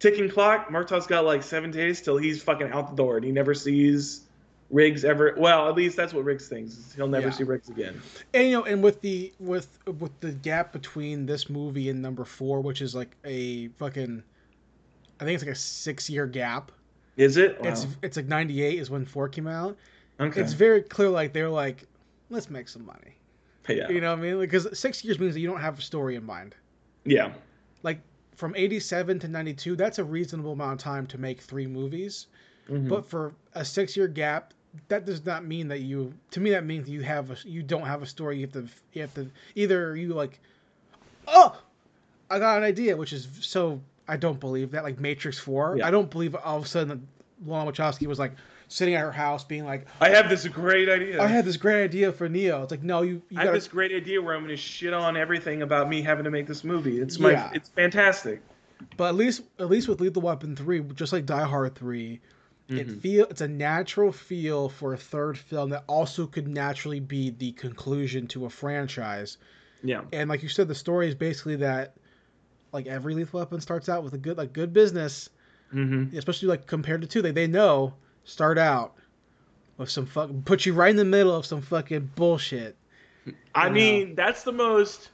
ticking 0.00 0.28
clock. 0.28 0.70
Murtaugh's 0.70 1.06
got 1.06 1.24
like 1.24 1.42
seven 1.44 1.70
days 1.70 2.00
till 2.02 2.16
he's 2.16 2.42
fucking 2.42 2.70
out 2.72 2.90
the 2.90 2.96
door, 2.96 3.16
and 3.16 3.24
he 3.24 3.30
never 3.30 3.54
sees 3.54 4.22
Riggs 4.70 5.04
ever. 5.04 5.34
Well, 5.36 5.68
at 5.68 5.74
least 5.76 5.96
that's 5.96 6.12
what 6.12 6.24
Riggs 6.24 6.48
thinks. 6.48 6.92
He'll 6.94 7.08
never 7.08 7.28
Yeah. 7.28 7.32
see 7.32 7.44
Riggs 7.44 7.68
again. 7.68 8.00
and 8.34 8.44
you 8.48 8.52
know, 8.52 8.64
and 8.64 8.82
with 8.82 9.00
the 9.00 9.32
with 9.38 9.78
with 9.98 10.18
the 10.20 10.32
gap 10.32 10.72
between 10.72 11.26
this 11.26 11.48
movie 11.48 11.88
and 11.90 12.00
number 12.02 12.24
four, 12.24 12.60
which 12.60 12.80
is 12.82 12.94
like 12.94 13.14
a 13.24 13.68
fucking, 13.78 14.22
I 15.20 15.24
think 15.24 15.34
it's 15.36 15.44
like 15.44 15.52
a 15.54 15.58
six 15.58 16.08
year 16.10 16.26
gap. 16.26 16.72
Is 17.16 17.36
it? 17.36 17.60
Wow. 17.60 17.68
It's 17.70 17.86
it's 18.02 18.16
like 18.16 18.26
ninety 18.26 18.62
eight 18.62 18.78
is 18.78 18.90
when 18.90 19.04
four 19.04 19.28
came 19.28 19.46
out. 19.46 19.76
okay. 20.20 20.40
It's 20.40 20.52
very 20.52 20.82
clear, 20.82 21.08
like 21.10 21.32
they're 21.32 21.50
like, 21.50 21.84
let's 22.30 22.48
make 22.48 22.68
some 22.68 22.86
money. 22.86 23.16
yeah. 23.68 23.88
You 23.90 24.00
know 24.00 24.10
what 24.10 24.20
I 24.20 24.22
mean? 24.22 24.38
Because 24.38 24.66
six 24.78 25.04
years 25.04 25.18
means 25.18 25.34
that 25.34 25.40
you 25.40 25.48
don't 25.48 25.60
have 25.60 25.78
a 25.78 25.82
story 25.82 26.14
in 26.16 26.24
mind. 26.24 26.54
Yeah. 27.04 27.32
Like 27.82 28.00
from 28.40 28.54
eighty 28.56 28.80
seven 28.80 29.18
to 29.18 29.28
ninety 29.28 29.52
two, 29.52 29.76
that's 29.76 29.98
a 29.98 30.04
reasonable 30.04 30.52
amount 30.52 30.72
of 30.72 30.78
time 30.82 31.06
to 31.08 31.18
make 31.18 31.40
three 31.42 31.66
movies. 31.66 32.26
Mhm. 32.70 32.88
But 32.88 33.06
for 33.06 33.34
a 33.54 33.62
six 33.62 33.94
year 33.98 34.08
gap, 34.08 34.54
that 34.88 35.04
does 35.04 35.26
not 35.26 35.44
mean 35.44 35.68
that 35.68 35.80
you. 35.80 36.14
To 36.30 36.40
me, 36.40 36.50
that 36.50 36.64
means 36.64 36.88
you 36.88 37.02
have 37.02 37.30
a 37.30 37.36
you 37.46 37.62
don't 37.62 37.84
have 37.84 38.02
a 38.02 38.06
story. 38.06 38.36
You 38.38 38.46
have 38.46 38.52
to 38.54 38.66
you 38.94 39.02
have 39.02 39.12
to 39.14 39.30
either 39.56 39.94
you 39.94 40.14
like, 40.14 40.40
oh, 41.28 41.60
I 42.30 42.38
got 42.38 42.56
an 42.56 42.64
idea, 42.64 42.96
which 42.96 43.12
is 43.12 43.28
so 43.42 43.78
I 44.08 44.16
don't 44.16 44.40
believe 44.40 44.70
that. 44.70 44.84
Like 44.84 44.98
Matrix 44.98 45.38
Four, 45.38 45.76
Yeah. 45.76 45.86
I 45.86 45.90
don't 45.90 46.10
believe 46.10 46.34
all 46.34 46.56
of 46.56 46.64
a 46.64 46.66
sudden 46.66 47.06
Lana 47.44 47.70
Wachowski 47.70 48.06
was 48.06 48.18
like 48.18 48.32
sitting 48.70 48.94
at 48.94 49.00
her 49.02 49.12
house 49.12 49.42
being 49.44 49.64
like, 49.64 49.86
I 50.00 50.10
have 50.10 50.28
this 50.28 50.46
great 50.46 50.88
idea. 50.88 51.20
I 51.20 51.26
had 51.26 51.44
this 51.44 51.56
great 51.56 51.82
idea 51.82 52.12
for 52.12 52.28
Neo. 52.28 52.62
It's 52.62 52.70
like 52.70 52.82
no, 52.82 53.02
you 53.02 53.20
you 53.28 53.36
I 53.38 53.40
have 53.40 53.48
gotta 53.48 53.58
this 53.58 53.68
great 53.68 53.92
idea 53.92 54.22
where 54.22 54.34
I'm 54.34 54.40
going 54.44 54.50
to 54.50 54.56
shit 54.56 54.94
on 54.94 55.16
everything 55.16 55.62
about 55.62 55.88
me 55.88 56.00
having 56.02 56.24
to 56.24 56.30
make 56.30 56.46
this 56.46 56.64
movie. 56.64 57.00
It's 57.00 57.18
my, 57.18 57.32
Yeah. 57.32 57.50
it's 57.52 57.68
fantastic. 57.68 58.40
But 58.96 59.08
at 59.10 59.14
least, 59.16 59.42
at 59.58 59.68
least 59.68 59.88
with 59.88 60.00
Lethal 60.00 60.22
Weapon 60.22 60.56
three, 60.56 60.80
just 60.94 61.12
like 61.12 61.26
Die 61.26 61.44
Hard 61.44 61.74
3 61.74 62.20
it 62.68 62.86
Mhm. 62.86 63.00
feel 63.00 63.26
it's 63.28 63.40
a 63.40 63.48
natural 63.48 64.12
feel 64.12 64.68
for 64.68 64.94
a 64.94 64.96
third 64.96 65.36
film 65.36 65.70
that 65.70 65.82
also 65.88 66.24
could 66.28 66.46
naturally 66.46 67.00
be 67.00 67.30
the 67.30 67.50
conclusion 67.52 68.28
to 68.28 68.44
a 68.44 68.50
franchise. 68.50 69.38
Yeah, 69.82 70.02
And 70.12 70.30
like 70.30 70.44
you 70.44 70.48
said, 70.48 70.68
the 70.68 70.74
story 70.76 71.08
is 71.08 71.16
basically 71.16 71.56
that, 71.56 71.96
like 72.72 72.86
every 72.86 73.14
Lethal 73.14 73.40
Weapon 73.40 73.60
starts 73.60 73.88
out 73.88 74.04
with 74.04 74.14
a 74.14 74.18
good 74.18 74.38
like 74.38 74.52
good 74.52 74.72
business, 74.72 75.30
mm-hmm. 75.74 76.16
especially 76.16 76.46
like 76.46 76.68
compared 76.68 77.00
to 77.00 77.08
two. 77.08 77.22
They 77.22 77.32
they 77.32 77.48
know 77.48 77.94
start 78.24 78.58
out 78.58 78.94
with 79.76 79.90
some 79.90 80.06
fuck 80.06 80.30
put 80.44 80.66
you 80.66 80.72
right 80.74 80.90
in 80.90 80.96
the 80.96 81.04
middle 81.04 81.34
of 81.34 81.46
some 81.46 81.62
fucking 81.62 82.10
bullshit. 82.14 82.76
I 83.54 83.68
know. 83.68 83.74
mean 83.74 84.14
that's 84.14 84.42
the 84.42 84.52
most. 84.52 85.10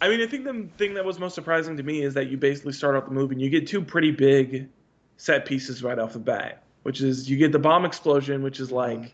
I 0.00 0.08
mean, 0.08 0.20
I 0.20 0.26
think 0.26 0.44
the 0.44 0.66
thing 0.76 0.94
that 0.94 1.04
was 1.04 1.18
most 1.18 1.34
surprising 1.34 1.76
to 1.76 1.82
me 1.82 2.02
is 2.02 2.14
that 2.14 2.28
you 2.28 2.36
basically 2.36 2.72
start 2.72 2.96
off 2.96 3.04
the 3.06 3.12
movie 3.12 3.34
and 3.34 3.40
you 3.42 3.48
get 3.48 3.66
two 3.66 3.80
pretty 3.82 4.10
big 4.10 4.68
set 5.16 5.46
pieces 5.46 5.82
right 5.82 5.98
off 5.98 6.12
the 6.14 6.18
bat, 6.18 6.62
which 6.82 7.00
is 7.00 7.30
you 7.30 7.36
get 7.36 7.52
the 7.52 7.58
bomb 7.58 7.84
explosion, 7.84 8.42
which 8.42 8.60
is 8.60 8.70
like 8.72 8.98
Mhm. 8.98 9.10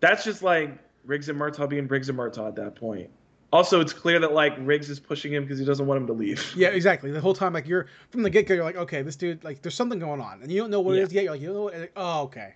that's 0.00 0.24
just 0.24 0.42
like 0.42 0.78
Riggs 1.04 1.28
and 1.28 1.38
Murtaugh 1.38 1.68
being 1.68 1.86
Riggs 1.88 2.08
and 2.08 2.16
Murtaugh 2.18 2.48
at 2.48 2.56
that 2.56 2.76
point. 2.76 3.10
Also, 3.52 3.80
it's 3.80 3.92
clear 3.92 4.20
that 4.20 4.32
like 4.32 4.54
Riggs 4.60 4.88
is 4.90 5.00
pushing 5.00 5.32
him 5.32 5.42
because 5.44 5.58
he 5.58 5.64
doesn't 5.64 5.86
want 5.86 6.00
him 6.00 6.06
to 6.06 6.12
leave. 6.12 6.52
Yeah, 6.56 6.68
exactly. 6.68 7.10
The 7.10 7.20
whole 7.20 7.34
time, 7.34 7.52
like 7.52 7.66
you're 7.66 7.86
from 8.10 8.22
the 8.22 8.30
get 8.30 8.46
go, 8.46 8.54
you're 8.54 8.64
like, 8.64 8.76
okay, 8.76 9.02
this 9.02 9.16
dude, 9.16 9.42
like, 9.42 9.60
there's 9.62 9.74
something 9.74 9.98
going 9.98 10.20
on, 10.20 10.40
and 10.42 10.52
you 10.52 10.60
don't 10.60 10.70
know 10.70 10.80
what 10.80 10.94
Yeah. 10.94 11.02
it 11.02 11.04
is 11.04 11.12
yet. 11.12 11.24
You're 11.24 11.32
like, 11.32 11.40
you 11.42 11.52
know 11.52 11.62
what? 11.62 11.76
Like, 11.78 11.92
oh, 11.96 12.22
okay. 12.22 12.54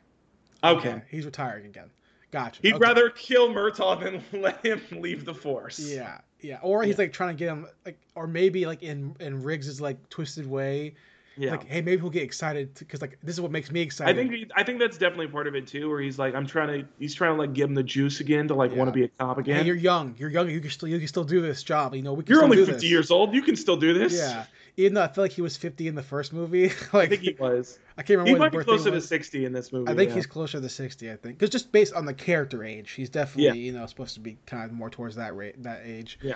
Okay. 0.62 1.02
he's 1.10 1.24
retiring 1.26 1.66
again. 1.66 1.90
Gotcha. 2.30 2.60
He'd 2.62 2.74
okay. 2.74 2.80
rather 2.80 3.10
kill 3.10 3.48
Murtaugh 3.48 4.00
than 4.02 4.22
let 4.42 4.64
him 4.64 4.80
leave 4.92 5.24
the 5.24 5.34
Force. 5.34 5.78
Yeah, 5.78 6.18
yeah. 6.40 6.58
Or 6.62 6.82
he's 6.82 6.92
Yeah. 6.96 7.02
like 7.02 7.12
trying 7.12 7.36
to 7.36 7.38
get 7.38 7.48
him, 7.48 7.66
like, 7.84 7.98
or 8.14 8.26
maybe 8.26 8.66
like 8.66 8.82
in 8.82 9.14
in 9.20 9.42
Riggs's 9.42 9.80
like 9.80 10.08
twisted 10.10 10.46
way, 10.46 10.94
Yeah. 11.36 11.50
like, 11.52 11.66
hey, 11.66 11.80
maybe 11.80 12.00
he'll 12.00 12.10
get 12.10 12.22
excited 12.22 12.74
because 12.78 13.00
like 13.00 13.18
this 13.22 13.34
is 13.34 13.40
what 13.40 13.50
makes 13.50 13.70
me 13.72 13.80
excited. 13.80 14.10
I 14.10 14.14
think 14.16 14.32
he- 14.32 14.50
I 14.54 14.62
think 14.62 14.78
that's 14.78 14.96
definitely 14.98 15.26
part 15.28 15.46
of 15.46 15.54
it 15.54 15.66
too, 15.66 15.88
where 15.90 16.00
he's 16.00 16.18
like, 16.18 16.34
I'm 16.34 16.46
trying 16.46 16.82
to, 16.82 16.88
he's 16.98 17.14
trying 17.14 17.34
to 17.34 17.38
like 17.40 17.52
give 17.54 17.68
him 17.68 17.74
the 17.74 17.82
juice 17.82 18.20
again 18.20 18.48
to 18.48 18.54
like 18.54 18.74
want 18.74 18.88
to 18.88 18.92
be 18.92 19.04
a 19.04 19.08
cop 19.08 19.38
again. 19.38 19.56
hey, 19.60 19.66
you're 19.66 19.74
young. 19.76 20.14
You're 20.18 20.30
young. 20.30 20.48
You 20.48 20.60
can 20.60 20.70
still 20.70 20.88
you 20.88 20.98
can 20.98 21.08
still 21.08 21.24
do 21.24 21.40
this 21.40 21.62
job. 21.62 21.94
You 21.94 22.02
know, 22.02 22.12
we 22.12 22.22
can 22.24 22.34
You're 22.34 22.44
only 22.44 22.56
do 22.56 22.66
50 22.66 22.74
this. 22.80 22.84
years 22.84 23.10
old. 23.10 23.34
You 23.34 23.42
can 23.42 23.56
still 23.56 23.76
do 23.76 23.92
this. 23.94 24.14
Yeah. 24.14 24.46
Even 24.76 24.94
though 24.94 25.02
I 25.02 25.08
feel 25.08 25.22
like 25.22 25.30
he 25.32 25.40
was 25.42 25.56
50 25.56 25.86
in 25.86 25.94
the 25.94 26.02
first 26.02 26.32
movie, 26.32 26.70
I 26.92 26.96
like 26.96 27.08
think 27.10 27.22
he 27.22 27.36
was. 27.38 27.78
I 27.96 28.02
can't 28.02 28.18
remember 28.18 28.30
He 28.30 28.34
might 28.38 28.50
be 28.52 28.58
closer 28.64 28.90
to 28.90 29.00
60 29.00 29.44
in 29.44 29.52
this 29.52 29.72
movie. 29.72 29.90
I 29.90 29.94
think 29.94 30.08
yeah. 30.10 30.16
he's 30.16 30.26
closer 30.26 30.60
to 30.60 30.68
60. 30.68 31.10
I 31.10 31.16
think 31.16 31.38
because 31.38 31.50
just 31.50 31.70
based 31.72 31.94
on 31.94 32.06
the 32.06 32.14
character 32.14 32.64
age, 32.64 32.90
he's 32.92 33.08
definitely 33.08 33.44
Yeah. 33.44 33.52
you 33.66 33.72
know 33.72 33.86
supposed 33.86 34.14
to 34.14 34.20
be 34.20 34.36
kind 34.46 34.64
of 34.64 34.72
more 34.72 34.90
towards 34.90 35.16
that 35.16 35.36
rate 35.36 35.62
that 35.62 35.82
age. 35.84 36.18
Yeah. 36.22 36.34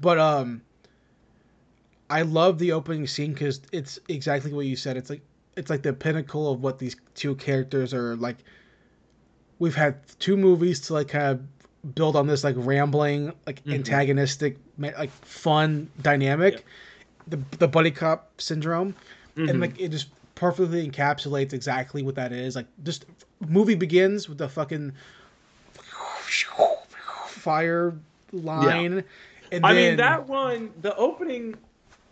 But 0.00 0.18
um, 0.18 0.62
I 2.10 2.22
love 2.22 2.58
the 2.58 2.72
opening 2.72 3.06
scene 3.06 3.32
because 3.32 3.60
it's 3.72 3.98
exactly 4.08 4.52
what 4.52 4.66
you 4.66 4.76
said. 4.76 4.96
It's 4.96 5.08
like 5.08 5.22
it's 5.56 5.70
like 5.70 5.82
the 5.82 5.92
pinnacle 5.92 6.50
of 6.52 6.62
what 6.62 6.78
these 6.78 6.96
two 7.14 7.36
characters 7.36 7.94
are 7.94 8.16
like. 8.16 8.36
We've 9.60 9.74
had 9.74 9.96
two 10.18 10.36
movies 10.36 10.80
to 10.82 10.94
like 10.94 11.08
kind 11.08 11.26
of 11.26 11.94
build 11.94 12.16
on 12.16 12.26
this 12.26 12.42
like 12.44 12.56
rambling, 12.58 13.32
like 13.46 13.64
Mhm. 13.64 13.74
antagonistic, 13.74 14.58
like 14.78 15.10
fun 15.24 15.88
dynamic, 16.02 16.64
the 17.28 17.38
the 17.58 17.68
buddy 17.68 17.90
cop 17.90 18.40
syndrome 18.40 18.94
Mhm. 19.36 19.50
and 19.50 19.60
like 19.60 19.80
it 19.80 19.90
just 19.90 20.08
perfectly 20.34 20.88
encapsulates 20.88 21.52
exactly 21.52 22.02
what 22.02 22.14
that 22.16 22.32
is. 22.32 22.56
Like 22.56 22.66
just 22.82 23.04
movie 23.46 23.74
begins 23.74 24.28
with 24.28 24.38
the 24.38 24.48
fucking 24.48 24.92
fire 27.26 27.94
line. 28.32 29.04
And 29.52 29.66
I 29.66 29.74
then, 29.74 29.90
mean, 29.90 29.96
that 29.96 30.28
one, 30.28 30.70
the 30.80 30.94
opening, 30.96 31.56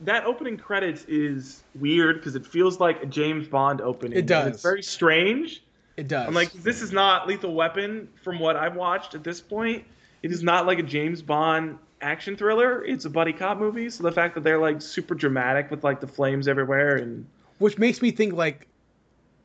that 0.01 0.25
opening 0.25 0.57
credits 0.57 1.05
is 1.05 1.63
weird 1.75 2.17
because 2.17 2.35
it 2.37 2.47
feels 2.47 2.81
like 2.81 3.03
a 3.03 3.07
James 3.07 3.49
Bond 3.49 3.81
opening. 3.81 4.19
It 4.19 4.27
does. 4.27 4.55
It's 4.55 4.63
very 4.63 4.83
strange. 4.83 5.63
it 5.97 6.09
does. 6.09 6.27
I'm 6.27 6.35
like, 6.35 6.53
this 6.53 6.81
is 6.83 6.93
not 6.93 7.27
Lethal 7.27 7.55
Weapon 7.55 8.09
from 8.23 8.39
what 8.39 8.57
I've 8.57 8.77
watched 8.77 9.15
at 9.15 9.25
this 9.25 9.41
point. 9.41 9.85
It 10.23 10.31
is 10.33 10.43
not 10.43 10.67
like 10.67 10.79
a 10.79 10.83
James 10.83 11.23
Bond 11.23 11.79
action 12.01 12.37
thriller. 12.37 12.85
It's 12.85 13.05
a 13.05 13.11
buddy 13.11 13.33
cop 13.33 13.59
movie. 13.59 13.91
So 13.91 14.03
the 14.05 14.13
fact 14.13 14.35
that 14.37 14.45
they're 14.45 14.59
like 14.61 14.81
super 14.81 15.15
dramatic 15.15 15.71
with 15.71 15.83
like 15.83 16.01
the 16.01 16.07
flames 16.07 16.47
everywhere 16.49 16.97
and 16.97 17.27
which 17.59 17.77
makes 17.79 18.01
me 18.01 18.11
think 18.13 18.35
like 18.35 18.69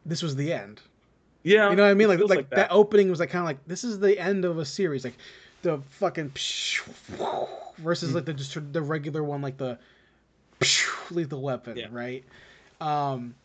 this 0.05 0.21
was 0.21 0.35
the 0.35 0.53
end. 0.53 0.81
yeah, 1.43 1.69
You 1.69 1.75
know 1.75 1.83
what 1.83 1.89
I 1.89 1.93
mean? 1.95 2.09
it 2.11 2.19
Like 2.19 2.29
like, 2.29 2.49
that. 2.51 2.71
opening 2.71 3.09
was 3.09 3.19
like 3.19 3.29
kind 3.31 3.41
of 3.41 3.47
like 3.47 3.65
this 3.65 3.83
is 3.83 3.99
the 3.99 4.19
end 4.19 4.45
of 4.45 4.59
a 4.59 4.65
series. 4.65 5.03
Like 5.03 5.15
the 5.63 5.79
fucking 5.91 6.31
versus 7.77 8.13
like 8.13 8.25
the 8.25 8.33
just 8.33 8.57
the 8.73 8.81
regular 8.81 9.23
one 9.23 9.41
like 9.41 9.57
the 9.57 9.77
lethal 11.11 11.41
weapon, 11.41 11.77
Yeah. 11.77 11.87
right? 11.91 12.23
Um 12.81 13.35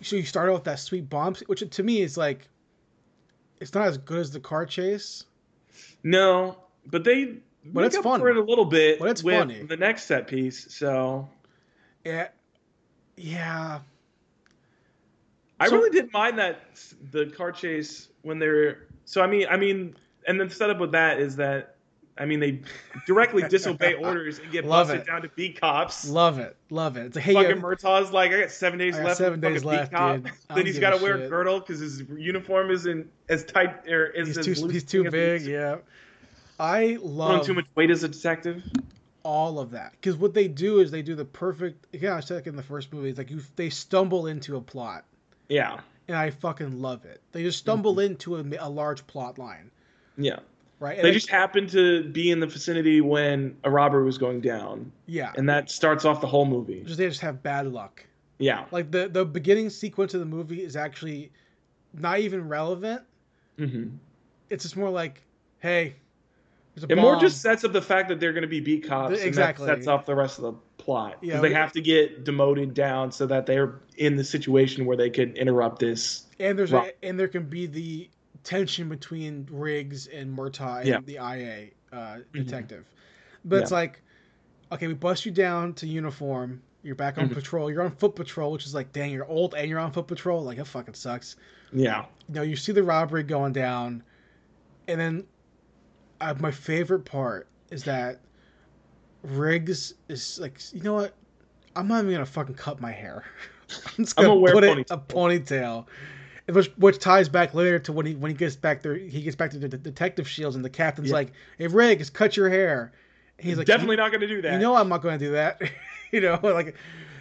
so 0.00 0.16
you 0.16 0.24
start 0.24 0.48
off 0.48 0.54
with 0.56 0.64
that 0.64 0.80
sweet 0.80 1.08
bomb, 1.08 1.34
which 1.46 1.62
to 1.68 1.82
me 1.82 2.00
is 2.00 2.16
like 2.16 2.48
it's 3.60 3.74
not 3.74 3.86
as 3.86 3.98
good 3.98 4.18
as 4.18 4.30
the 4.32 4.40
car 4.40 4.66
chase. 4.66 5.24
No, 6.02 6.56
but 6.86 7.04
they 7.04 7.36
But 7.64 7.84
it's 7.84 7.96
up 7.96 8.02
fun. 8.02 8.18
for 8.20 8.28
it 8.28 8.36
a 8.36 8.42
little 8.42 8.64
bit 8.64 8.98
But 8.98 9.10
it's 9.10 9.22
with 9.22 9.38
funny. 9.38 9.62
the 9.62 9.76
next 9.76 10.04
set 10.04 10.26
piece. 10.26 10.74
So 10.74 11.28
Yeah, 12.04 12.28
yeah. 13.16 13.80
I 15.60 15.68
So- 15.68 15.76
really 15.76 15.90
didn't 15.90 16.12
mind 16.12 16.38
that 16.38 16.60
the 17.12 17.26
car 17.26 17.52
chase 17.52 18.08
when 18.22 18.38
they're 18.40 18.86
so 19.04 19.22
I 19.22 19.26
mean 19.28 19.46
I 19.48 19.56
mean 19.56 19.94
and 20.26 20.40
then 20.40 20.48
the 20.48 20.54
setup 20.54 20.78
with 20.78 20.92
that 20.92 21.20
is 21.20 21.36
that 21.36 21.71
I 22.18 22.26
mean 22.26 22.40
they 22.40 22.60
directly 23.06 23.42
disobey 23.48 23.94
orders 23.94 24.38
and 24.38 24.52
get 24.52 24.64
Love 24.66 24.88
busted 24.88 25.02
it. 25.02 25.06
down 25.06 25.22
to 25.22 25.28
beat 25.30 25.60
cops. 25.60 26.08
Love 26.08 26.38
it, 26.38 26.56
love 26.70 26.96
it. 26.98 27.06
It's 27.06 27.16
like 27.16 27.24
hey, 27.24 27.34
fucking 27.34 27.60
Murtaugh's 27.60 28.10
like 28.12 28.32
I 28.32 28.40
got 28.40 28.50
seven 28.50 28.78
days 28.78 28.96
got 28.96 29.04
left. 29.06 29.16
seven 29.18 29.40
days 29.40 29.64
left, 29.64 29.92
dude. 29.92 30.30
Then 30.54 30.66
he's 30.66 30.78
got 30.78 30.96
to 30.96 31.02
wear 31.02 31.14
a 31.24 31.28
girdle 31.28 31.60
because 31.60 31.80
his 31.80 32.00
uniform 32.16 32.70
isn't 32.70 33.10
as 33.28 33.44
tight 33.44 33.88
or 33.88 34.06
is 34.06 34.28
he's 34.28 34.38
as 34.38 34.44
too 34.60 34.68
he's 34.68 34.84
too 34.84 35.10
big. 35.10 35.42
Yeah, 35.42 35.76
I 36.60 36.98
love 37.00 37.46
too 37.46 37.54
much 37.54 37.66
weight 37.74 37.90
as 37.90 38.02
a 38.02 38.08
detective. 38.08 38.62
all 39.24 39.58
of 39.58 39.70
that 39.70 39.92
because 39.92 40.16
what 40.16 40.34
they 40.34 40.48
do 40.48 40.80
is 40.80 40.90
they 40.90 41.02
do 41.02 41.14
the 41.14 41.24
perfect. 41.24 41.86
Yeah, 41.92 42.14
I 42.16 42.20
said 42.20 42.34
like 42.36 42.46
in 42.46 42.56
the 42.56 42.62
first 42.62 42.92
movie, 42.92 43.08
it's 43.08 43.18
like 43.18 43.30
you 43.30 43.40
they 43.56 43.70
stumble 43.70 44.26
into 44.26 44.56
a 44.56 44.60
plot, 44.60 45.04
Yeah, 45.48 45.80
and 46.08 46.16
I 46.16 46.28
fucking 46.30 46.80
love 46.82 47.04
it. 47.06 47.22
They 47.32 47.42
just 47.42 47.58
stumble 47.58 47.94
Mm-hmm. 47.94 48.12
into 48.12 48.36
a, 48.36 48.66
a 48.66 48.68
large 48.68 49.06
plot 49.06 49.38
line, 49.38 49.70
yeah. 50.18 50.40
Right? 50.82 50.98
And 50.98 51.06
They 51.06 51.12
just 51.12 51.30
happened 51.30 51.70
to 51.70 52.02
be 52.10 52.30
in 52.30 52.40
the 52.40 52.46
vicinity 52.46 53.00
when 53.00 53.56
a 53.64 53.70
robbery 53.70 54.04
was 54.04 54.18
going 54.18 54.40
down, 54.40 54.90
yeah, 55.06 55.32
and 55.36 55.48
that 55.48 55.70
starts 55.70 56.04
off 56.04 56.20
the 56.20 56.26
whole 56.26 56.44
movie. 56.44 56.82
just 56.84 56.98
they 56.98 57.08
just 57.08 57.20
have 57.20 57.42
bad 57.42 57.66
luck. 57.72 58.04
Yeah. 58.38 58.64
Like 58.72 58.90
the 58.90 59.08
the 59.08 59.24
beginning 59.24 59.70
sequence 59.70 60.12
of 60.14 60.20
the 60.20 60.26
movie 60.26 60.62
is 60.62 60.74
actually 60.76 61.30
not 61.94 62.18
even 62.18 62.48
relevant. 62.48 63.02
hmm 63.56 63.84
It's 64.50 64.64
just 64.64 64.76
more 64.76 64.90
like, 64.90 65.22
hey, 65.60 65.94
there's 66.74 66.84
a 66.84 66.92
It 66.92 66.96
more 67.00 67.16
just 67.16 67.40
sets 67.40 67.62
up 67.64 67.72
the 67.72 67.82
fact 67.82 68.08
that 68.08 68.18
they're 68.18 68.32
going 68.32 68.42
to 68.42 68.48
be 68.48 68.60
beat 68.60 68.86
cops, 68.88 69.20
Exactly. 69.20 69.64
and 69.66 69.70
that 69.70 69.76
sets 69.84 69.86
off 69.86 70.04
the 70.06 70.14
rest 70.14 70.38
of 70.38 70.44
the 70.44 70.52
plot. 70.78 71.18
Yeah, 71.22 71.40
they 71.40 71.52
have 71.52 71.70
to 71.72 71.80
get 71.80 72.24
demoted 72.24 72.74
down 72.74 73.12
so 73.12 73.24
that 73.26 73.46
they're 73.46 73.78
in 73.98 74.16
the 74.16 74.24
situation 74.24 74.84
where 74.86 74.96
they 74.96 75.10
could 75.10 75.36
interrupt 75.38 75.78
this. 75.78 76.26
and 76.40 76.58
there's 76.58 76.72
a, 76.72 76.90
and 77.04 77.20
there 77.20 77.28
can 77.28 77.44
be 77.44 77.66
the 77.66 78.08
tension 78.44 78.88
between 78.88 79.46
Riggs 79.50 80.06
and 80.06 80.36
Murtaugh 80.36 80.80
and 80.80 80.88
Yeah. 80.88 81.00
the 81.04 81.18
IA 81.18 81.70
uh, 81.92 81.96
Mm-hmm. 81.96 82.32
detective. 82.32 82.86
But 83.44 83.60
it's 83.60 83.70
like, 83.70 84.00
okay, 84.70 84.86
we 84.86 84.94
bust 84.94 85.26
you 85.26 85.32
down 85.32 85.74
to 85.74 85.86
uniform. 85.86 86.62
You're 86.82 86.94
back 86.94 87.18
on 87.18 87.28
Mhm. 87.28 87.34
patrol. 87.34 87.70
You're 87.70 87.82
on 87.82 87.90
foot 87.92 88.14
patrol, 88.16 88.50
which 88.52 88.66
is 88.66 88.74
like, 88.74 88.92
dang, 88.92 89.10
you're 89.10 89.26
old 89.26 89.54
and 89.54 89.68
you're 89.68 89.78
on 89.78 89.92
foot 89.92 90.06
patrol. 90.06 90.42
Like, 90.42 90.58
it 90.58 90.66
fucking 90.66 90.94
sucks. 90.94 91.36
Yeah. 91.72 92.06
You 92.28 92.34
know, 92.34 92.42
you 92.42 92.56
see 92.56 92.72
the 92.72 92.82
robbery 92.82 93.22
going 93.22 93.52
down, 93.52 94.02
and 94.88 95.00
then 95.00 95.26
uh, 96.20 96.34
my 96.40 96.50
favorite 96.50 97.04
part 97.04 97.48
is 97.70 97.84
that 97.84 98.20
Riggs 99.22 99.94
is 100.08 100.38
like, 100.40 100.60
you 100.72 100.82
know 100.82 100.94
what? 100.94 101.14
I'm 101.76 101.88
not 101.88 102.00
even 102.00 102.12
gonna 102.12 102.26
fucking 102.26 102.54
cut 102.56 102.80
my 102.80 102.92
hair. 102.92 103.24
I'm 103.98 104.04
just 104.04 104.16
gonna 104.16 104.34
wear 104.34 104.52
put 104.54 104.64
it 104.64 104.76
ponytail. 104.78 104.90
a 104.90 104.98
ponytail, 104.98 105.86
which 106.50 106.68
which 106.76 106.98
ties 106.98 107.28
back 107.28 107.54
later 107.54 107.78
to 107.80 107.92
when 107.92 108.06
he 108.06 108.14
when 108.14 108.30
he 108.30 108.36
gets 108.36 108.56
back 108.56 108.82
there. 108.82 108.94
He 108.94 109.22
gets 109.22 109.36
back 109.36 109.50
to 109.52 109.58
the, 109.58 109.68
detective 109.68 110.28
shields, 110.28 110.56
and 110.56 110.64
the 110.64 110.70
captain's 110.70 111.08
Yeah. 111.08 111.14
like, 111.14 111.32
"Hey, 111.58 111.66
Riggs, 111.66 112.10
cut 112.10 112.36
your 112.36 112.48
hair." 112.48 112.92
He's 113.38 113.58
like, 113.58 113.66
definitely 113.66 113.96
not 113.96 114.10
going 114.12 114.20
to 114.20 114.28
do 114.28 114.42
that. 114.42 114.52
You 114.52 114.58
know, 114.60 114.76
I'm 114.76 114.88
not 114.88 115.02
going 115.02 115.18
to 115.18 115.24
do 115.24 115.32
that. 115.32 115.60
you 116.12 116.20
know, 116.20 116.38
like, 116.42 116.76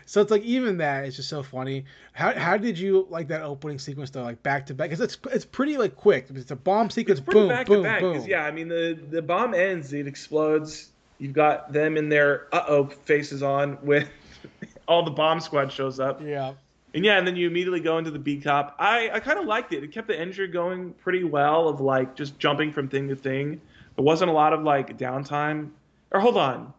So 0.06 0.22
it's 0.22 0.30
like 0.30 0.44
even 0.44 0.78
that 0.78 1.06
is 1.06 1.16
just 1.16 1.30
so 1.30 1.42
funny. 1.42 1.86
How 2.14 2.34
how 2.38 2.58
did 2.58 2.78
you 2.78 3.08
like 3.10 3.30
that 3.30 3.42
opening 3.44 3.80
sequence 3.80 4.10
though, 4.10 4.24
like 4.24 4.44
back 4.44 4.66
to 4.68 4.74
back? 4.74 4.90
Because 4.90 5.02
it's 5.02 5.18
it's 5.32 5.46
pretty 5.46 5.78
like 5.78 5.96
quick. 5.96 6.28
It's 6.34 6.52
a 6.52 6.56
bomb 6.56 6.90
sequence. 6.90 7.20
It's 7.20 7.34
boom, 7.34 7.48
back 7.48 7.66
boom, 7.68 7.78
to 7.78 7.84
back. 7.84 8.02
boom. 8.02 8.24
Yeah, 8.28 8.44
I 8.44 8.52
mean 8.52 8.68
the 8.68 9.00
the 9.10 9.22
bomb 9.22 9.54
ends, 9.54 9.94
it 9.94 10.08
explodes. 10.08 10.90
You've 11.18 11.34
got 11.34 11.72
them 11.72 11.98
in 11.98 12.10
their 12.10 12.48
uh 12.54 12.66
oh 12.68 12.86
faces 12.88 13.42
on 13.42 13.78
with 13.84 14.10
all 14.88 15.04
the 15.04 15.12
bomb 15.12 15.40
squad 15.40 15.72
shows 15.72 16.00
up. 16.00 16.22
Yeah. 16.22 16.54
And 16.94 17.06
yeah, 17.06 17.18
and 17.18 17.26
then 17.26 17.36
you 17.36 17.48
immediately 17.48 17.80
go 17.80 17.98
into 17.98 18.12
the 18.12 18.20
B 18.20 18.42
cop. 18.42 18.76
I, 18.78 19.10
I 19.12 19.20
kind 19.22 19.40
of 19.40 19.46
liked 19.46 19.74
it. 19.74 19.84
It 19.84 19.92
kept 19.92 20.08
the 20.08 20.20
engine 20.20 20.52
going 20.52 20.94
pretty 20.94 21.24
well 21.24 21.70
of 21.70 21.80
like 21.80 22.16
just 22.16 22.38
jumping 22.38 22.74
from 22.74 22.90
thing 22.90 23.08
to 23.08 23.16
thing. 23.16 23.62
There 23.96 24.04
wasn't 24.04 24.30
a 24.30 24.34
lot 24.34 24.54
of 24.54 24.64
like 24.64 24.98
downtime. 24.98 25.72
Or 26.12 26.20
hold 26.20 26.38
on. 26.38 26.74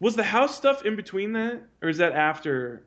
Was 0.00 0.16
the 0.16 0.24
house 0.24 0.56
stuff 0.56 0.84
in 0.84 0.96
between 0.96 1.32
that? 1.34 1.62
Or 1.80 1.88
is 1.88 1.98
that 1.98 2.12
after 2.12 2.82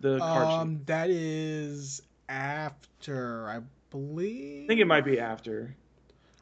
the 0.00 0.18
car 0.18 0.44
chase? 0.44 0.60
Um, 0.60 0.80
that 0.86 1.08
is 1.10 2.02
after 2.28 3.48
I 3.48 3.60
believe. 3.90 4.64
I 4.64 4.66
think 4.66 4.80
it 4.80 4.86
might 4.86 5.04
be 5.04 5.20
after. 5.20 5.76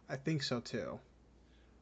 I 0.09 0.17
think 0.17 0.43
so 0.43 0.61
too. 0.61 0.99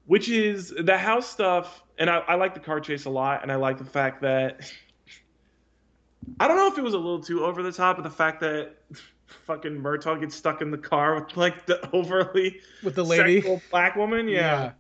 Which 0.07 0.29
is 0.29 0.73
the 0.77 0.99
house 0.99 1.29
stuff, 1.29 1.83
and 1.99 2.09
I, 2.09 2.19
I 2.19 2.35
like 2.37 2.55
the 2.55 2.61
car 2.61 2.81
chase 2.81 3.07
a 3.07 3.11
lot, 3.11 3.43
and 3.43 3.51
I 3.51 3.57
like 3.57 3.79
the 3.79 3.85
fact 3.85 4.23
that 4.23 4.61
I 6.41 6.49
don't 6.49 6.57
know 6.57 6.69
if 6.69 6.79
it 6.79 6.83
was 6.83 6.95
a 6.95 6.99
little 6.99 7.21
too 7.21 7.45
over 7.45 7.63
the 7.63 7.73
top, 7.73 7.97
but 7.97 8.03
the 8.03 8.11
fact 8.11 8.41
that 8.41 8.73
fucking 9.47 9.81
Murtaugh 9.81 10.21
gets 10.21 10.35
stuck 10.35 10.63
in 10.63 10.71
the 10.71 10.79
car 10.79 11.15
with 11.21 11.37
like 11.37 11.67
the 11.67 11.89
overly 11.93 12.61
With 12.83 12.95
the 12.95 13.05
lady. 13.05 13.61
black 13.71 13.97
woman, 13.97 14.29
yeah, 14.29 14.73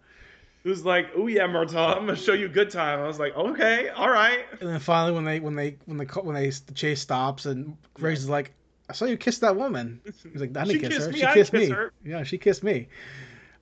who's 0.64 0.84
like, 0.84 1.08
"Oh 1.16 1.26
yeah, 1.26 1.46
Murtaugh, 1.46 1.96
I'm 1.96 2.06
gonna 2.06 2.16
show 2.16 2.32
you 2.32 2.46
a 2.46 2.50
good 2.50 2.70
time." 2.70 3.00
I 3.00 3.06
was 3.06 3.18
like, 3.18 3.36
"Okay, 3.36 3.88
all 3.90 4.10
right." 4.10 4.40
And 4.60 4.68
then 4.70 4.80
finally, 4.80 5.12
when 5.12 5.24
they 5.24 5.40
when 5.40 5.54
they 5.54 5.76
when 5.86 5.98
the 5.98 6.04
when 6.22 6.34
they 6.34 6.50
the 6.50 6.72
chase 6.74 7.00
stops 7.00 7.46
and 7.46 7.76
Grace 7.94 8.18
is 8.20 8.28
like, 8.28 8.52
"I 8.88 8.92
saw 8.92 9.04
you 9.06 9.16
kiss 9.16 9.38
that 9.38 9.56
woman." 9.56 10.00
He's 10.04 10.40
like, 10.40 10.56
"I 10.56 10.64
didn't 10.64 10.70
She 10.70 10.78
kiss 10.80 10.88
kissed 10.90 11.06
her. 11.06 11.12
me, 11.12 11.18
She 11.18 11.24
I 11.26 11.34
kissed 11.34 11.52
didn't 11.52 11.68
me. 11.70 11.74
her." 11.74 11.92
Yeah, 12.04 12.22
she 12.24 12.38
kissed 12.38 12.62
me." 12.62 12.88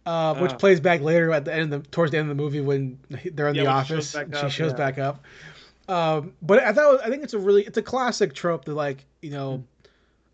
Uh, 0.07 0.35
which 0.35 0.53
Uh. 0.53 0.57
plays 0.57 0.81
back 0.81 1.01
later 1.01 1.33
at 1.33 1.47
the 1.47 1.55
end 1.55 1.73
of 1.73 1.83
the 1.83 1.89
towards 1.89 2.13
the 2.13 2.19
end 2.19 2.31
of 2.31 2.37
the 2.37 2.43
movie 2.43 2.61
when 2.61 2.99
they're 3.33 3.49
in 3.49 3.55
Yeah, 3.55 3.65
the 3.65 3.85
shows 3.85 4.15
office. 4.15 4.15
and 4.15 4.37
she 4.37 4.51
shows 4.51 4.73
yeah. 4.73 4.77
back 4.77 4.99
up. 4.99 5.25
Um, 5.89 6.33
but 6.41 6.63
I 6.63 6.73
thought 6.73 7.01
I 7.05 7.11
think 7.11 7.23
it's 7.23 7.35
a 7.35 7.39
really 7.39 7.63
it's 7.65 7.77
a 7.79 7.83
classic 7.83 8.35
trope 8.35 8.65
that 8.65 8.75
like 8.75 9.05
you 9.21 9.31
know 9.31 9.59
Mm. 9.59 9.65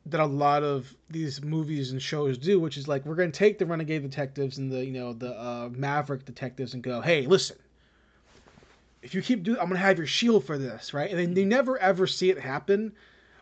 that 0.07 0.21
a 0.21 0.27
lot 0.27 0.63
of 0.63 0.95
these 1.11 1.43
movies 1.43 1.91
and 1.91 2.01
shows 2.01 2.39
do, 2.39 2.61
which 2.61 2.77
is 2.77 2.87
like 2.89 3.05
we're 3.05 3.17
gonna 3.17 3.31
take 3.33 3.59
the 3.59 3.67
renegade 3.67 4.03
detectives 4.03 4.59
and 4.59 4.71
the 4.71 4.85
you 4.85 4.93
know 4.93 5.13
the 5.13 5.33
uh, 5.39 5.69
maverick 5.73 6.25
detectives 6.25 6.75
and 6.75 6.83
go, 6.83 7.01
hey, 7.01 7.27
listen, 7.27 7.57
if 9.03 9.15
you 9.15 9.23
keep 9.23 9.43
doing, 9.43 9.59
I'm 9.59 9.67
gonna 9.69 9.81
have 9.81 9.99
your 9.99 10.07
shield 10.07 10.45
for 10.45 10.59
this, 10.59 10.95
right? 10.95 11.11
And 11.11 11.19
then 11.19 11.37
you 11.37 11.47
never 11.47 11.79
ever 11.79 12.07
see 12.07 12.31
it 12.31 12.39
happen. 12.39 12.93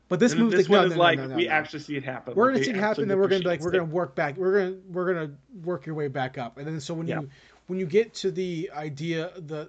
But 0.09 0.21
this 0.21 0.33
And 0.33 0.41
movie's 0.41 0.61
this 0.61 0.69
like, 0.69 0.79
one 0.79 0.81
no, 0.81 0.87
is 0.87 0.93
no, 0.95 0.99
like 1.03 1.19
no, 1.19 1.27
no, 1.27 1.37
we 1.37 1.49
actually 1.49 1.81
see 1.81 1.97
it 1.97 2.05
happen. 2.05 2.35
We're 2.35 2.47
gonna 2.53 2.65
see 2.65 2.71
it 2.71 2.77
happen, 2.77 3.09
then 3.09 3.19
we're 3.19 3.29
gonna 3.29 3.47
like, 3.47 3.61
we're 3.61 3.71
gonna 3.71 3.85
work 3.85 4.15
back. 4.15 4.37
We're 4.39 4.59
gonna 4.59 4.77
we're 4.91 5.13
gonna 5.13 5.31
work 5.63 5.85
your 5.85 5.95
way 5.95 6.09
back 6.09 6.39
up. 6.39 6.57
And 6.57 6.67
then 6.67 6.81
so 6.81 6.95
when 6.95 7.07
Yeah. 7.07 7.21
you 7.21 7.29
when 7.67 7.79
you 7.79 7.85
get 7.87 8.15
to 8.15 8.31
the 8.31 8.71
idea 8.75 9.33
the 9.37 9.69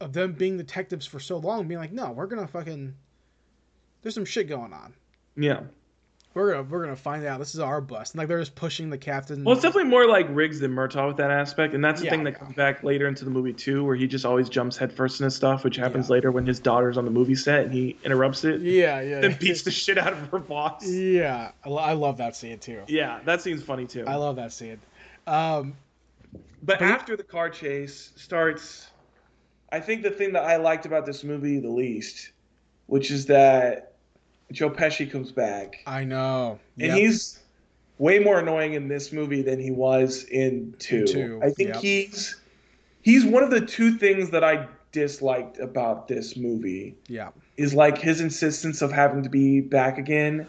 of 0.00 0.12
them 0.12 0.32
being 0.32 0.56
detectives 0.56 1.06
for 1.06 1.20
so 1.20 1.38
long, 1.38 1.66
being 1.68 1.80
like, 1.80 1.92
no, 1.92 2.10
we're 2.12 2.26
gonna 2.26 2.46
fucking 2.46 2.94
there's 4.02 4.14
some 4.14 4.24
shit 4.24 4.48
going 4.48 4.72
on. 4.72 4.94
Yeah. 5.36 5.60
We're 6.34 6.50
gonna 6.52 6.64
we're 6.64 6.82
gonna 6.84 6.96
find 6.96 7.24
out. 7.24 7.38
This 7.38 7.54
is 7.54 7.60
our 7.60 7.80
bust. 7.80 8.12
And 8.12 8.18
like 8.18 8.28
they're 8.28 8.38
just 8.38 8.54
pushing 8.54 8.90
the 8.90 8.98
captain. 8.98 9.42
Well, 9.42 9.54
it's 9.54 9.62
definitely 9.62 9.88
more 9.88 10.06
like 10.06 10.26
Riggs 10.28 10.60
than 10.60 10.70
Murtaugh 10.70 11.08
with 11.08 11.16
that 11.16 11.30
aspect, 11.30 11.72
and 11.72 11.82
that's 11.82 12.00
the 12.00 12.04
Yeah, 12.04 12.10
thing 12.10 12.24
that 12.24 12.34
yeah. 12.34 12.38
comes 12.40 12.54
back 12.54 12.82
later 12.84 13.08
into 13.08 13.24
the 13.24 13.30
movie 13.30 13.54
too, 13.54 13.82
where 13.84 13.96
he 13.96 14.06
just 14.06 14.26
always 14.26 14.50
jumps 14.50 14.76
headfirst 14.76 15.22
into 15.22 15.30
stuff, 15.30 15.64
which 15.64 15.76
happens 15.76 16.08
Yeah. 16.08 16.12
later 16.12 16.30
when 16.30 16.44
his 16.46 16.60
daughter's 16.60 16.98
on 16.98 17.06
the 17.06 17.10
movie 17.10 17.34
set 17.36 17.64
and 17.64 17.72
he 17.72 17.96
interrupts 18.04 18.44
it, 18.44 18.60
yeah, 18.60 19.00
yeah, 19.00 19.20
then 19.20 19.34
beats 19.40 19.62
the 19.62 19.70
shit 19.70 19.96
out 19.96 20.12
of 20.12 20.28
her 20.30 20.38
boss. 20.38 20.86
yeah. 20.86 21.52
I, 21.64 21.68
lo- 21.70 21.78
I 21.78 21.94
love 21.94 22.18
that 22.18 22.36
scene 22.36 22.58
too. 22.58 22.82
Yeah, 22.86 23.20
that 23.24 23.40
seems 23.40 23.62
funny 23.62 23.86
too. 23.86 24.04
I 24.06 24.16
love 24.16 24.36
that 24.36 24.52
scene. 24.52 24.78
Um, 25.26 25.74
But 26.62 26.80
But- 26.80 26.82
after 26.82 27.16
the 27.16 27.22
car 27.22 27.48
chase 27.48 28.12
starts, 28.16 28.88
I 29.72 29.80
think 29.80 30.02
the 30.02 30.10
thing 30.10 30.32
that 30.32 30.44
I 30.44 30.56
liked 30.56 30.86
about 30.86 31.06
this 31.06 31.24
movie 31.24 31.58
the 31.58 31.68
least, 31.68 32.30
which 32.86 33.10
is 33.10 33.26
that 33.26 33.94
Joe 34.52 34.70
Pesci 34.70 35.10
comes 35.10 35.32
back, 35.32 35.82
I 35.86 36.04
know. 36.04 36.58
and 36.78 36.88
Yep. 36.88 36.98
he's 36.98 37.40
way 37.98 38.18
more 38.18 38.38
annoying 38.38 38.74
in 38.74 38.88
this 38.88 39.12
movie 39.12 39.42
than 39.42 39.58
he 39.58 39.70
was 39.70 40.24
in 40.24 40.74
two. 40.78 41.06
Two, 41.06 41.40
I 41.42 41.50
think 41.50 41.70
yep. 41.70 41.76
he's 41.82 42.36
he's 43.02 43.24
one 43.24 43.42
of 43.42 43.50
the 43.50 43.60
two 43.60 43.96
things 43.96 44.30
that 44.30 44.44
I 44.44 44.68
disliked 44.92 45.58
about 45.58 46.08
this 46.08 46.36
movie 46.36 46.94
yeah. 47.08 47.28
is 47.56 47.74
like 47.74 47.98
his 47.98 48.20
insistence 48.20 48.82
of 48.82 48.92
having 48.92 49.22
to 49.22 49.28
be 49.28 49.60
back 49.60 49.98
again. 49.98 50.46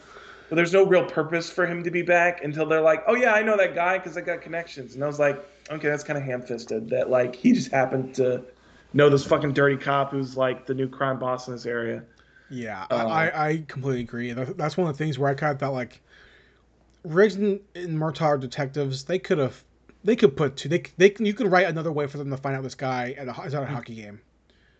But 0.49 0.55
there's 0.55 0.72
no 0.72 0.86
real 0.86 1.05
purpose 1.05 1.49
for 1.49 1.65
him 1.65 1.84
to 1.84 1.91
be 1.91 2.01
back 2.01 2.43
until 2.43 2.65
they're 2.65 2.82
like, 2.82 3.03
"Oh 3.07 3.15
yeah, 3.15 3.34
I 3.34 3.41
know 3.41 3.57
that 3.57 3.76
guy 3.76 3.97
because 3.97 4.15
I 4.15 4.22
got 4.22 4.41
connections." 4.41 4.95
And 4.95 5.03
I 5.03 5.07
was 5.07 5.20
like, 5.20 5.43
"Okay, 5.70 5.89
that's 5.89 6.03
kind 6.05 6.18
of 6.18 6.24
ham-fisted." 6.24 6.89
That 6.89 7.09
like 7.09 7.36
he 7.36 7.51
just 7.51 7.70
happened 7.72 8.15
to 8.15 8.43
know 8.93 9.09
this 9.09 9.25
fucking 9.25 9.53
dirty 9.53 9.77
cop 9.77 10.11
who's 10.11 10.38
like 10.38 10.65
the 10.65 10.73
new 10.73 10.88
crime 10.89 11.19
boss 11.19 11.47
in 11.47 11.53
this 11.53 11.65
area. 11.65 12.03
Yeah, 12.49 12.85
Um, 12.89 13.07
I, 13.07 13.31
I 13.49 13.65
completely 13.67 14.01
agree. 14.01 14.31
That's 14.31 14.77
one 14.77 14.89
of 14.89 14.97
the 14.97 15.03
things 15.03 15.19
where 15.19 15.29
I 15.29 15.33
kind 15.33 15.53
of 15.53 15.59
thought 15.59 15.73
like 15.73 16.01
Riggs 17.03 17.35
and, 17.35 17.59
and 17.75 17.97
Murtaugh 17.97 18.39
detectives. 18.39 19.03
They 19.05 19.19
could 19.19 19.38
have, 19.38 19.63
they 20.03 20.15
could 20.15 20.35
put 20.38 20.55
two. 20.55 20.69
They 20.69 20.83
they 20.97 21.09
can, 21.09 21.25
you 21.25 21.33
could 21.33 21.51
write 21.51 21.67
another 21.67 21.91
way 21.91 22.07
for 22.07 22.17
them 22.17 22.29
to 22.29 22.38
find 22.38 22.55
out 22.55 22.63
this 22.63 22.75
guy 22.75 23.11
at 23.17 23.27
a, 23.27 23.41
is 23.43 23.53
at 23.53 23.63
a 23.63 23.65
hockey 23.65 23.95
game 23.95 24.21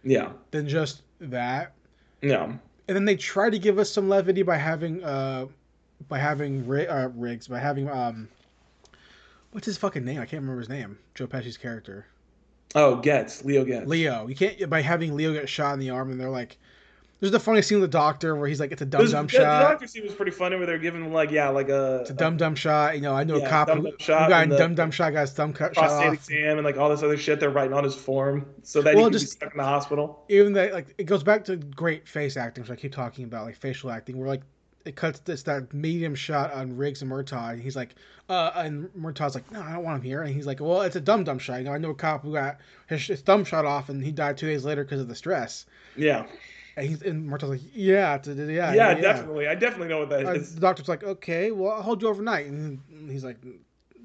Yeah, 0.04 0.32
than 0.52 0.68
just 0.68 1.04
that. 1.20 1.74
yeah, 2.22 2.44
And 2.46 2.60
then 2.96 3.06
they 3.06 3.16
try 3.18 3.50
to 3.50 3.60
give 3.60 3.80
us 3.80 3.92
some 3.92 4.08
levity 4.10 4.44
by 4.44 4.58
having 4.58 5.04
uh 5.04 5.48
by 6.08 6.20
having 6.20 6.62
uh, 6.72 7.12
Riggs 7.16 7.48
by 7.48 7.60
having 7.60 7.90
um 7.90 8.30
what's 9.52 9.66
his 9.66 9.78
fucking 9.78 10.06
name? 10.06 10.18
I 10.20 10.26
can't 10.26 10.42
remember 10.42 10.60
his 10.60 10.70
name. 10.70 11.00
Joe 11.16 11.28
Pesci's 11.28 11.58
character. 11.58 12.06
Oh, 12.76 12.98
Getz, 12.98 13.44
Leo 13.46 13.64
Getz. 13.66 13.88
Leo. 13.88 14.28
You 14.28 14.36
can't 14.36 14.70
by 14.70 14.82
having 14.82 15.16
Leo 15.16 15.34
get 15.34 15.48
shot 15.50 15.74
in 15.74 15.80
the 15.80 15.90
arm 15.92 16.12
and 16.12 16.20
they're 16.20 16.30
like. 16.30 16.58
There's 17.20 17.32
the 17.32 17.40
funny 17.40 17.64
scene 17.64 17.82
with 17.82 17.90
the 17.92 17.98
doctor 17.98 18.36
where 18.36 18.48
he's 18.48 18.60
like, 18.60 18.72
"It's 18.72 18.84
a 18.84 18.86
dumb 18.86 19.10
dumb 19.10 19.28
shot." 19.28 19.40
The 19.40 19.70
doctor 19.70 19.88
scene 19.88 20.04
was 20.04 20.14
pretty 20.14 20.30
funny 20.30 20.56
where 20.56 20.68
they're 20.68 20.78
giving 20.78 21.04
him 21.04 21.12
like 21.12 21.32
yeah, 21.32 21.50
like 21.50 21.68
a, 21.68 22.02
It's 22.02 22.12
a 22.12 22.14
dumb 22.14 22.38
dumb 22.38 22.54
shot. 22.54 22.94
You 22.94 23.02
know, 23.02 23.16
I 23.16 23.24
know 23.24 23.38
Yeah, 23.38 23.48
a 23.48 23.50
cop 23.50 23.70
dumb 23.70 23.78
who, 23.80 23.84
dumb 23.86 23.94
who 23.98 24.30
got 24.30 24.50
dumb 24.50 24.76
dumb 24.76 24.92
shot, 24.92 25.14
got 25.14 25.22
his 25.22 25.32
thumb 25.32 25.52
cut 25.52 25.74
shot 25.74 25.82
prostate 25.88 26.08
off. 26.10 26.14
exam 26.14 26.60
and 26.60 26.64
like 26.64 26.78
all 26.78 26.90
this 26.90 27.02
other 27.02 27.18
shit 27.18 27.40
they're 27.40 27.50
writing 27.50 27.74
on 27.74 27.84
his 27.84 27.96
form 27.96 28.46
so 28.62 28.84
that 28.84 28.94
Well, 28.94 29.06
he 29.06 29.10
can 29.10 29.14
just- 29.14 29.26
be 29.26 29.46
stuck 29.46 29.52
in 29.52 29.58
the 29.58 29.64
hospital. 29.64 30.26
Even 30.30 30.54
that, 30.54 30.74
like, 30.74 30.94
it 31.00 31.06
goes 31.06 31.24
back 31.24 31.44
to 31.46 31.56
great 31.56 32.08
face 32.08 32.38
acting, 32.38 32.64
which 32.64 32.70
I 32.70 32.76
keep 32.76 32.92
talking 32.92 33.26
about, 33.26 33.46
like 33.48 33.56
facial 33.56 33.90
acting, 33.90 34.20
where 34.20 34.28
like 34.28 34.44
it 34.88 34.96
cuts 34.96 35.20
this 35.20 35.44
that 35.44 35.74
medium 35.74 36.16
shot 36.16 36.52
on 36.54 36.78
Riggs 36.78 37.02
and 37.02 37.12
Murtaugh, 37.12 37.52
and 37.54 37.62
he's 37.62 37.76
like, 37.76 37.96
uh, 38.30 38.52
and 38.56 38.90
Murtaugh's 38.96 39.36
like, 39.36 39.52
no, 39.52 39.62
I 39.62 39.74
don't 39.74 39.84
want 39.84 39.98
him 39.98 40.04
here, 40.04 40.22
and 40.24 40.34
he's 40.34 40.48
like, 40.48 40.60
well, 40.60 40.82
it's 40.82 40.96
a 40.96 41.02
dumb 41.02 41.24
dumb 41.24 41.40
shot. 41.40 41.58
You 41.60 41.66
know, 41.66 41.74
I 41.74 41.78
know 41.78 41.92
a 41.92 41.96
cop 41.96 42.24
who 42.24 42.34
got 42.34 42.58
his, 42.88 43.06
his 43.06 43.22
thumb 43.22 43.44
shot 43.46 43.66
off, 43.66 43.90
and 43.90 44.04
he 44.04 44.12
died 44.12 44.38
two 44.38 44.48
days 44.48 44.66
later 44.66 44.84
because 44.84 45.02
of 45.02 45.08
the 45.08 45.16
stress. 45.16 45.66
Yeah. 45.96 46.26
And 46.76 46.88
he's 46.88 47.02
and 47.02 47.26
Murtaugh's 47.28 47.50
like, 47.52 47.62
yeah, 47.74 48.18
d- 48.18 48.32
yeah, 48.34 48.74
yeah, 48.74 48.94
definitely. 48.96 49.48
I 49.48 49.56
definitely 49.56 49.88
know 49.90 50.00
what 50.00 50.10
that 50.10 50.22
is. 50.36 50.52
Uh, 50.52 50.56
the 50.56 50.62
doctor's 50.62 50.88
like, 50.88 51.04
okay, 51.04 51.52
well, 51.52 51.72
I'll 51.72 51.82
hold 51.82 52.02
you 52.02 52.08
overnight, 52.08 52.46
and 52.46 52.80
he's 53.10 53.24
like, 53.24 53.38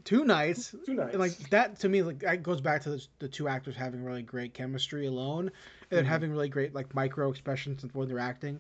two 0.05 0.25
nights. 0.25 0.75
Two 0.87 0.95
nights. 0.95 1.11
And 1.13 1.21
like 1.21 1.39
that 1.51 1.79
to 1.81 1.89
me, 1.89 2.03
like 2.03 2.21
that 2.21 2.43
goes 2.43 2.61
back 2.61 2.83
to 2.85 2.91
the, 2.91 3.07
the 3.19 3.29
two 3.29 3.47
actors 3.47 3.77
having 3.77 4.03
really 4.05 4.23
great 4.23 4.55
chemistry 4.55 5.07
alone, 5.07 5.51
and 5.91 6.07
Mhm. 6.07 6.09
having 6.09 6.31
really 6.33 6.49
great 6.49 6.75
like 6.75 6.95
micro 6.95 7.31
expressions 7.31 7.85
when 7.93 8.09
they're 8.09 8.19
acting. 8.19 8.59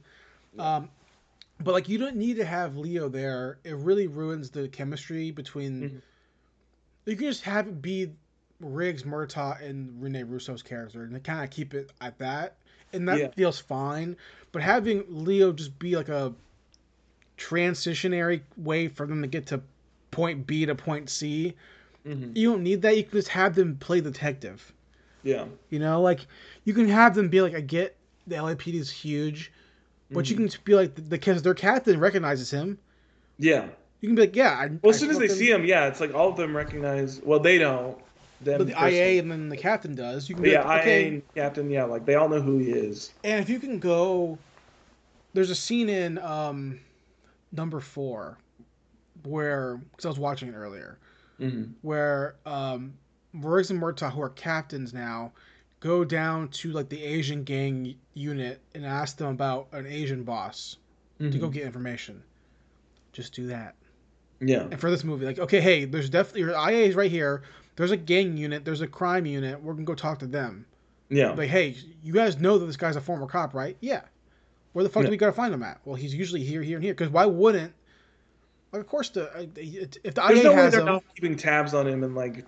Um, 0.58 0.90
but 1.64 1.72
like 1.72 1.88
you 1.88 1.98
don't 1.98 2.16
need 2.16 2.36
to 2.36 2.44
have 2.44 2.76
Leo 2.76 3.08
there. 3.08 3.58
It 3.64 3.76
really 3.76 4.06
ruins 4.06 4.50
the 4.50 4.68
chemistry 4.68 5.30
between. 5.30 5.82
Mhm. 5.82 6.02
You 7.06 7.16
can 7.16 7.26
just 7.26 7.42
have 7.42 7.66
it 7.68 7.82
be 7.82 8.12
Riggs, 8.60 9.02
Murtaugh, 9.02 9.60
and 9.60 10.00
Rene 10.00 10.22
Russo's 10.22 10.62
character, 10.62 11.02
and 11.02 11.22
kind 11.24 11.42
of 11.42 11.50
keep 11.50 11.74
it 11.74 11.90
at 12.00 12.18
that, 12.18 12.56
and 12.92 13.08
that 13.08 13.18
Yeah. 13.18 13.28
feels 13.30 13.58
fine. 13.58 14.16
But 14.52 14.62
having 14.62 15.04
Leo 15.08 15.52
just 15.52 15.78
be 15.78 15.96
like 15.96 16.08
a 16.08 16.32
transitionary 17.38 18.42
way 18.56 18.88
for 18.88 19.06
them 19.06 19.22
to 19.22 19.28
get 19.28 19.46
to 19.46 19.62
point 20.10 20.46
B 20.46 20.66
to 20.66 20.74
point 20.74 21.10
C, 21.10 21.54
Mhm. 22.06 22.36
you 22.36 22.50
don't 22.52 22.62
need 22.62 22.82
that. 22.82 22.96
You 22.96 23.02
can 23.02 23.12
just 23.12 23.28
have 23.28 23.54
them 23.54 23.76
play 23.76 24.00
detective. 24.00 24.72
Yeah. 25.22 25.46
You 25.70 25.78
know, 25.78 26.00
like 26.00 26.26
you 26.64 26.74
can 26.74 26.88
have 26.88 27.14
them 27.14 27.28
be 27.28 27.40
like, 27.40 27.54
I 27.54 27.60
get 27.60 27.96
the 28.26 28.36
LAPD 28.36 28.78
is 28.78 28.90
huge, 28.90 29.50
but 30.12 30.30
you 30.30 30.36
Mhm. 30.36 30.36
can 30.36 30.50
be 30.64 30.74
like, 30.74 30.94
the 30.94 31.02
because 31.02 31.42
their 31.42 31.54
captain 31.54 31.98
recognizes 32.00 32.50
him. 32.50 32.78
Yeah. 33.38 33.68
You 34.00 34.08
can 34.08 34.16
be 34.16 34.22
like, 34.22 34.36
yeah. 34.36 34.50
I, 34.50 34.70
Well, 34.82 34.90
I 34.90 34.92
as 34.92 34.98
soon 34.98 35.10
as 35.10 35.18
they 35.18 35.28
see 35.28 35.50
him, 35.50 35.64
yeah, 35.64 35.86
it's 35.86 36.00
like 36.00 36.12
all 36.14 36.28
of 36.30 36.36
them 36.36 36.56
recognize. 36.56 37.20
Well, 37.20 37.38
they 37.40 37.58
don't. 37.58 37.98
Them 38.40 38.58
but 38.58 38.66
the 38.66 38.74
personally. 38.74 39.16
IA 39.16 39.18
and 39.18 39.30
then 39.30 39.48
the 39.48 39.56
captain 39.56 39.94
does. 39.94 40.28
You 40.28 40.34
can 40.34 40.44
be 40.44 40.50
yeah, 40.50 40.58
like, 40.58 40.64
okay. 40.74 41.04
IA 41.04 41.08
and 41.08 41.22
Captain. 41.34 41.70
Yeah, 41.70 41.84
like 41.84 42.04
they 42.06 42.14
all 42.14 42.28
know 42.28 42.40
who 42.40 42.58
he 42.58 42.70
is. 42.72 43.14
And 43.24 43.40
if 43.40 43.48
you 43.48 43.58
can 43.60 43.78
go, 43.78 44.38
there's 45.34 45.50
a 45.50 45.54
scene 45.54 45.88
in 45.88 46.18
um, 46.18 46.80
number 47.52 47.80
four 47.80 48.38
where 49.24 49.78
because 49.78 50.06
I 50.06 50.08
was 50.08 50.18
watching 50.18 50.48
it 50.48 50.54
earlier, 50.54 50.98
Mm-hmm. 51.40 51.72
where 51.82 52.36
um, 52.46 52.94
Riggs 53.34 53.70
and 53.70 53.80
Murtaugh, 53.80 54.12
who 54.12 54.22
are 54.22 54.30
captains 54.30 54.94
now, 54.94 55.32
go 55.82 56.04
down 56.04 56.46
to 56.48 56.70
like 56.70 56.88
the 56.88 57.02
Asian 57.02 57.42
gang 57.42 57.96
unit 58.14 58.60
and 58.72 58.86
ask 58.86 59.16
them 59.16 59.28
about 59.28 59.66
an 59.72 59.84
Asian 59.84 60.22
boss 60.22 60.76
to 61.18 61.28
go 61.38 61.48
Mhm. 61.48 61.52
get 61.52 61.62
information. 61.64 62.22
Just 63.12 63.34
do 63.34 63.48
that. 63.48 63.74
Yeah. 64.40 64.62
And 64.62 64.80
for 64.80 64.90
this 64.92 65.02
movie, 65.04 65.26
like, 65.26 65.38
okay, 65.40 65.60
hey, 65.60 65.84
there's 65.84 66.08
definitely 66.08 66.42
your 66.42 66.52
IA 66.52 66.86
is 66.86 66.94
right 66.94 67.10
here. 67.10 67.42
There's 67.76 67.90
a 67.90 67.96
gang 67.96 68.36
unit. 68.36 68.64
There's 68.64 68.80
a 68.80 68.86
crime 68.86 69.26
unit. 69.26 69.60
We're 69.60 69.72
gonna 69.74 69.84
go 69.84 69.94
talk 69.96 70.20
to 70.20 70.26
them. 70.26 70.66
Yeah. 71.08 71.32
Like, 71.32 71.50
hey, 71.50 71.76
you 72.02 72.12
guys 72.12 72.38
know 72.38 72.58
that 72.58 72.66
this 72.66 72.76
guy's 72.76 72.96
a 72.96 73.00
former 73.00 73.26
cop, 73.26 73.52
right? 73.54 73.76
Yeah. 73.80 74.02
Where 74.72 74.82
the 74.84 74.88
fuck 74.88 75.02
Yeah. 75.02 75.06
do 75.08 75.10
we 75.10 75.16
gotta 75.16 75.32
find 75.32 75.52
him 75.52 75.62
at? 75.64 75.80
Well, 75.84 75.96
he's 75.96 76.14
usually 76.14 76.42
here, 76.44 76.62
here, 76.62 76.76
and 76.76 76.84
here. 76.84 76.94
Because 76.94 77.10
why 77.10 77.26
wouldn't? 77.26 77.72
Like, 78.72 78.80
of 78.82 78.86
course, 78.88 79.10
the 79.10 79.30
uh, 79.36 79.46
if 79.56 80.14
the 80.14 80.22
There's 80.28 80.38
IA 80.38 80.44
no 80.44 80.54
way 80.54 80.68
they're 80.70 80.80
him, 80.80 80.86
not 80.86 81.04
keeping 81.14 81.36
tabs 81.36 81.74
on 81.74 81.86
him 81.88 82.02
and 82.04 82.14
like 82.14 82.44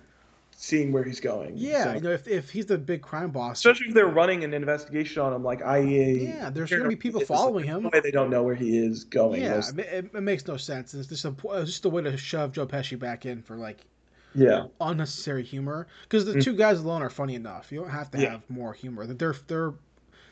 seeing 0.55 0.91
where 0.91 1.03
he's 1.03 1.19
going. 1.19 1.53
yeah, 1.55 1.83
So- 1.83 1.93
you 1.93 2.01
know, 2.01 2.11
if, 2.11 2.27
if 2.27 2.49
he's 2.49 2.65
the 2.65 2.77
big 2.77 3.01
crime 3.01 3.31
boss, 3.31 3.57
especially 3.57 3.87
if 3.87 3.93
they're 3.93 4.07
running 4.07 4.43
an 4.43 4.53
investigation 4.53 5.21
on 5.21 5.33
him, 5.33 5.43
like 5.43 5.59
IA. 5.59 6.13
Yeah, 6.13 6.49
there's 6.49 6.69
gonna 6.69 6.87
be 6.87 6.95
people 6.95 7.19
like, 7.19 7.27
following 7.27 7.65
him. 7.65 7.83
way 7.83 7.99
They 7.99 8.11
don't 8.11 8.29
know 8.29 8.43
where 8.43 8.55
he 8.55 8.77
is 8.77 9.03
going. 9.03 9.41
yeah, 9.41 9.61
it, 9.77 10.11
it, 10.13 10.21
makes 10.21 10.47
no 10.47 10.57
sense. 10.57 10.93
It's 10.93 11.07
just 11.07 11.25
a 11.25 11.35
it's 11.53 11.71
just 11.71 11.85
a 11.85 11.89
way 11.89 12.03
to 12.03 12.17
shove 12.17 12.53
Joe 12.53 12.65
Pesci 12.65 12.97
back 12.97 13.25
in 13.25 13.41
for 13.41 13.57
like 13.57 13.85
yeah. 14.33 14.67
unnecessary 14.81 15.43
humor 15.43 15.87
because 16.03 16.25
the 16.25 16.35
mm. 16.35 16.43
two 16.43 16.55
guys 16.55 16.79
alone 16.79 17.01
are 17.01 17.09
funny 17.09 17.35
enough. 17.35 17.71
You 17.71 17.81
don't 17.81 17.89
have 17.89 18.11
to. 18.11 18.19
Yeah. 18.19 18.31
have 18.31 18.49
more 18.49 18.73
humor. 18.73 19.05
That 19.05 19.19
they're 19.19 19.35
they're 19.47 19.73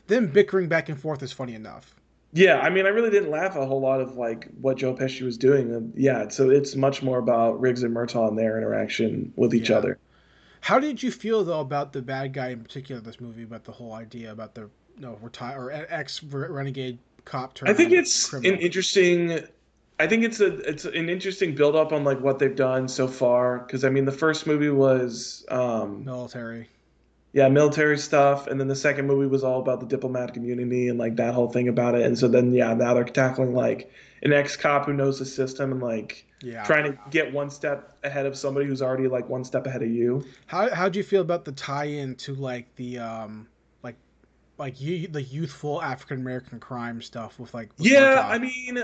them 0.08 0.28
bickering 0.28 0.68
back 0.68 0.90
and 0.90 1.00
forth 1.00 1.24
is 1.24 1.32
funny 1.32 1.56
enough. 1.56 1.96
Yeah, 2.36 2.60
I 2.60 2.72
mean, 2.72 2.88
I 2.88 2.90
really 2.90 3.12
didn't 3.12 3.30
laugh 3.30 3.56
a 3.56 3.66
whole 3.66 3.80
lot 3.80 4.02
of 4.02 4.18
like 4.18 4.48
what 4.60 4.78
Joe 4.78 4.96
Pesci 4.96 5.22
was 5.22 5.38
doing. 5.38 5.94
Yeah, 5.96 6.30
so 6.30 6.50
it's 6.50 6.76
much 6.76 7.04
more 7.04 7.20
about 7.20 7.62
Riggs 7.62 7.84
and 7.84 7.96
Murtaugh 7.96 8.30
and 8.30 8.38
their 8.38 8.58
interaction 8.58 9.34
with 9.36 9.54
each 9.54 9.70
Yeah. 9.70 9.78
other. 9.78 10.00
How 10.64 10.80
did 10.80 11.04
you 11.04 11.12
feel 11.12 11.44
though 11.44 11.60
about 11.60 11.92
the 11.92 12.02
bad 12.02 12.32
guy 12.32 12.50
in 12.52 12.64
particular 12.64 13.00
of 13.00 13.04
this 13.04 13.20
movie? 13.20 13.44
About 13.44 13.66
the 13.66 13.74
whole 13.74 13.92
idea 13.94 14.32
about 14.32 14.56
the 14.56 14.70
no 14.98 15.18
retire 15.22 15.62
or 15.62 15.72
ex 15.90 16.24
renegade 16.24 17.00
cop. 17.26 17.60
I 17.64 17.74
think 17.74 17.92
it's 17.92 18.30
criminal. 18.30 18.54
an 18.54 18.60
interesting. 18.60 19.40
I 20.00 20.08
think 20.08 20.24
it's 20.24 20.40
a 20.40 20.56
it's 20.60 20.86
an 20.86 21.10
interesting 21.10 21.54
build 21.54 21.76
up 21.76 21.92
on 21.92 22.06
like 22.06 22.22
what 22.22 22.40
they've 22.40 22.56
done 22.56 22.88
so 22.88 23.10
far. 23.10 23.60
Because 23.60 23.84
I 23.84 23.90
mean, 23.90 24.06
the 24.06 24.14
first 24.14 24.48
movie 24.48 24.70
was 24.70 25.46
um, 25.50 26.06
military. 26.06 26.70
yeah 27.34 27.50
military 27.50 27.98
stuff, 27.98 28.48
and 28.48 28.58
then 28.58 28.70
the 28.70 28.76
second 28.76 29.06
movie 29.06 29.28
was 29.28 29.44
all 29.44 29.60
about 29.60 29.82
the 29.82 29.86
diplomatic 29.86 30.38
immunity 30.38 30.88
and 30.88 30.98
like 30.98 31.18
that 31.18 31.34
whole 31.34 31.50
thing 31.50 31.68
about 31.68 31.96
it. 31.96 32.04
And 32.04 32.18
so 32.18 32.30
then 32.30 32.54
yeah, 32.54 32.74
now 32.74 32.94
they're 32.94 33.04
tackling 33.04 33.54
like 33.54 33.92
an 34.22 34.32
ex 34.32 34.56
cop 34.56 34.86
who 34.86 34.94
knows 34.94 35.20
the 35.20 35.26
system 35.26 35.74
and 35.74 35.82
like 35.82 36.26
Yeah. 36.44 36.64
trying 36.64 36.92
to 36.92 36.98
get 37.10 37.32
one 37.32 37.50
step 37.50 37.98
ahead 38.04 38.26
of 38.26 38.38
somebody 38.38 38.66
who's 38.66 38.82
already 38.82 39.08
like 39.08 39.28
one 39.30 39.44
step 39.44 39.66
ahead 39.66 39.82
of 39.82 39.90
you. 39.90 40.24
How 40.46 40.70
how 40.74 40.90
do 40.90 41.00
you 41.00 41.04
feel 41.04 41.22
about 41.22 41.46
the 41.46 41.54
tie-in 41.54 42.16
to 42.18 42.36
like 42.36 42.76
the 42.76 43.00
um 43.00 43.48
like 43.82 43.96
like 44.58 44.80
you 44.82 45.08
the 45.08 45.22
youthful 45.24 45.82
African 45.82 46.20
American 46.20 46.60
crime 46.60 47.02
stuff 47.02 47.40
with 47.40 47.54
like 47.54 47.70
with 47.78 47.88
Yeah, 47.88 48.18
Murtaugh? 48.18 48.30
I 48.30 48.38
mean, 48.40 48.84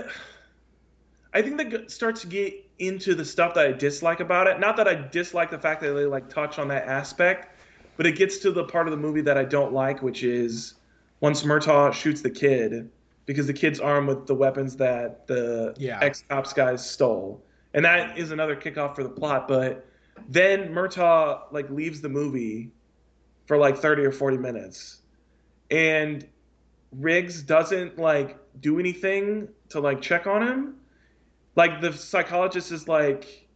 I 1.32 1.42
think 1.42 1.58
that 1.58 1.90
starts 1.90 2.22
to 2.22 2.26
get 2.26 2.54
into 2.78 3.14
the 3.14 3.24
stuff 3.24 3.54
that 3.54 3.66
I 3.66 3.72
dislike 3.72 4.20
about 4.20 4.46
it. 4.46 4.58
Not 4.58 4.76
that 4.78 4.88
I 4.88 4.94
dislike 4.94 5.50
the 5.50 5.58
fact 5.58 5.80
that 5.82 5.92
they 5.92 6.06
like 6.06 6.28
touch 6.28 6.58
on 6.58 6.66
that 6.68 6.86
aspect, 6.86 7.60
but 7.96 8.06
it 8.06 8.16
gets 8.16 8.38
to 8.38 8.50
the 8.50 8.64
part 8.64 8.86
of 8.88 8.90
the 8.90 8.96
movie 8.96 9.20
that 9.20 9.36
I 9.38 9.44
don't 9.44 9.72
like, 9.72 10.02
which 10.02 10.22
is 10.24 10.74
once 11.20 11.42
Murtaugh 11.42 11.92
shoots 11.92 12.22
the 12.22 12.30
kid 12.30 12.90
because 13.26 13.46
the 13.46 13.52
kid's 13.52 13.78
armed 13.78 14.08
with 14.08 14.26
the 14.26 14.34
weapons 14.34 14.74
that 14.76 15.26
the 15.28 15.74
Yeah. 15.78 15.98
ex 16.02 16.24
cops 16.28 16.52
guys 16.52 16.84
stole, 16.88 17.44
and 17.74 17.84
that 17.84 18.18
is 18.18 18.30
another 18.30 18.56
kickoff 18.56 18.96
for 18.96 19.02
the 19.02 19.10
plot. 19.10 19.48
But 19.48 19.86
then 20.28 20.72
Murtaugh 20.72 21.52
like 21.52 21.70
leaves 21.70 22.00
the 22.00 22.08
movie 22.08 22.70
for 23.46 23.56
like 23.56 23.78
thirty 23.78 24.04
or 24.04 24.12
forty 24.12 24.36
minutes, 24.36 25.00
and 25.70 26.26
Riggs 26.92 27.42
doesn't 27.42 27.98
like 27.98 28.36
do 28.60 28.78
anything 28.78 29.48
to 29.70 29.80
like 29.80 30.00
check 30.02 30.26
on 30.26 30.46
him. 30.46 30.74
Like 31.56 31.80
the 31.80 31.92
psychologist 31.92 32.72
is 32.72 32.88
like, 32.88 33.48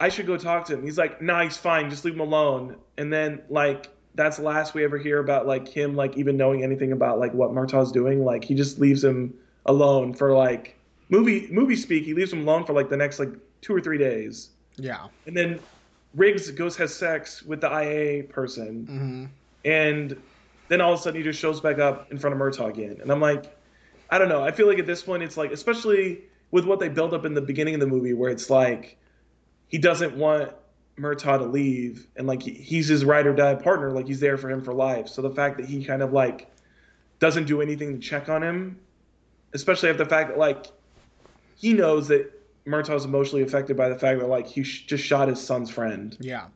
I 0.00 0.08
should 0.08 0.26
go 0.26 0.36
talk 0.36 0.66
to 0.66 0.74
him. 0.74 0.84
He's 0.84 0.98
like, 0.98 1.22
nah, 1.22 1.42
he's 1.42 1.56
fine. 1.56 1.90
Just 1.90 2.04
leave 2.04 2.14
him 2.14 2.20
alone. 2.20 2.76
And 2.98 3.12
then 3.12 3.42
like 3.48 3.88
that's 4.14 4.36
the 4.36 4.42
last 4.42 4.74
we 4.74 4.84
ever 4.84 4.98
hear 4.98 5.18
about 5.18 5.46
like 5.46 5.68
him 5.68 5.94
like 5.94 6.18
even 6.18 6.36
knowing 6.36 6.62
anything 6.62 6.92
about 6.92 7.18
like 7.18 7.32
what 7.32 7.52
Murtaugh's 7.52 7.92
doing. 7.92 8.24
Like 8.24 8.44
he 8.44 8.54
just 8.54 8.78
leaves 8.78 9.02
him 9.02 9.34
alone 9.64 10.12
for 10.12 10.32
like 10.32 10.78
movie 11.12 11.48
movie 11.50 11.76
speak. 11.76 12.04
He 12.04 12.14
leaves 12.14 12.32
him 12.32 12.42
alone 12.46 12.64
for 12.64 12.72
like 12.72 12.88
the 12.88 12.96
next 12.96 13.18
like 13.18 13.32
two 13.60 13.74
or 13.76 13.80
three 13.80 13.98
days. 13.98 14.50
yeah. 14.76 15.06
And 15.26 15.36
then 15.36 15.60
Riggs 16.14 16.50
goes 16.50 16.76
has 16.76 16.92
sex 16.94 17.42
with 17.42 17.60
the 17.60 17.70
IA 17.70 18.24
person 18.24 18.74
hmm 18.86 19.24
and 19.64 20.16
then 20.68 20.80
all 20.80 20.92
of 20.94 20.98
a 20.98 21.02
sudden 21.02 21.18
he 21.20 21.22
just 21.22 21.38
shows 21.38 21.60
back 21.60 21.78
up 21.78 22.10
in 22.10 22.18
front 22.18 22.34
of 22.34 22.40
Murtaugh 22.40 22.70
again. 22.70 22.96
And 23.00 23.12
I'm 23.12 23.20
like, 23.20 23.44
I 24.10 24.18
don't 24.18 24.28
know. 24.28 24.42
I 24.42 24.50
feel 24.50 24.66
like 24.66 24.80
at 24.80 24.86
this 24.86 25.02
point 25.02 25.22
it's 25.22 25.36
like, 25.36 25.52
especially 25.52 26.22
with 26.50 26.64
what 26.64 26.80
they 26.80 26.88
build 26.88 27.14
up 27.14 27.24
in 27.24 27.34
the 27.34 27.40
beginning 27.42 27.74
of 27.74 27.80
the 27.80 27.86
movie, 27.86 28.12
where 28.14 28.30
it's 28.30 28.50
like 28.50 28.98
he 29.68 29.78
doesn't 29.78 30.16
want 30.16 30.50
Murtaugh 30.98 31.38
to 31.38 31.44
leave, 31.44 32.08
and 32.16 32.26
like 32.26 32.42
he- 32.42 32.54
he's 32.54 32.88
his 32.88 33.04
ride 33.04 33.26
or 33.26 33.34
die 33.34 33.54
partner, 33.54 33.92
like 33.92 34.06
he's 34.08 34.18
there 34.20 34.36
for 34.36 34.50
him 34.50 34.62
for 34.62 34.74
life. 34.74 35.06
So 35.08 35.22
the 35.22 35.30
fact 35.30 35.58
that 35.58 35.66
he 35.66 35.84
kind 35.84 36.02
of 36.02 36.12
like 36.12 36.50
doesn't 37.20 37.46
do 37.46 37.62
anything 37.62 37.92
to 37.94 37.98
check 38.00 38.28
on 38.28 38.42
him, 38.42 38.80
especially 39.54 39.90
after 39.90 40.02
the 40.04 40.10
fact 40.10 40.30
that 40.30 40.38
like 40.38 40.66
he 41.62 41.72
knows 41.72 42.08
that 42.08 42.28
Murtaugh's 42.66 43.04
emotionally 43.04 43.42
affected 43.42 43.76
by 43.76 43.88
the 43.88 43.98
fact 43.98 44.18
that 44.20 44.26
like 44.28 44.46
he 44.46 44.62
sh- 44.64 44.84
just 44.84 45.02
shot 45.04 45.28
his 45.28 45.40
son's 45.40 45.70
friend 45.70 46.16
Yeah. 46.20 46.46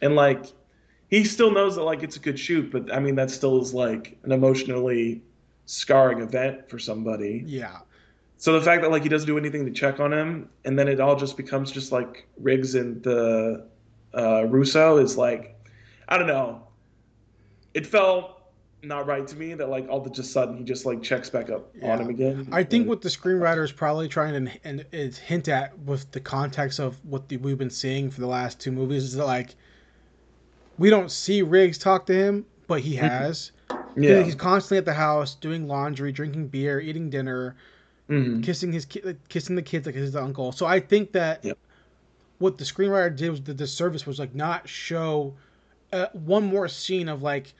and 0.00 0.14
like 0.16 0.44
he 1.08 1.24
still 1.24 1.50
knows 1.50 1.74
that 1.74 1.82
like 1.82 2.02
it's 2.02 2.16
a 2.16 2.20
good 2.20 2.38
shoot 2.38 2.70
but 2.70 2.92
i 2.94 2.98
mean 3.00 3.16
that 3.16 3.30
still 3.30 3.60
is 3.60 3.74
like 3.74 4.16
an 4.22 4.32
emotionally 4.32 5.20
scarring 5.66 6.20
event 6.20 6.68
for 6.70 6.78
somebody 6.78 7.42
Yeah. 7.46 7.78
so 8.38 8.52
the 8.52 8.60
fact 8.64 8.82
that 8.82 8.90
like 8.90 9.02
he 9.02 9.08
doesn't 9.08 9.26
do 9.26 9.36
anything 9.38 9.64
to 9.66 9.72
check 9.72 10.00
on 10.00 10.12
him 10.12 10.48
and 10.64 10.78
then 10.78 10.88
it 10.88 11.00
all 11.00 11.16
just 11.16 11.36
becomes 11.36 11.70
just 11.72 11.92
like 11.92 12.26
riggs 12.38 12.74
and 12.76 13.02
the 13.02 13.66
uh, 14.14 14.44
russo 14.46 14.96
is 14.98 15.16
like 15.16 15.56
i 16.08 16.16
don't 16.18 16.26
know 16.28 16.62
it 17.74 17.86
felt 17.86 18.39
not 18.82 19.06
right 19.06 19.26
to 19.26 19.36
me 19.36 19.54
that 19.54 19.68
like 19.68 19.88
all 19.88 20.04
of 20.04 20.10
a 20.18 20.22
sudden 20.22 20.56
he 20.56 20.64
just 20.64 20.86
like 20.86 21.02
checks 21.02 21.28
back 21.28 21.50
up 21.50 21.70
Yeah. 21.74 21.92
on 21.92 22.00
him 22.00 22.08
again 22.08 22.48
I 22.50 22.64
think 22.64 22.88
what 22.88 23.02
the 23.02 23.08
screenwriter 23.08 23.62
is 23.62 23.72
probably 23.72 24.08
trying 24.08 24.46
to 24.46 24.52
and 24.64 24.84
is 24.92 25.18
hint 25.18 25.48
at 25.48 25.78
with 25.80 26.10
the 26.12 26.20
context 26.20 26.78
of 26.78 26.96
what 27.04 27.28
the, 27.28 27.36
we've 27.36 27.58
been 27.58 27.70
seeing 27.70 28.10
for 28.10 28.20
the 28.20 28.26
last 28.26 28.58
two 28.58 28.72
movies 28.72 29.04
is 29.04 29.14
that 29.16 29.26
like 29.26 29.54
we 30.78 30.88
don't 30.88 31.10
see 31.10 31.42
Riggs 31.42 31.76
talk 31.76 32.06
to 32.06 32.14
him, 32.14 32.46
but 32.66 32.80
he 32.80 32.96
has. 32.96 33.52
yeah 33.96 34.22
He's 34.22 34.34
constantly 34.34 34.78
at 34.78 34.86
the 34.86 34.94
house 34.94 35.34
doing 35.34 35.68
laundry, 35.68 36.10
drinking 36.10 36.48
beer, 36.48 36.80
eating 36.80 37.10
dinner, 37.10 37.56
Mhm. 38.08 38.42
kissing 38.42 38.72
his 38.72 38.86
ki- 38.86 39.02
kissing 39.28 39.56
the 39.56 39.62
kids 39.62 39.84
like 39.84 39.94
his 39.94 40.16
uncle. 40.16 40.52
So 40.52 40.64
I 40.64 40.80
think 40.80 41.12
that 41.12 41.44
Yep. 41.44 41.58
what 42.38 42.56
the 42.56 42.64
screenwriter 42.64 43.14
did 43.14 43.30
was 43.30 43.42
the 43.42 43.52
disservice 43.52 44.06
was 44.06 44.18
like 44.18 44.34
not 44.34 44.66
show 44.68 45.34
uh, 45.92 46.06
one 46.12 46.44
more 46.44 46.66
scene 46.68 47.08
of 47.08 47.20
like 47.22 47.52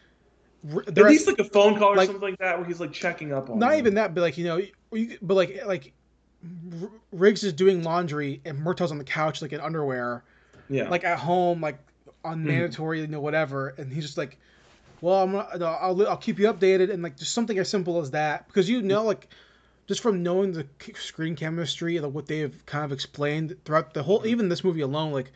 at 0.86 0.96
least 0.96 1.26
like 1.26 1.38
a 1.38 1.44
phone 1.44 1.78
call 1.78 1.92
or 1.92 1.96
like- 1.96 2.06
something 2.06 2.30
like 2.30 2.38
that 2.38 2.58
where 2.58 2.66
he's 2.66 2.80
like 2.80 2.92
checking 2.92 3.32
up 3.32 3.50
on 3.50 3.58
not 3.58 3.72
him. 3.72 3.78
even 3.78 3.94
that, 3.94 4.14
but 4.14 4.20
like 4.20 4.38
you 4.38 4.44
know, 4.44 4.60
you, 4.92 5.18
but 5.22 5.34
like 5.34 5.64
like 5.66 5.92
Riggs 7.12 7.44
is 7.44 7.52
doing 7.52 7.82
laundry 7.82 8.40
and 8.44 8.58
Murtaugh's 8.58 8.92
on 8.92 8.98
the 8.98 9.04
couch 9.04 9.42
like 9.42 9.52
in 9.52 9.60
underwear, 9.60 10.22
yeah. 10.70 10.88
Like 10.88 11.04
at 11.04 11.18
home, 11.18 11.60
like 11.60 11.78
on 12.24 12.38
mm-hmm. 12.38 12.46
mandatory, 12.46 13.00
you 13.00 13.08
know, 13.08 13.20
whatever, 13.20 13.74
and 13.76 13.92
he's 13.92 14.04
just 14.04 14.16
like, 14.16 14.38
well, 15.00 15.22
I'm 15.22 15.32
gonna, 15.32 15.64
I'll 15.64 16.08
I'll 16.08 16.16
keep 16.16 16.38
you 16.38 16.50
updated, 16.50 16.90
and 16.90 17.02
like 17.02 17.16
just 17.16 17.32
something 17.32 17.58
as 17.58 17.68
simple 17.68 18.00
as 18.00 18.12
that, 18.12 18.46
because 18.46 18.70
you 18.70 18.80
know, 18.80 19.02
like 19.02 19.28
just 19.88 20.00
from 20.00 20.22
knowing 20.22 20.52
the 20.52 20.66
screen 20.94 21.34
chemistry 21.34 21.96
and 21.96 22.06
like, 22.06 22.14
what 22.14 22.26
they've 22.26 22.64
kind 22.66 22.84
of 22.84 22.92
explained 22.92 23.56
throughout 23.64 23.92
the 23.92 24.02
whole, 24.02 24.20
mm-hmm. 24.20 24.28
even 24.28 24.48
this 24.48 24.62
movie 24.62 24.82
alone, 24.82 25.12
like 25.12 25.32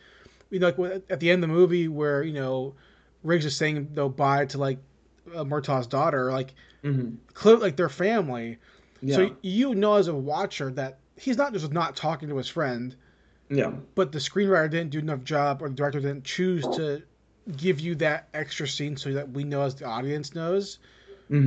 you 0.49 0.59
know, 0.59 0.73
like 0.77 1.03
at 1.09 1.19
the 1.19 1.29
end 1.29 1.43
of 1.43 1.49
the 1.49 1.53
movie 1.53 1.89
where 1.89 2.23
you 2.23 2.33
know 2.33 2.73
Riggs 3.23 3.45
is 3.45 3.55
saying 3.55 3.89
though 3.93 4.09
bye 4.09 4.45
to 4.45 4.57
like 4.57 4.79
uh, 5.33 5.43
Murtaugh's 5.43 5.87
daughter, 5.87 6.31
like 6.31 6.53
Mhm. 6.83 7.17
clear 7.33 7.57
like 7.57 7.75
their 7.75 7.89
family. 7.89 8.57
yeah 9.01 9.15
So 9.15 9.35
you 9.41 9.75
know 9.75 9.95
as 9.95 10.07
a 10.07 10.15
watcher 10.15 10.71
that 10.71 10.99
he's 11.17 11.37
not 11.37 11.53
just 11.53 11.71
not 11.71 11.95
talking 11.95 12.29
to 12.29 12.37
his 12.37 12.47
friend, 12.47 12.95
yeah 13.49 13.71
but 13.95 14.11
the 14.11 14.19
screenwriter 14.19 14.69
didn't 14.69 14.89
do 14.91 14.99
enough 14.99 15.23
job 15.23 15.61
or 15.61 15.69
the 15.69 15.75
director 15.75 15.99
didn't 15.99 16.23
choose 16.23 16.67
to 16.67 17.01
give 17.57 17.79
you 17.79 17.95
that 17.95 18.27
extra 18.33 18.67
scene 18.67 18.97
so 18.97 19.13
that 19.13 19.29
we 19.31 19.43
know 19.43 19.61
as 19.61 19.75
the 19.75 19.85
audience 19.85 20.33
knows. 20.35 20.79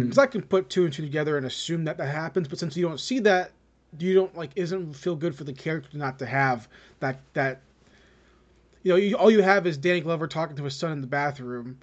Because 0.02 0.18
I 0.18 0.26
can 0.26 0.42
put 0.42 0.70
two 0.70 0.84
and 0.84 0.92
two 0.92 1.02
together 1.02 1.36
and 1.36 1.46
assume 1.46 1.84
that 1.84 1.98
that 1.98 2.06
happens, 2.08 2.48
but 2.48 2.58
since 2.58 2.76
you 2.76 2.86
don't 2.86 3.00
see 3.00 3.18
that, 3.20 3.52
you 3.98 4.14
don't 4.14 4.36
like 4.36 4.50
isn't 4.56 4.94
feel 4.94 5.16
good 5.16 5.34
for 5.34 5.44
the 5.44 5.52
character 5.52 5.96
not 5.98 6.18
to 6.18 6.26
have 6.26 6.68
that 7.00 7.20
that. 7.34 7.62
You 8.82 8.92
know, 8.92 8.96
you, 8.96 9.16
all 9.16 9.30
you 9.30 9.42
have 9.42 9.66
is 9.66 9.76
Danny 9.76 10.00
Glover 10.00 10.26
talking 10.28 10.56
to 10.56 10.64
his 10.64 10.74
son 10.76 10.92
in 10.92 11.00
the 11.00 11.06
bathroom, 11.06 11.78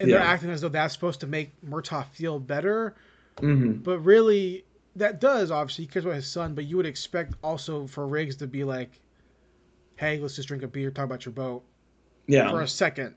and 0.00 0.10
they're 0.10 0.18
acting 0.18 0.50
as 0.50 0.60
though 0.60 0.68
that's 0.68 0.92
supposed 0.94 1.20
to 1.20 1.26
make 1.26 1.52
Murtaugh 1.64 2.06
feel 2.06 2.38
better. 2.38 2.94
Mhm. 3.38 3.82
But 3.82 4.00
really, 4.00 4.64
that 4.96 5.20
does 5.20 5.50
obviously 5.50 5.84
he 5.84 5.88
cares 5.88 6.04
about 6.04 6.14
his 6.16 6.26
son. 6.26 6.54
But 6.54 6.64
you 6.66 6.76
would 6.76 6.86
expect 6.86 7.34
also 7.42 7.86
for 7.86 8.06
Riggs 8.06 8.36
to 8.36 8.46
be 8.46 8.64
like, 8.64 8.90
"Hey, 9.96 10.18
let's 10.18 10.36
just 10.36 10.48
drink 10.48 10.62
a 10.62 10.68
beer, 10.68 10.90
talk 10.90 11.04
about 11.04 11.24
your 11.24 11.32
boat 11.32 11.62
Yeah. 12.26 12.50
for 12.50 12.60
a 12.62 12.68
second. 12.68 13.14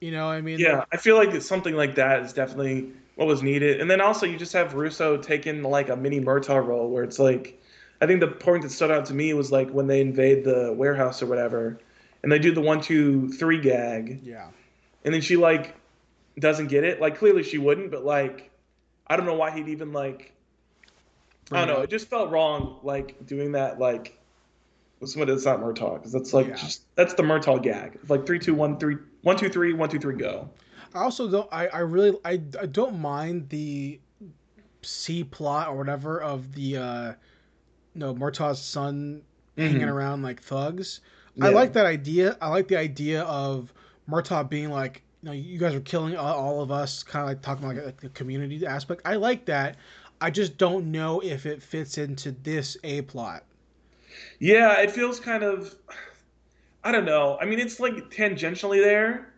You 0.00 0.10
know, 0.10 0.26
I 0.28 0.40
mean, 0.40 0.58
Yeah, 0.58 0.84
I 0.92 0.96
feel 0.96 1.16
like 1.16 1.40
something 1.40 1.74
like 1.74 1.94
that 1.94 2.22
is 2.22 2.32
definitely 2.32 2.92
what 3.14 3.26
was 3.26 3.42
needed. 3.42 3.80
And 3.80 3.90
then 3.90 4.00
also 4.00 4.26
you 4.26 4.36
just 4.36 4.52
have 4.52 4.74
Russo 4.74 5.16
taking 5.16 5.62
like 5.62 5.88
a 5.88 5.96
mini 5.96 6.20
Murtaugh 6.20 6.64
role 6.66 6.90
where 6.90 7.02
it's 7.02 7.18
like 7.18 7.60
I 8.02 8.06
think 8.06 8.20
the 8.20 8.28
point 8.28 8.62
that 8.62 8.70
stood 8.70 8.90
out 8.90 9.06
to 9.06 9.14
me 9.14 9.32
was 9.32 9.50
like 9.50 9.70
when 9.70 9.86
they 9.86 10.02
invade 10.02 10.44
the 10.44 10.74
warehouse 10.76 11.22
or 11.22 11.26
whatever 11.26 11.78
and 12.22 12.30
they 12.30 12.38
do 12.38 12.52
the 12.52 12.60
one, 12.60 12.80
two, 12.80 13.30
three 13.30 13.58
gag 13.58 14.20
yeah, 14.22 14.48
and 15.04 15.14
then 15.14 15.22
she 15.22 15.36
like 15.36 15.74
doesn't 16.38 16.66
get 16.68 16.84
it. 16.84 17.00
Like 17.00 17.18
clearly 17.18 17.42
she 17.42 17.58
wouldn't, 17.58 17.90
but 17.90 18.04
like 18.04 18.50
I 19.06 19.16
don't 19.16 19.26
know 19.26 19.34
why 19.34 19.50
he'd 19.50 19.68
even 19.68 19.92
like 19.92 20.32
I 21.52 21.64
don't 21.64 21.76
know, 21.76 21.82
it 21.82 21.90
just 21.90 22.08
felt 22.08 22.30
wrong 22.30 22.80
like 22.82 23.24
doing 23.26 23.52
that 23.52 23.78
like 23.78 24.18
with 25.00 25.10
somebody 25.10 25.32
that's 25.32 25.44
not 25.44 25.60
Murtaugh 25.60 25.94
because 25.96 26.12
that's 26.12 26.32
like 26.32 26.48
Yeah. 26.48 26.54
just 26.56 26.82
that's 26.96 27.14
the 27.14 27.22
Murtaugh 27.22 27.62
gag. 27.62 27.98
It's 28.00 28.10
like 28.10 28.26
three, 28.26 28.38
two, 28.38 28.54
one, 28.54 28.78
three, 28.78 28.96
one, 29.22 29.36
two, 29.36 29.48
three, 29.48 29.72
one, 29.72 29.88
two, 29.88 29.98
three, 29.98 30.16
go. 30.16 30.48
I 30.94 31.00
also 31.00 31.28
don't. 31.30 31.48
I, 31.52 31.66
I 31.68 31.78
really 31.80 32.16
I, 32.24 32.40
I 32.60 32.66
don't 32.66 32.98
mind 33.00 33.48
the 33.50 34.00
C 34.82 35.24
plot 35.24 35.68
or 35.68 35.76
whatever 35.76 36.20
of 36.20 36.54
the 36.54 36.76
uh 36.78 37.12
no 37.94 38.14
Murtaugh's 38.14 38.60
son 38.62 39.22
hanging 39.56 39.80
Mhm. 39.82 39.92
around 39.92 40.22
like 40.22 40.42
thugs. 40.42 41.00
I 41.40 41.48
like 41.48 41.74
that 41.74 41.84
idea. 41.86 42.36
I 42.40 42.48
like 42.48 42.68
the 42.68 42.78
idea 42.78 43.22
of 43.24 43.72
Murtaugh 44.08 44.48
being 44.48 44.70
like, 44.70 45.02
know, 45.26 45.32
you 45.32 45.58
guys 45.58 45.74
are 45.74 45.80
killing 45.80 46.16
all, 46.16 46.60
of 46.62 46.70
us, 46.70 47.02
kind 47.02 47.22
of 47.22 47.28
like 47.28 47.42
talking 47.42 47.64
about 47.64 47.76
like, 47.76 47.84
like 47.86 48.00
the 48.00 48.08
community 48.10 48.64
aspect. 48.66 49.02
I 49.04 49.16
like 49.16 49.44
that. 49.46 49.76
I 50.20 50.30
just 50.30 50.56
don't 50.56 50.90
know 50.90 51.20
if 51.20 51.44
it 51.46 51.62
fits 51.62 51.98
into 51.98 52.32
this 52.32 52.76
A 52.84 53.02
plot. 53.02 53.44
Yeah, 54.38 54.80
it 54.80 54.90
feels 54.90 55.20
kind 55.20 55.42
of 55.42 55.74
I 56.84 56.92
don't 56.92 57.04
know. 57.04 57.36
I 57.40 57.46
mean, 57.46 57.58
it's 57.58 57.80
like 57.80 57.94
tangentially 58.10 58.80
there. 58.82 59.34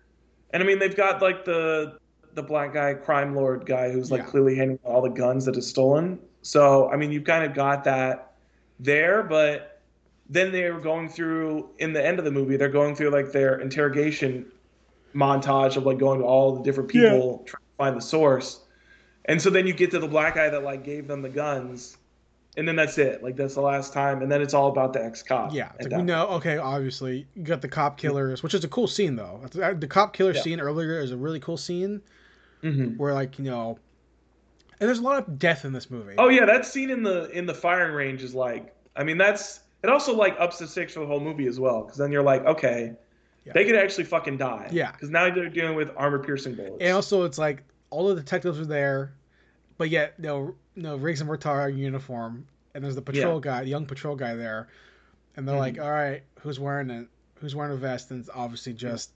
And 0.53 0.63
I 0.63 0.67
mean, 0.67 0.79
they've 0.79 0.97
got 0.97 1.23
like 1.23 1.45
the 1.45 1.99
the 2.35 2.43
black 2.43 2.75
guy 2.75 2.95
crime 2.95 3.35
lord 3.35 3.67
guy 3.67 3.91
who's 3.91 4.13
like 4.13 4.21
Yeah. 4.21 4.27
clearly 4.27 4.55
handing 4.55 4.79
all 4.85 5.01
the 5.01 5.09
guns 5.09 5.47
that 5.47 5.57
is 5.57 5.67
stolen. 5.67 6.19
So, 6.43 6.91
I 6.91 6.97
mean, 6.97 7.11
you've 7.11 7.25
kind 7.25 7.45
of 7.45 7.55
got 7.55 7.85
that 7.85 8.35
there, 8.79 9.23
but 9.23 9.81
then 10.29 10.53
they're 10.53 10.79
going 10.79 11.09
through 11.09 11.71
in 11.79 11.93
the 11.93 12.07
end 12.07 12.19
of 12.19 12.25
the 12.25 12.31
movie, 12.31 12.57
they're 12.57 12.69
going 12.69 12.95
through 12.95 13.11
like 13.11 13.33
their 13.33 13.61
interrogation 13.61 14.47
montage 15.15 15.77
of 15.77 15.85
like 15.85 15.99
going 15.99 16.21
to 16.21 16.25
all 16.27 16.55
the 16.57 16.63
different 16.63 16.89
people 16.91 17.45
trying 17.47 17.61
to 17.61 17.77
find 17.77 17.97
the 17.97 18.01
source. 18.01 18.61
And 19.25 19.41
so 19.41 19.51
then 19.51 19.67
you 19.67 19.73
get 19.75 19.91
to 19.91 19.99
the 19.99 20.09
black 20.09 20.35
guy 20.37 20.49
that 20.49 20.63
like 20.63 20.85
gave 20.85 21.07
them 21.07 21.23
the 21.23 21.29
guns, 21.29 21.99
and 22.57 22.67
then 22.67 22.77
that's 22.77 22.99
it. 22.99 23.23
Like 23.23 23.37
that's 23.37 23.55
the 23.55 23.61
last 23.61 23.93
time, 23.93 24.23
and 24.23 24.33
then 24.33 24.41
it's 24.41 24.55
all 24.55 24.69
about 24.69 24.93
the 24.93 25.05
ex 25.05 25.23
cop. 25.23 25.55
Yeah, 25.55 25.71
like 25.79 25.93
we 25.93 26.03
know. 26.03 26.29
Okay, 26.29 26.57
obviously 26.57 27.27
you 27.35 27.43
got 27.43 27.61
the 27.61 27.69
cop 27.69 27.99
killers, 27.99 28.43
which 28.43 28.55
is 28.55 28.65
a 28.65 28.69
cool 28.69 28.87
scene 28.87 29.17
though. 29.17 29.41
The 29.51 29.87
cop 29.87 30.15
killer 30.15 30.33
Yeah. 30.33 30.43
scene 30.43 30.61
earlier 30.61 30.99
is 31.01 31.11
a 31.11 31.17
really 31.17 31.41
cool 31.41 31.57
scene 31.57 32.01
hmm 32.63 32.97
where 32.97 33.15
like 33.15 33.39
you 33.39 33.45
know, 33.45 33.79
and 34.81 34.89
there's 34.89 34.99
a 34.99 35.03
lot 35.03 35.19
of 35.19 35.39
death 35.39 35.65
in 35.65 35.73
this 35.73 35.91
movie. 35.91 36.15
Oh 36.19 36.29
yeah, 36.29 36.45
that 36.47 36.65
scene 36.67 36.91
in 36.91 37.03
the 37.03 37.31
in 37.31 37.47
the 37.47 37.55
firing 37.55 37.93
range 37.95 38.23
is 38.23 38.35
like. 38.35 38.75
I 38.97 39.05
mean, 39.05 39.19
that's 39.19 39.61
it. 39.85 39.91
Also, 39.91 40.15
like 40.15 40.37
ups 40.41 40.59
the 40.59 40.67
stakes 40.67 40.95
for 40.95 41.01
the 41.01 41.07
whole 41.07 41.21
movie 41.21 41.47
as 41.47 41.61
well, 41.61 41.83
because 41.83 41.99
then 41.99 42.11
you're 42.11 42.23
like, 42.23 42.45
okay, 42.47 42.93
Yeah. 43.49 43.53
they 43.55 43.65
could 43.65 43.77
actually 43.77 44.05
fucking 44.05 44.37
die. 44.37 44.69
Yeah. 44.71 44.93
Because 44.93 45.11
now 45.11 45.33
they're 45.35 45.49
dealing 45.49 45.75
with 45.77 45.91
armor 45.97 46.19
piercing 46.19 46.55
bullets. 46.55 46.77
And 46.81 46.93
also, 46.93 47.25
it's 47.25 47.39
like 47.39 47.63
all 47.91 48.09
the 48.09 48.15
detectives 48.15 48.61
are 48.61 48.67
there, 48.67 49.13
but 49.79 49.89
yet 49.91 50.19
no, 50.19 50.55
no 50.77 50.97
Riggs 50.97 51.21
and 51.21 51.29
Murtaugh 51.31 51.47
are 51.47 51.69
in 51.71 51.79
uniform, 51.79 52.47
and 52.75 52.85
there's 52.85 52.95
the 52.95 53.03
patrol 53.03 53.37
Yeah. 53.37 53.41
guy, 53.41 53.61
the 53.65 53.71
young 53.71 53.87
patrol 53.87 54.15
guy 54.17 54.35
there, 54.35 54.69
and 55.37 55.49
they're 55.49 55.57
like, 55.57 55.75
Mhm. 55.75 55.85
"All 55.85 55.91
right, 55.91 56.23
who's 56.41 56.61
wearing 56.61 56.91
it? 56.91 57.07
Who's 57.37 57.55
wearing 57.57 57.73
a 57.73 57.77
vest?" 57.77 58.11
And 58.11 58.21
it's 58.21 58.31
obviously 58.35 58.75
just, 58.75 59.13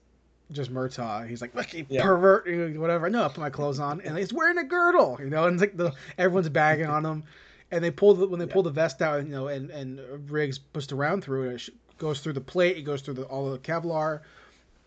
just 0.51 0.73
Murtaugh. 0.73 1.27
He's 1.27 1.41
like, 1.41 1.53
"Look, 1.53 1.73
you 1.73 1.85
Yeah. 1.89 2.03
pervert, 2.03 2.47
know, 2.47 2.79
whatever." 2.81 3.09
No, 3.09 3.25
I 3.25 3.27
put 3.27 3.39
my 3.39 3.49
clothes 3.51 3.79
on, 3.79 4.01
and 4.01 4.17
he's 4.17 4.33
wearing 4.33 4.57
a 4.57 4.63
girdle, 4.63 5.17
you 5.19 5.29
know, 5.29 5.45
and 5.45 5.53
it's 5.55 5.61
like 5.61 5.77
the 5.77 5.91
everyone's 6.17 6.49
bagging 6.49 6.87
on 6.87 7.05
him, 7.05 7.23
and 7.71 7.83
they 7.83 7.91
pull 7.91 8.13
the 8.15 8.27
when 8.27 8.39
they 8.39 8.45
Yeah. 8.47 8.53
pull 8.53 8.63
the 8.63 8.71
vest 8.71 9.01
out, 9.01 9.23
you 9.23 9.29
know, 9.29 9.47
and 9.47 9.69
and 9.69 10.29
Riggs 10.31 10.57
puts 10.57 10.87
the 10.87 10.95
round 10.95 11.23
through 11.23 11.49
it. 11.51 11.69
Goes 11.97 12.19
through 12.19 12.33
the 12.33 12.41
plate, 12.41 12.77
it 12.77 12.81
goes 12.81 13.01
through 13.01 13.13
the, 13.15 13.23
all 13.23 13.49
the 13.51 13.59
Kevlar, 13.59 14.21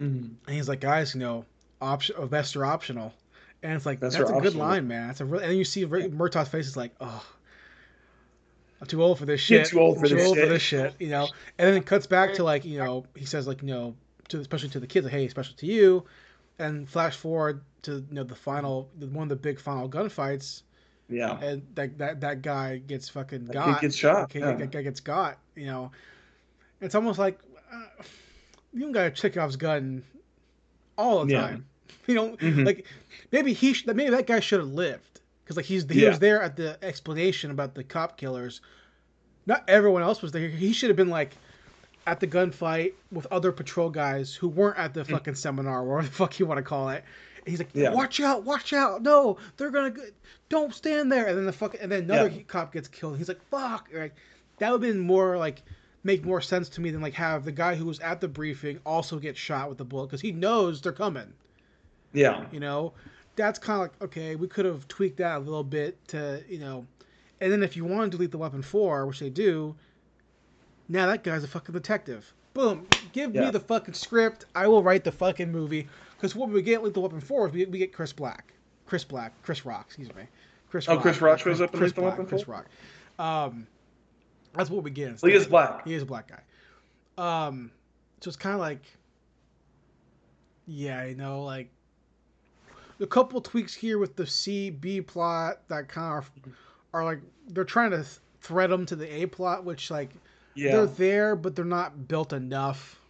Mhm. 0.01 0.31
and 0.47 0.55
he's 0.55 0.69
like, 0.69 0.81
guys, 0.81 1.15
you 1.15 1.21
know, 1.21 1.45
option 1.81 2.17
uh, 2.17 2.27
vests 2.27 2.57
are 2.57 2.65
optional. 2.65 3.15
And 3.63 3.73
it's 3.73 3.87
like 3.87 3.99
Vests 4.01 4.19
that's 4.19 4.31
a 4.31 4.41
good 4.41 4.55
line, 4.55 4.87
man. 4.87 5.07
That's 5.09 5.21
a 5.21 5.25
real, 5.25 5.41
and 5.41 5.57
you 5.57 5.65
see 5.65 5.85
Ray- 5.85 6.09
Murtaugh's 6.09 6.49
face 6.49 6.67
is 6.67 6.77
like, 6.77 6.93
oh, 7.01 7.25
I'm 8.81 8.87
too 8.87 9.03
old 9.03 9.19
for 9.19 9.25
this 9.25 9.49
You're 9.49 9.61
shit. 9.65 9.71
too 9.73 9.81
old 9.81 9.99
for 9.99 10.07
I'm 10.07 10.13
this 10.17 10.27
old 10.27 10.37
for 10.37 10.43
shit." 10.43 10.49
this 10.51 10.63
shit, 10.63 10.95
you 10.99 11.09
know. 11.09 11.29
And 11.59 11.69
then 11.69 11.77
it 11.77 11.87
cuts 11.87 12.07
back 12.07 12.35
to 12.35 12.45
like, 12.45 12.65
you 12.65 12.79
know, 12.79 13.07
he 13.15 13.25
says 13.25 13.47
like, 13.47 13.63
you 13.63 13.69
know, 13.69 13.95
to 14.29 14.39
especially 14.39 14.69
to 14.71 14.81
the 14.81 14.87
kids, 14.87 15.05
like, 15.05 15.13
hey, 15.13 15.29
special 15.29 15.55
to 15.57 15.67
you. 15.67 16.05
And 16.59 16.89
flash 16.89 17.17
forward 17.17 17.63
to 17.83 17.97
you 17.97 18.07
know 18.11 18.25
the 18.25 18.35
final, 18.35 18.89
one 18.99 19.25
of 19.25 19.29
the 19.29 19.37
big 19.37 19.61
final 19.61 19.89
gunfights, 19.91 20.63
Yeah. 21.09 21.39
and 21.41 21.63
that 21.75 21.99
that 21.99 22.21
that 22.23 22.41
guy 22.43 22.79
gets 22.79 23.09
fucking 23.11 23.45
That 23.47 23.53
got. 23.55 23.81
gets 23.83 23.95
shot, 23.95 24.29
That, 24.29 24.31
kid- 24.31 24.41
yeah. 24.41 24.55
that 24.57 24.71
guy 24.71 24.81
gets 24.83 25.01
got. 25.01 25.39
You 25.55 25.67
know, 25.67 25.91
it's 26.81 26.95
almost 26.95 27.19
like 27.19 27.39
uh, 27.73 28.03
you 28.73 28.81
don't 28.93 28.95
check 28.95 29.15
Chekhov's 29.35 29.57
gun 29.57 30.03
all 30.99 31.25
the 31.25 31.33
Yeah. 31.33 31.41
time. 31.41 31.67
You 32.07 32.15
know, 32.15 32.37
Mhm. 32.37 32.65
like 32.65 32.87
maybe 33.33 33.53
he 33.53 33.73
sh- 33.73 33.85
maybe 33.87 34.11
that 34.11 34.29
guy 34.29 34.39
should 34.39 34.61
have 34.61 34.69
lived 34.69 35.21
because 35.43 35.57
like 35.57 35.67
he's 35.67 35.85
he 35.91 36.03
Yeah. 36.03 36.11
was 36.11 36.21
there 36.21 36.41
at 36.41 36.55
the 36.55 36.79
explanation 36.85 37.51
about 37.51 37.75
the 37.75 37.83
cop 37.83 38.17
killers. 38.17 38.61
Not 39.45 39.65
everyone 39.69 40.03
else 40.03 40.23
was 40.23 40.31
there. 40.31 40.49
He 40.49 40.73
should 40.73 40.89
have 40.91 40.97
been 40.97 41.09
like 41.11 41.33
at 42.07 42.21
the 42.21 42.27
gunfight 42.29 42.93
with 43.11 43.27
other 43.33 43.51
patrol 43.51 43.91
guys 43.91 44.33
who 44.35 44.47
weren't 44.49 44.79
at 44.79 44.95
the 44.95 45.05
fucking 45.05 45.35
seminar, 45.35 45.83
or 45.85 46.01
the 46.03 46.09
fuck 46.21 46.39
you 46.39 46.47
want 46.47 46.59
to 46.59 46.63
call 46.63 46.91
it. 46.91 47.03
And 47.39 47.49
he's 47.49 47.59
like, 47.59 47.73
Mm. 47.73 47.83
Yeah. 47.83 47.91
"Watch 47.91 48.21
out! 48.21 48.45
Watch 48.45 48.73
out! 48.73 49.03
No, 49.03 49.39
they're 49.57 49.71
gonna 49.73 49.91
go- 49.91 50.03
don't 50.49 50.73
stand 50.73 51.11
there." 51.11 51.27
And 51.27 51.37
then 51.37 51.45
the 51.47 51.53
fuck, 51.53 51.75
and 51.81 51.91
then 51.91 52.05
another 52.05 52.29
Yeah. 52.29 52.43
cop 52.47 52.73
gets 52.73 52.87
killed. 52.87 53.19
He's 53.19 53.27
like, 53.29 53.43
"Fuck!" 53.51 53.89
Like 53.93 54.15
that 54.59 54.71
would 54.71 54.81
have 54.85 54.93
been 54.95 55.01
more 55.01 55.37
like 55.39 55.63
make 56.07 56.25
more 56.25 56.41
sense 56.41 56.69
to 56.71 56.81
me 56.81 56.91
than 56.91 57.03
like 57.03 57.15
have 57.15 57.45
the 57.45 57.53
guy 57.53 57.75
who 57.75 57.85
was 57.85 57.99
at 57.99 58.21
the 58.21 58.29
briefing 58.29 58.79
also 58.87 59.19
get 59.19 59.37
shot 59.37 59.69
with 59.69 59.77
the 59.77 59.85
bullet 59.85 60.07
because 60.07 60.21
he 60.21 60.31
knows 60.31 60.81
they're 60.81 60.93
coming. 60.93 61.33
Yeah. 62.13 62.47
You 62.53 62.61
know, 62.61 62.93
that's 63.35 63.59
kind 63.59 63.83
of 63.83 63.83
like 63.83 64.03
okay, 64.03 64.37
we 64.37 64.47
could 64.47 64.65
have 64.65 64.87
tweaked 64.87 65.19
that 65.19 65.37
a 65.37 65.41
little 65.41 65.65
bit 65.65 65.99
to 66.09 66.43
you 66.49 66.59
know, 66.59 66.87
and 67.41 67.53
then 67.53 67.63
if 67.63 67.77
you 67.77 67.85
want 67.85 68.11
to 68.13 68.17
delete 68.17 68.31
the 68.31 68.39
weapon 68.39 68.63
four, 68.63 69.05
which 69.07 69.19
they 69.19 69.29
do, 69.29 69.75
now 70.89 71.07
that 71.07 71.25
guy's 71.25 71.45
a 71.45 71.49
fucking 71.49 71.73
detective. 71.75 72.33
Boom, 72.55 72.87
give 73.13 73.35
me 73.35 73.51
the 73.51 73.61
fucking 73.61 73.93
script. 73.93 74.47
I 74.55 74.67
will 74.67 74.83
write 74.83 75.05
the 75.05 75.13
fucking 75.13 75.53
movie. 75.53 75.89
Because 76.17 76.35
what 76.35 76.49
we 76.49 76.63
get 76.63 76.81
with 76.81 76.95
the 76.95 77.01
weapon 77.01 77.21
four 77.21 77.47
is 77.49 77.53
we, 77.53 77.67
we 77.67 77.79
get 77.79 77.93
Chris 77.93 78.15
Black, 78.15 78.55
Chris 78.87 79.05
Black, 79.05 79.35
Chris 79.43 79.67
Rock, 79.67 79.85
excuse 79.89 80.15
me, 80.15 80.23
Chris. 80.71 80.89
Oh, 80.89 80.97
Chris 80.97 81.21
Rock 81.21 81.41
shows 81.41 81.61
up 81.61 81.75
in 81.75 81.79
Chris 81.81 81.91
Lethal 81.91 82.13
Black, 82.13 82.29
Chris 82.29 82.49
Rock. 82.49 82.65
Um, 83.19 83.67
that's 84.57 84.71
what 84.71 84.83
we 84.83 84.91
get. 84.91 85.21
Well, 85.23 85.31
he 85.31 85.37
is 85.37 85.47
black. 85.47 85.87
He 85.87 85.95
is 85.95 86.03
a 86.03 86.07
black 86.07 86.29
guy. 86.29 86.41
Um, 87.47 87.71
so 88.21 88.29
it's 88.29 88.37
kind 88.37 88.55
of 88.55 88.61
like, 88.61 88.83
yeah, 90.67 91.05
you 91.05 91.15
know, 91.15 91.43
like 91.43 91.69
a 93.01 93.07
couple 93.07 93.41
tweaks 93.41 93.75
here 93.75 93.99
with 93.99 94.17
the 94.17 94.27
C 94.27 94.71
B 94.71 95.01
plot 95.01 95.61
that 95.69 95.89
kind 95.89 96.19
of 96.19 96.31
are, 96.93 97.01
are 97.01 97.05
like 97.05 97.21
they're 97.49 97.65
trying 97.65 97.91
to 97.91 98.05
thread 98.41 98.71
them 98.71 98.87
to 98.87 98.97
the 98.97 99.23
A 99.23 99.27
plot, 99.27 99.65
which 99.65 99.91
like 99.91 100.11
Yeah. 100.55 100.73
they're 100.73 100.87
there, 100.87 101.37
but 101.37 101.55
they're 101.55 101.65
not 101.65 102.09
built 102.09 102.33
enough. 102.33 103.01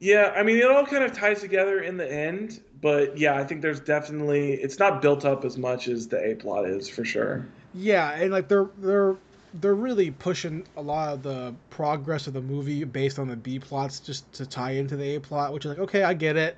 Yeah, 0.00 0.32
I 0.36 0.42
mean, 0.42 0.56
it 0.56 0.64
all 0.64 0.84
kind 0.84 1.04
of 1.04 1.12
ties 1.12 1.40
together 1.40 1.82
in 1.82 1.96
the 1.96 2.12
end, 2.12 2.60
but 2.80 3.16
yeah, 3.16 3.36
I 3.36 3.44
think 3.44 3.62
there's 3.62 3.78
definitely 3.80 4.54
it's 4.54 4.78
not 4.78 5.00
built 5.00 5.24
up 5.24 5.44
as 5.44 5.56
much 5.56 5.86
as 5.86 6.08
the 6.08 6.32
A 6.32 6.34
plot 6.34 6.66
is 6.66 6.88
for 6.88 7.04
sure. 7.04 7.46
Yeah, 7.72 8.10
and 8.12 8.32
like 8.32 8.48
they're 8.48 8.68
they're 8.78 9.16
they're 9.60 9.74
really 9.74 10.10
pushing 10.10 10.64
a 10.76 10.82
lot 10.82 11.12
of 11.12 11.22
the 11.22 11.54
progress 11.70 12.26
of 12.26 12.32
the 12.32 12.40
movie 12.40 12.84
based 12.84 13.18
on 13.18 13.28
the 13.28 13.36
B 13.36 13.58
plots 13.58 14.00
just 14.00 14.30
to 14.34 14.46
tie 14.46 14.72
into 14.72 14.96
the 14.96 15.16
A 15.16 15.20
plot, 15.20 15.52
which 15.52 15.64
is 15.64 15.70
like 15.70 15.78
okay, 15.80 16.02
I 16.02 16.14
get 16.14 16.36
it. 16.36 16.56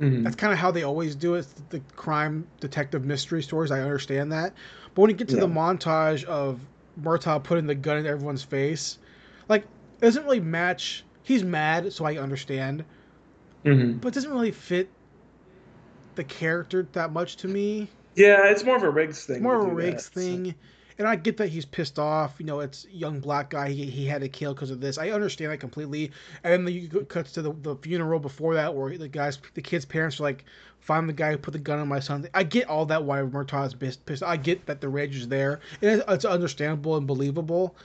Mhm. 0.00 0.24
That's 0.24 0.36
kind 0.36 0.52
of 0.52 0.58
how 0.58 0.70
they 0.70 0.82
always 0.82 1.14
do 1.14 1.34
it. 1.34 1.46
The 1.70 1.80
crime 1.94 2.46
detective 2.60 3.04
mystery 3.04 3.42
stories, 3.42 3.70
I 3.70 3.80
understand 3.80 4.30
that. 4.32 4.52
But 4.94 5.02
when 5.02 5.10
you 5.10 5.16
get 5.16 5.28
to 5.28 5.36
the 5.36 5.46
montage 5.48 6.24
of 6.24 6.60
Murtaugh 7.02 7.42
putting 7.42 7.66
the 7.66 7.74
gun 7.74 7.98
in 7.98 8.06
everyone's 8.06 8.42
face, 8.42 8.98
like 9.48 9.62
it 9.62 10.04
doesn't 10.04 10.24
really 10.24 10.40
match. 10.40 11.04
He's 11.22 11.42
mad, 11.42 11.92
so 11.92 12.04
I 12.04 12.16
understand, 12.18 12.84
Mhm. 13.64 14.00
but 14.00 14.08
it 14.08 14.14
doesn't 14.14 14.30
really 14.30 14.52
fit 14.52 14.88
the 16.14 16.24
character 16.24 16.86
that 16.92 17.12
much 17.12 17.36
to 17.38 17.48
me. 17.48 17.88
Yeah, 18.14 18.46
it's 18.50 18.64
more 18.64 18.76
of 18.76 18.82
a 18.82 18.90
Riggs 18.90 19.26
thing. 19.26 19.36
It's 19.36 19.42
more 19.42 19.56
of 19.60 19.66
a 19.66 19.74
Riggs 19.74 20.08
that, 20.08 20.14
so- 20.14 20.20
thing. 20.20 20.54
And 20.98 21.06
I 21.06 21.16
get 21.16 21.36
that 21.36 21.48
he's 21.48 21.64
pissed 21.64 21.98
off. 21.98 22.36
You 22.38 22.46
know, 22.46 22.60
it's 22.60 22.86
young 22.90 23.20
black 23.20 23.50
guy. 23.50 23.70
He, 23.70 23.84
he 23.84 24.06
had 24.06 24.22
to 24.22 24.28
kill 24.28 24.54
because 24.54 24.70
of 24.70 24.80
this. 24.80 24.96
I 24.96 25.10
understand 25.10 25.52
that 25.52 25.58
completely. 25.58 26.10
And 26.42 26.66
then 26.66 26.88
the 26.90 27.04
cuts 27.04 27.32
to 27.32 27.42
the, 27.42 27.52
the 27.52 27.76
funeral 27.76 28.18
before 28.18 28.54
that, 28.54 28.74
where 28.74 28.96
the 28.96 29.08
guys, 29.08 29.38
the 29.54 29.62
kid's 29.62 29.84
parents 29.84 30.20
are 30.20 30.22
like, 30.22 30.44
"Find 30.80 31.08
the 31.08 31.12
guy 31.12 31.32
who 31.32 31.38
put 31.38 31.52
the 31.52 31.58
gun 31.58 31.78
on 31.78 31.88
my 31.88 32.00
son." 32.00 32.26
I 32.32 32.44
get 32.44 32.68
all 32.68 32.86
that. 32.86 33.04
Why 33.04 33.22
Murtaugh's 33.22 33.74
pissed. 33.74 34.06
pissed. 34.06 34.22
I 34.22 34.36
get 34.36 34.64
that 34.66 34.80
the 34.80 34.88
rage 34.88 35.16
is 35.16 35.28
there, 35.28 35.60
and 35.82 36.00
it's, 36.00 36.04
it's 36.08 36.24
understandable 36.24 36.96
and 36.96 37.06
believable. 37.06 37.76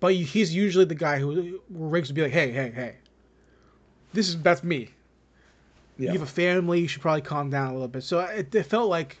But 0.00 0.14
he's 0.14 0.54
usually 0.54 0.84
the 0.84 0.94
guy 0.94 1.18
who 1.18 1.60
where 1.68 1.88
Riggs 1.88 2.08
would 2.08 2.16
be 2.16 2.22
like, 2.22 2.32
"Hey, 2.32 2.50
hey, 2.50 2.70
hey, 2.70 2.96
this 4.12 4.28
is 4.28 4.40
that's 4.42 4.64
me." 4.64 4.90
Yeah. 5.98 6.12
You 6.12 6.18
have 6.18 6.28
a 6.28 6.30
family. 6.30 6.80
You 6.80 6.88
should 6.88 7.02
probably 7.02 7.22
calm 7.22 7.50
down 7.50 7.70
a 7.70 7.72
little 7.72 7.88
bit. 7.88 8.04
So 8.04 8.20
it, 8.20 8.54
it 8.54 8.64
felt 8.64 8.88
like 8.88 9.18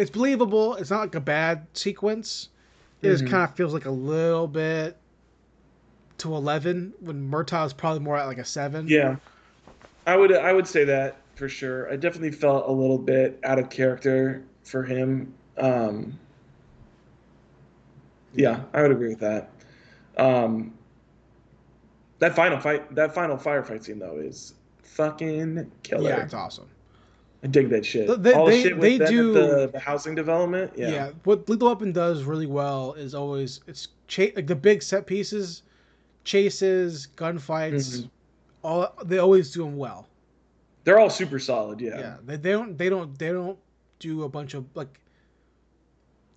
it's 0.00 0.10
believable. 0.10 0.76
It's 0.76 0.90
not 0.90 1.00
like 1.00 1.14
a 1.14 1.20
bad 1.20 1.66
sequence. 1.74 2.48
It 3.02 3.08
just 3.10 3.24
Mhm. 3.24 3.30
kind 3.30 3.44
of 3.44 3.54
feels 3.54 3.74
like 3.74 3.84
a 3.84 3.90
little 3.90 4.48
bit 4.48 4.96
to 6.18 6.34
eleven 6.34 6.94
when 7.00 7.30
Murtaugh 7.30 7.66
is 7.66 7.72
probably 7.74 8.00
more 8.00 8.16
at 8.16 8.26
like 8.26 8.38
a 8.38 8.44
seven. 8.44 8.88
Yeah, 8.88 9.16
I 10.06 10.16
would 10.16 10.32
I 10.32 10.52
would 10.54 10.66
say 10.66 10.84
that 10.84 11.16
for 11.34 11.48
sure. 11.48 11.90
I 11.92 11.96
definitely 11.96 12.32
felt 12.32 12.66
a 12.66 12.72
little 12.72 12.98
bit 12.98 13.38
out 13.44 13.58
of 13.58 13.68
character 13.68 14.42
for 14.64 14.82
him. 14.84 15.34
Um, 15.58 16.18
yeah, 18.34 18.62
I 18.72 18.80
would 18.82 18.90
agree 18.92 19.08
with 19.10 19.20
that. 19.20 19.50
Um, 20.16 20.72
that 22.20 22.34
final 22.34 22.58
fight, 22.58 22.94
that 22.94 23.14
final 23.14 23.36
firefight 23.36 23.84
scene 23.84 23.98
though, 23.98 24.16
is 24.18 24.54
fucking 24.82 25.70
killer. 25.82 26.08
yeah, 26.10 26.22
it's 26.22 26.34
awesome. 26.34 26.68
I 27.42 27.46
dig 27.46 27.70
that 27.70 27.86
shit. 27.86 28.22
They- 28.22 28.32
All 28.34 28.46
the 28.46 28.52
they- 28.52 28.62
shit 28.62 28.76
with 28.76 28.98
they 28.98 29.06
do- 29.06 29.32
the, 29.32 29.68
the 29.72 29.78
housing 29.78 30.14
development. 30.14 30.72
Yeah. 30.76 30.90
Yeah. 30.90 31.10
what 31.24 31.48
Lethal 31.48 31.68
Weapon 31.68 31.92
does 31.92 32.22
really 32.24 32.46
well 32.46 32.92
is 32.94 33.14
always 33.14 33.60
it's 33.66 33.88
cha- 34.08 34.32
like 34.36 34.46
the 34.46 34.54
big 34.56 34.82
set 34.82 35.06
pieces, 35.06 35.62
chases, 36.24 37.08
gunfights. 37.16 38.00
Mhm. 38.02 38.10
All 38.62 38.94
they 39.04 39.18
always 39.18 39.50
do 39.52 39.64
them 39.64 39.76
well. 39.76 40.06
they're 40.84 40.98
all 40.98 41.10
super 41.10 41.38
solid. 41.38 41.80
Yeah. 41.80 41.98
Yeah, 41.98 42.16
they, 42.24 42.36
they 42.36 42.52
don't 42.52 42.76
they 42.76 42.88
don't 42.88 43.18
they 43.18 43.28
don't 43.32 43.58
do 44.00 44.24
a 44.24 44.28
bunch 44.28 44.54
of 44.54 44.64
like. 44.74 45.00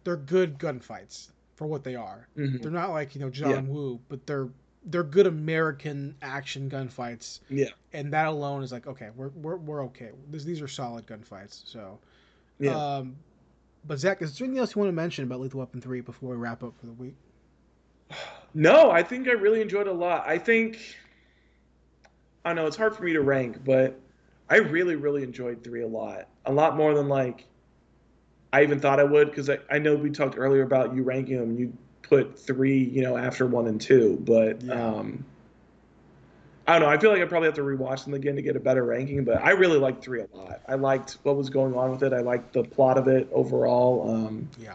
They're 0.03 0.17
good 0.17 0.57
gunfights 0.57 1.31
for 1.55 1.65
what 1.65 1.83
they 1.83 1.95
are. 1.95 2.27
Mhm. 2.37 2.61
They're 2.61 2.71
not 2.71 2.89
like 2.91 3.15
you 3.15 3.21
know 3.21 3.29
John 3.29 3.49
Yeah. 3.49 3.61
Woo, 3.61 3.99
but 4.09 4.25
they're 4.27 4.49
they're 4.85 5.03
good 5.03 5.27
American 5.27 6.15
action 6.21 6.69
gunfights, 6.69 7.39
Yeah. 7.49 7.69
and 7.93 8.11
that 8.13 8.27
alone 8.27 8.63
is 8.63 8.71
like 8.71 8.87
okay, 8.87 9.09
we're 9.15 9.29
we're, 9.29 9.57
we're 9.57 9.83
okay. 9.85 10.11
This, 10.29 10.43
these 10.43 10.61
are 10.61 10.67
solid 10.67 11.05
gunfights. 11.07 11.63
So, 11.65 11.99
Yeah. 12.59 12.97
um, 12.97 13.15
but 13.85 13.99
Zach, 13.99 14.21
is 14.21 14.37
there 14.37 14.45
anything 14.45 14.59
else 14.59 14.75
you 14.75 14.79
want 14.81 14.89
to 14.89 14.93
mention 14.95 15.23
about 15.25 15.39
Lethal 15.39 15.59
Weapon 15.59 15.81
three 15.81 16.01
before 16.01 16.31
we 16.31 16.35
wrap 16.37 16.63
up 16.63 16.77
for 16.77 16.85
the 16.85 16.93
week? 16.93 17.15
No, 18.55 18.91
I 18.91 19.01
think 19.01 19.27
I 19.27 19.31
really 19.31 19.61
enjoyed 19.61 19.87
it 19.87 19.89
a 19.89 19.93
lot. 19.93 20.25
I 20.27 20.37
think 20.37 20.77
I 22.45 22.53
know, 22.53 22.65
it's 22.67 22.75
hard 22.77 22.95
for 22.95 23.03
me 23.03 23.13
to 23.13 23.21
rank, 23.21 23.63
but 23.63 23.99
I 24.49 24.57
really, 24.57 24.95
really 24.95 25.23
enjoyed 25.23 25.63
three 25.63 25.81
a 25.81 25.87
lot. 25.87 26.27
A 26.45 26.51
lot 26.51 26.75
more 26.75 26.93
than 26.93 27.07
like 27.07 27.47
I 28.51 28.63
even 28.63 28.79
thought 28.79 28.99
I 28.99 29.03
would, 29.03 29.29
because 29.29 29.49
I, 29.49 29.59
I 29.71 29.79
know 29.79 29.95
we 29.95 30.09
talked 30.11 30.37
earlier 30.37 30.61
about 30.63 30.93
you 30.95 31.03
ranking 31.03 31.37
them. 31.39 31.57
You 31.57 31.73
put 32.03 32.37
three, 32.39 32.77
you 32.83 33.01
know, 33.01 33.17
after 33.17 33.47
one 33.47 33.67
and 33.67 33.79
two, 33.81 34.21
but 34.25 34.61
Yeah. 34.61 34.73
um 34.73 35.25
I 36.65 36.73
don't 36.79 36.83
know. 36.83 36.87
I 36.93 36.97
feel 36.97 37.11
like 37.11 37.21
I 37.21 37.25
probably 37.25 37.47
have 37.47 37.55
to 37.55 37.61
rewatch 37.61 38.05
them 38.05 38.13
again 38.13 38.37
to 38.37 38.41
get 38.41 38.55
a 38.55 38.59
better 38.59 38.85
ranking, 38.85 39.25
but 39.25 39.43
I 39.43 39.51
really 39.51 39.77
liked 39.77 40.01
three 40.01 40.21
a 40.21 40.27
lot. 40.33 40.61
I 40.67 40.75
liked 40.75 41.17
what 41.23 41.35
was 41.35 41.49
going 41.49 41.75
on 41.75 41.91
with 41.91 42.03
it. 42.03 42.13
I 42.13 42.21
liked 42.21 42.53
the 42.53 42.63
plot 42.63 42.97
of 42.97 43.09
it 43.09 43.27
overall. 43.33 44.09
Um, 44.09 44.47
Yeah, 44.57 44.71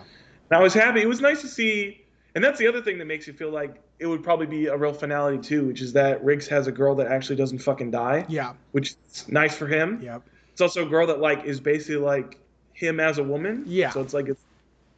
and 0.51 0.59
I 0.59 0.63
was 0.63 0.75
happy. 0.75 1.01
It 1.01 1.09
was 1.09 1.23
nice 1.23 1.41
to 1.41 1.49
see, 1.49 2.05
and 2.35 2.45
that's 2.45 2.59
the 2.59 2.67
other 2.67 2.83
thing 2.83 2.99
that 2.99 3.07
makes 3.07 3.27
you 3.27 3.33
feel 3.33 3.51
like 3.51 3.81
it 3.99 4.07
would 4.07 4.23
probably 4.23 4.45
be 4.47 4.67
a 4.67 4.77
real 4.77 4.93
finality 4.93 5.39
too, 5.39 5.65
which 5.67 5.81
is 5.81 5.95
that 5.95 6.23
Riggs 6.23 6.47
has 6.49 6.67
a 6.67 6.73
girl 6.73 6.95
that 6.97 7.07
actually 7.07 7.37
doesn't 7.37 7.61
fucking 7.61 7.91
die, 7.91 8.27
yeah, 8.29 8.53
which 8.73 8.91
is 8.91 9.27
nice 9.29 9.57
for 9.57 9.67
him. 9.67 9.99
yeah. 10.03 10.19
It's 10.53 10.61
also 10.61 10.85
a 10.85 10.89
girl 10.91 11.07
that 11.07 11.21
like 11.21 11.45
is 11.45 11.59
basically 11.59 11.97
like 11.97 12.37
him 12.75 13.01
as 13.01 13.17
a 13.17 13.23
woman. 13.25 13.65
Yeah. 13.67 13.91
So 13.91 14.01
it's 14.03 14.13
like 14.13 14.29
it's 14.29 14.43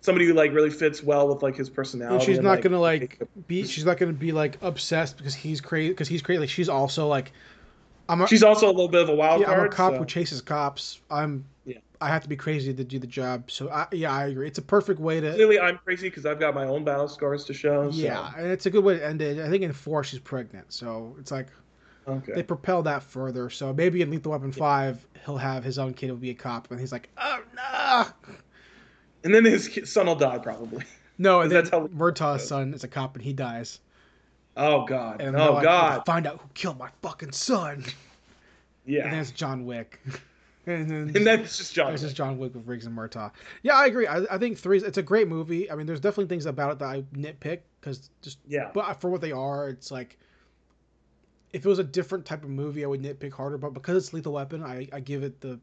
somebody 0.00 0.26
who 0.26 0.34
like 0.34 0.52
really 0.52 0.70
fits 0.70 1.02
well 1.02 1.28
with 1.28 1.42
like 1.42 1.56
his 1.56 1.70
personality. 1.70 2.16
And 2.16 2.24
she's 2.24 2.38
and, 2.38 2.46
not 2.46 2.62
gonna 2.62 2.80
like 2.80 3.22
be. 3.46 3.66
She's 3.66 3.84
not 3.84 3.98
gonna 3.98 4.12
be 4.12 4.32
like 4.32 4.58
obsessed 4.62 5.16
because 5.16 5.34
he's 5.34 5.60
crazy. 5.60 5.90
Because 5.90 6.08
he's 6.08 6.22
crazy. 6.22 6.40
Like 6.40 6.50
she's 6.50 6.68
also 6.68 7.06
like, 7.06 7.32
I'm 8.08 8.20
a, 8.22 8.26
She's 8.26 8.42
also 8.42 8.66
a 8.66 8.72
little 8.72 8.88
bit 8.88 9.02
of 9.02 9.08
a 9.08 9.14
wild 9.14 9.42
yeah, 9.42 9.50
I'm 9.50 9.66
a 9.66 9.68
cop 9.68 9.92
so- 9.94 9.98
who 9.98 10.04
chases 10.04 10.40
cops. 10.40 11.00
I'm. 11.10 11.44
Yeah. 11.64 11.78
I 12.02 12.08
have 12.08 12.22
to 12.22 12.30
be 12.30 12.36
crazy 12.36 12.72
to 12.72 12.82
do 12.82 12.98
the 12.98 13.06
job. 13.06 13.50
So 13.50 13.68
I, 13.68 13.86
yeah, 13.92 14.10
I 14.10 14.28
agree. 14.28 14.46
It's 14.46 14.58
a 14.58 14.62
perfect 14.62 15.00
way 15.00 15.20
to. 15.20 15.34
Clearly, 15.34 15.60
I'm 15.60 15.78
crazy 15.78 16.08
because 16.08 16.24
I've 16.24 16.40
got 16.40 16.54
my 16.54 16.64
own 16.64 16.82
battle 16.82 17.08
scars 17.08 17.44
to 17.44 17.52
show. 17.52 17.90
So. 17.90 17.98
Yeah, 17.98 18.32
and 18.38 18.46
it's 18.46 18.64
a 18.64 18.70
good 18.70 18.82
way 18.82 18.96
to 18.96 19.06
end 19.06 19.20
it. 19.20 19.38
I 19.38 19.50
think 19.50 19.62
in 19.62 19.72
four 19.74 20.02
she's 20.02 20.18
pregnant, 20.18 20.72
so 20.72 21.14
it's 21.20 21.30
like 21.30 21.48
Okay. 22.08 22.32
they 22.32 22.42
propel 22.42 22.82
that 22.84 23.02
further. 23.02 23.50
So 23.50 23.72
maybe 23.72 24.02
in 24.02 24.10
Lethal 24.10 24.32
Weapon 24.32 24.52
five, 24.52 25.04
he'll 25.24 25.36
have 25.36 25.62
his 25.62 25.78
own 25.78 25.94
kid 25.94 26.10
will 26.10 26.16
be 26.16 26.30
a 26.30 26.34
cop, 26.34 26.70
and 26.70 26.80
he's 26.80 26.92
like, 26.92 27.10
oh 27.18 27.42
no, 27.54 28.34
And 29.24 29.34
then 29.34 29.44
his 29.44 29.70
son 29.92 30.06
will 30.06 30.14
die 30.16 30.38
probably. 30.38 30.84
no. 31.18 31.40
And 31.42 31.50
then 31.50 31.58
That's 31.64 31.70
how- 31.70 31.88
Murtaugh's 31.88 32.46
son 32.46 32.74
is 32.74 32.84
a 32.84 32.88
cop, 32.88 33.16
and 33.16 33.24
he 33.24 33.32
dies. 33.32 33.80
Oh 34.56 34.84
God. 34.84 35.20
And 35.20 35.36
oh 35.36 35.60
God. 35.62 36.04
Find 36.06 36.26
out 36.26 36.40
who 36.40 36.48
killed 36.54 36.78
my 36.78 36.90
fucking 37.02 37.32
son. 37.32 37.84
Yeah. 38.84 39.04
And 39.04 39.12
then 39.12 39.20
it's 39.20 39.30
John 39.30 39.64
Wick. 39.64 40.00
and 40.66 40.90
then 40.90 41.12
And 41.14 41.26
that's 41.26 41.56
just 41.58 41.74
John. 41.74 41.92
This 41.92 42.02
is 42.02 42.12
John 42.12 42.38
Wick 42.38 42.54
with 42.54 42.66
Riggs 42.66 42.86
and 42.86 42.96
Murtaugh. 42.96 43.30
Yeah, 43.62 43.76
I 43.76 43.86
agree. 43.86 44.06
I, 44.06 44.24
I 44.30 44.38
think 44.38 44.58
three. 44.58 44.78
It's 44.78 44.98
a 44.98 45.02
great 45.02 45.28
movie. 45.28 45.70
I 45.70 45.74
mean, 45.76 45.86
there's 45.86 46.00
definitely 46.00 46.26
things 46.26 46.46
about 46.46 46.72
it 46.72 46.78
that 46.80 46.88
I 46.88 47.02
nitpick 47.14 47.60
because 47.80 48.10
just, 48.22 48.38
Yeah. 48.48 48.70
but 48.74 49.00
for 49.00 49.08
what 49.10 49.20
they 49.20 49.32
are, 49.32 49.68
it's 49.68 49.90
like 49.90 50.18
if 51.52 51.64
it 51.64 51.68
was 51.68 51.78
a 51.78 51.84
different 51.84 52.24
type 52.24 52.44
of 52.44 52.50
movie, 52.50 52.84
I 52.84 52.88
would 52.88 53.02
nitpick 53.02 53.32
harder. 53.32 53.58
But 53.58 53.74
because 53.74 53.96
it's 53.96 54.12
Lethal 54.12 54.32
Weapon, 54.32 54.62
I, 54.62 54.88
I 54.92 55.00
give 55.00 55.22
it 55.22 55.40
the 55.40 55.58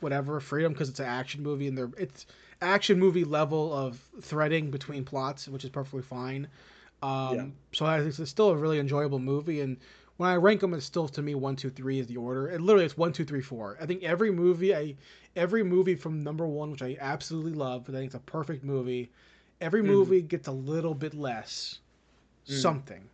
whatever 0.00 0.40
freedom 0.40 0.72
because 0.72 0.88
it's 0.88 1.00
an 1.00 1.06
action 1.06 1.42
movie 1.42 1.66
and 1.68 1.76
they're 1.76 1.90
it's 1.98 2.26
action 2.60 2.98
movie 2.98 3.24
level 3.24 3.72
of 3.72 3.98
threading 4.20 4.70
between 4.70 5.04
plots, 5.04 5.48
which 5.48 5.64
is 5.64 5.70
perfectly 5.70 6.02
fine. 6.02 6.48
Um, 7.02 7.32
Yeah. 7.32 7.46
So 7.72 7.86
I 7.86 7.98
think 8.02 8.18
it's 8.18 8.30
still 8.30 8.50
a 8.50 8.56
really 8.56 8.78
enjoyable 8.78 9.18
movie 9.18 9.60
and. 9.60 9.76
When 10.18 10.30
I 10.30 10.36
rank 10.36 10.62
them, 10.62 10.72
it's 10.72 10.86
still 10.86 11.08
to 11.08 11.20
me 11.20 11.34
one, 11.34 11.56
two, 11.56 11.68
three 11.68 11.98
is 11.98 12.06
the 12.06 12.16
order. 12.16 12.46
And 12.46 12.64
literally, 12.64 12.86
it's 12.86 12.96
one, 12.96 13.12
two, 13.12 13.24
three, 13.26 13.42
four. 13.42 13.76
I 13.78 13.84
think 13.84 14.02
every 14.02 14.30
movie, 14.30 14.74
I 14.74 14.94
every 15.36 15.62
movie 15.62 15.94
from 15.94 16.22
number 16.24 16.46
one, 16.46 16.70
which 16.70 16.82
I 16.82 16.96
absolutely 16.98 17.52
love, 17.52 17.84
but 17.84 17.94
I 17.94 17.98
think 17.98 18.06
it's 18.06 18.14
a 18.14 18.20
perfect 18.20 18.64
movie. 18.64 19.10
Every 19.60 19.82
Mhm. 19.82 19.86
movie 19.88 20.22
gets 20.22 20.48
a 20.48 20.52
little 20.52 20.94
bit 20.94 21.12
less 21.14 21.80
Mm. 22.48 22.52
something, 22.60 23.08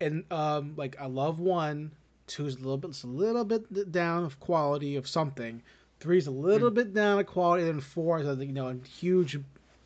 and 0.00 0.24
um, 0.32 0.74
like 0.76 1.00
I 1.00 1.06
love 1.06 1.40
one, 1.40 1.92
two 2.26 2.46
is 2.46 2.56
a 2.56 2.58
little 2.58 2.78
bit, 2.78 2.90
it's 2.90 3.04
a 3.04 3.08
little 3.08 3.44
bit 3.44 3.92
down 3.92 4.24
of 4.24 4.40
quality 4.40 4.96
of 4.96 5.06
something. 5.08 5.62
Three 6.04 6.18
is 6.18 6.26
a 6.26 6.30
little 6.30 6.70
bit 6.70 6.92
down 6.92 7.18
of 7.18 7.24
quality, 7.24 7.66
and 7.66 7.82
four 7.82 8.18
is 8.20 8.28
a 8.28 8.34
you 8.44 8.52
know 8.52 8.68
a 8.68 8.76
huge, 8.86 9.38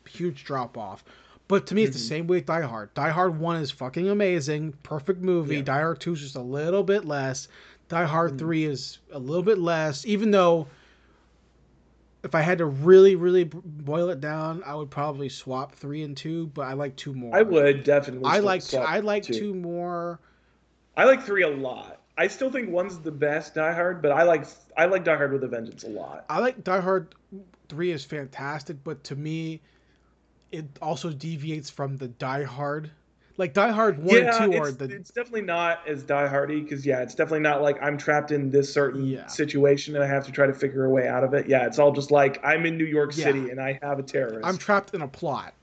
huge 0.05 0.43
drop 0.43 0.77
off. 0.77 1.05
But 1.47 1.65
to 1.67 1.75
me, 1.75 1.83
it's 1.83 1.95
the 1.95 2.03
Mhm. 2.03 2.07
same 2.09 2.27
way 2.27 2.37
with 2.39 2.45
Die 2.45 2.61
Hard. 2.61 2.93
Die 2.93 3.09
Hard 3.09 3.39
one 3.39 3.55
is 3.61 3.71
fucking 3.71 4.09
amazing, 4.09 4.73
perfect 4.83 5.21
movie. 5.21 5.55
Yeah. 5.55 5.61
Die 5.61 5.79
Hard 5.79 6.01
two 6.01 6.11
is 6.11 6.19
just 6.19 6.35
a 6.35 6.41
little 6.41 6.83
bit 6.83 7.05
less. 7.05 7.47
Die 7.87 8.03
Hard 8.03 8.33
Mhm. 8.33 8.37
three 8.39 8.65
is 8.65 8.97
a 9.13 9.17
little 9.17 9.41
bit 9.43 9.59
less, 9.59 10.05
even 10.05 10.31
though 10.31 10.67
if 12.25 12.35
I 12.35 12.41
had 12.41 12.57
to 12.57 12.65
really, 12.65 13.15
really 13.15 13.45
boil 13.45 14.09
it 14.09 14.19
down, 14.19 14.61
I 14.65 14.75
would 14.75 14.89
probably 14.89 15.29
swap 15.29 15.73
three 15.73 16.03
and 16.03 16.17
two. 16.17 16.47
But 16.47 16.63
I 16.63 16.73
like 16.73 16.97
two 16.97 17.13
more. 17.13 17.33
I 17.33 17.43
would 17.43 17.85
definitely. 17.85 18.25
I 18.29 18.39
swap- 18.39 18.45
like 18.45 18.63
two, 18.65 18.77
I 18.77 18.99
like 18.99 19.23
two. 19.23 19.33
two 19.35 19.53
more. 19.55 20.19
I 20.97 21.05
like 21.05 21.23
three 21.23 21.43
a 21.43 21.49
lot. 21.49 21.98
I 22.19 22.27
still 22.27 22.51
think 22.51 22.69
one's 22.69 22.99
the 22.99 23.11
best 23.13 23.55
Die 23.55 23.73
Hard, 23.73 24.01
but 24.01 24.11
I 24.11 24.23
like 24.23 24.45
I 24.77 24.85
like 24.87 25.05
Die 25.05 25.15
Hard 25.15 25.31
with 25.31 25.43
a 25.45 25.47
Vengeance 25.47 25.85
a 25.85 25.89
lot. 25.89 26.25
I 26.29 26.39
like 26.39 26.65
Die 26.65 26.79
Hard 26.81 27.15
three 27.69 27.91
is 27.91 28.03
fantastic, 28.03 28.83
but 28.83 29.05
to 29.05 29.15
me, 29.15 29.61
it 30.51 30.65
also 30.81 31.11
deviates 31.11 31.69
from 31.69 31.95
the 31.95 32.09
Die 32.09 32.43
Hard. 32.43 32.91
Like 33.37 33.53
Die 33.53 33.71
Hard 33.71 34.03
one 34.03 34.17
yeah, 34.17 34.43
and 34.43 34.51
two 34.51 34.59
are 34.59 34.69
the 34.69 34.93
it's 34.93 35.11
definitely 35.11 35.43
not 35.43 35.87
as 35.87 36.03
Die 36.03 36.27
Hardy 36.27 36.59
because 36.59 36.85
yeah, 36.85 36.99
it's 37.03 37.15
definitely 37.15 37.39
not 37.39 37.61
like 37.61 37.81
I'm 37.81 37.97
trapped 37.97 38.31
in 38.31 38.49
this 38.49 38.73
certain 38.73 39.05
Yeah. 39.05 39.27
situation 39.27 39.95
and 39.95 40.03
I 40.03 40.07
have 40.07 40.25
to 40.25 40.33
try 40.33 40.45
to 40.45 40.53
figure 40.53 40.83
a 40.83 40.89
way 40.89 41.07
out 41.07 41.23
of 41.23 41.33
it. 41.33 41.47
Yeah, 41.47 41.65
it's 41.67 41.79
all 41.79 41.93
just 41.93 42.11
like 42.11 42.43
I'm 42.43 42.65
in 42.65 42.77
New 42.77 42.83
York 42.85 43.13
Yeah. 43.15 43.23
City 43.23 43.49
and 43.49 43.61
I 43.61 43.79
have 43.81 43.97
a 43.97 44.03
terrorist. 44.03 44.45
I'm 44.45 44.57
trapped 44.57 44.93
in 44.93 45.01
a 45.01 45.07
plot. 45.07 45.53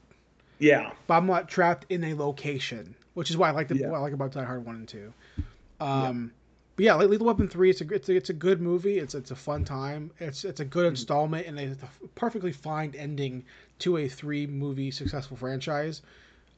yeah, 0.59 0.93
but 1.07 1.19
I'm 1.19 1.27
not 1.27 1.51
trapped 1.51 1.85
in 1.91 2.03
a 2.03 2.15
location, 2.15 2.95
which 3.13 3.29
is 3.29 3.37
why 3.37 3.49
I 3.49 3.51
like 3.51 3.69
the 3.69 3.85
I 3.85 3.99
like 3.99 4.15
about 4.15 4.33
Die 4.33 4.43
Hard 4.43 4.65
one 4.65 4.77
and 4.77 4.89
two. 4.89 5.13
Um, 5.79 6.33
but 6.77 6.85
yeah, 6.85 6.95
like 6.95 7.09
Lethal 7.09 7.27
Weapon 7.27 7.49
three, 7.49 7.71
it's 7.71 7.81
a 7.81 7.89
it's 7.95 8.09
a, 8.09 8.17
it's 8.17 8.31
a 8.31 8.35
good 8.35 8.61
movie. 8.61 8.99
It's 8.99 9.15
it's 9.15 9.31
a 9.31 9.37
fun 9.37 9.65
time. 9.65 10.11
It's 10.21 10.45
it's 10.45 10.61
a 10.61 10.65
good 10.65 10.85
Mm-hmm. 10.85 10.91
installment 10.91 11.47
and 11.47 11.59
it's 11.59 11.83
a 11.83 11.89
perfectly 12.15 12.53
fine 12.53 12.95
ending 12.97 13.45
to 13.81 13.97
a 13.99 14.09
three 14.09 14.47
movie 14.47 14.91
successful 14.91 15.37
franchise. 15.37 16.03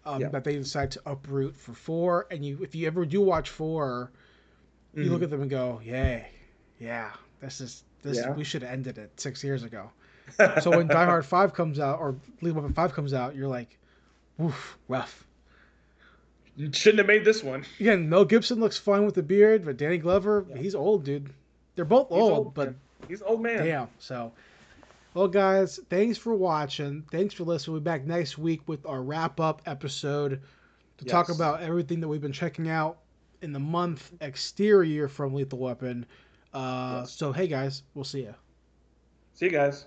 Um, 0.05 0.21
Yeah. 0.23 0.29
That 0.29 0.45
they 0.45 0.55
decide 0.57 0.91
to 0.93 1.01
uproot 1.07 1.57
for 1.57 1.73
four, 1.75 2.27
and 2.31 2.45
you 2.45 2.59
if 2.63 2.75
you 2.75 2.87
ever 2.87 3.05
do 3.05 3.21
watch 3.21 3.51
4 3.51 4.11
you 4.95 5.05
Mhm. 5.05 5.11
look 5.11 5.23
at 5.23 5.31
them 5.31 5.43
and 5.43 5.51
go, 5.51 5.81
"Yay, 5.85 6.27
yeah, 6.81 7.13
this 7.41 7.61
is 7.61 7.85
this 8.03 8.17
Yeah. 8.19 8.33
we 8.35 8.43
should 8.43 8.63
have 8.63 8.73
ended 8.73 8.99
it 8.99 9.13
six 9.21 9.45
years 9.45 9.63
ago." 9.63 9.91
So 10.63 10.73
when 10.73 10.89
Die 10.89 11.05
Hard 11.05 11.25
five 11.27 11.53
comes 11.55 11.79
out 11.79 12.01
or 12.01 12.17
Lethal 12.41 12.63
Weapon 12.63 12.75
five 12.75 12.93
comes 12.95 13.13
out, 13.15 13.37
you're 13.37 13.49
like, 13.49 13.79
"Woof, 14.39 14.79
rough." 14.89 15.28
You 16.59 16.71
shouldn't 16.73 16.99
have 16.99 17.07
made 17.07 17.25
this 17.25 17.43
one. 17.43 17.65
Yeah, 17.79 17.97
Mel 17.97 18.25
Gibson 18.25 18.59
looks 18.61 18.77
fine 18.77 19.07
with 19.07 19.15
the 19.15 19.23
beard, 19.23 19.65
but 19.65 19.77
Danny 19.77 19.97
Glover, 19.97 20.45
Yeah. 20.51 20.57
he's 20.59 20.75
old, 20.75 21.05
dude. 21.05 21.31
They're 21.77 21.85
both 21.85 22.09
old, 22.11 22.33
old, 22.33 22.55
but 22.55 22.67
man. 22.69 22.81
He's 23.09 23.23
old 23.23 23.41
man. 23.41 23.65
damn. 23.65 23.89
So, 24.01 24.33
well, 25.15 25.29
guys, 25.29 25.79
thanks 25.89 26.19
for 26.19 26.35
watching. 26.35 27.05
Thanks 27.13 27.33
for 27.33 27.45
listening. 27.45 27.75
We'll 27.75 27.81
be 27.81 27.85
back 27.85 28.05
next 28.05 28.37
week 28.39 28.61
with 28.67 28.85
our 28.87 29.01
wrap 29.03 29.39
up 29.41 29.63
episode 29.67 30.41
to 30.99 31.05
talk 31.05 31.29
about 31.29 31.63
everything 31.63 32.01
that 32.01 32.09
we've 32.09 32.21
been 32.21 32.33
checking 32.33 32.69
out 32.69 32.99
in 33.41 33.53
the 33.53 33.61
month 33.61 34.11
exterior 34.21 35.07
from 35.07 35.33
Lethal 35.35 35.61
Weapon. 35.61 36.05
Uh, 36.53 36.99
Yes. 37.03 37.13
So 37.13 37.31
hey 37.31 37.47
guys, 37.47 37.85
we'll 37.95 38.05
see 38.05 38.23
you. 38.23 38.35
See 39.35 39.45
you 39.47 39.53
guys. 39.53 39.77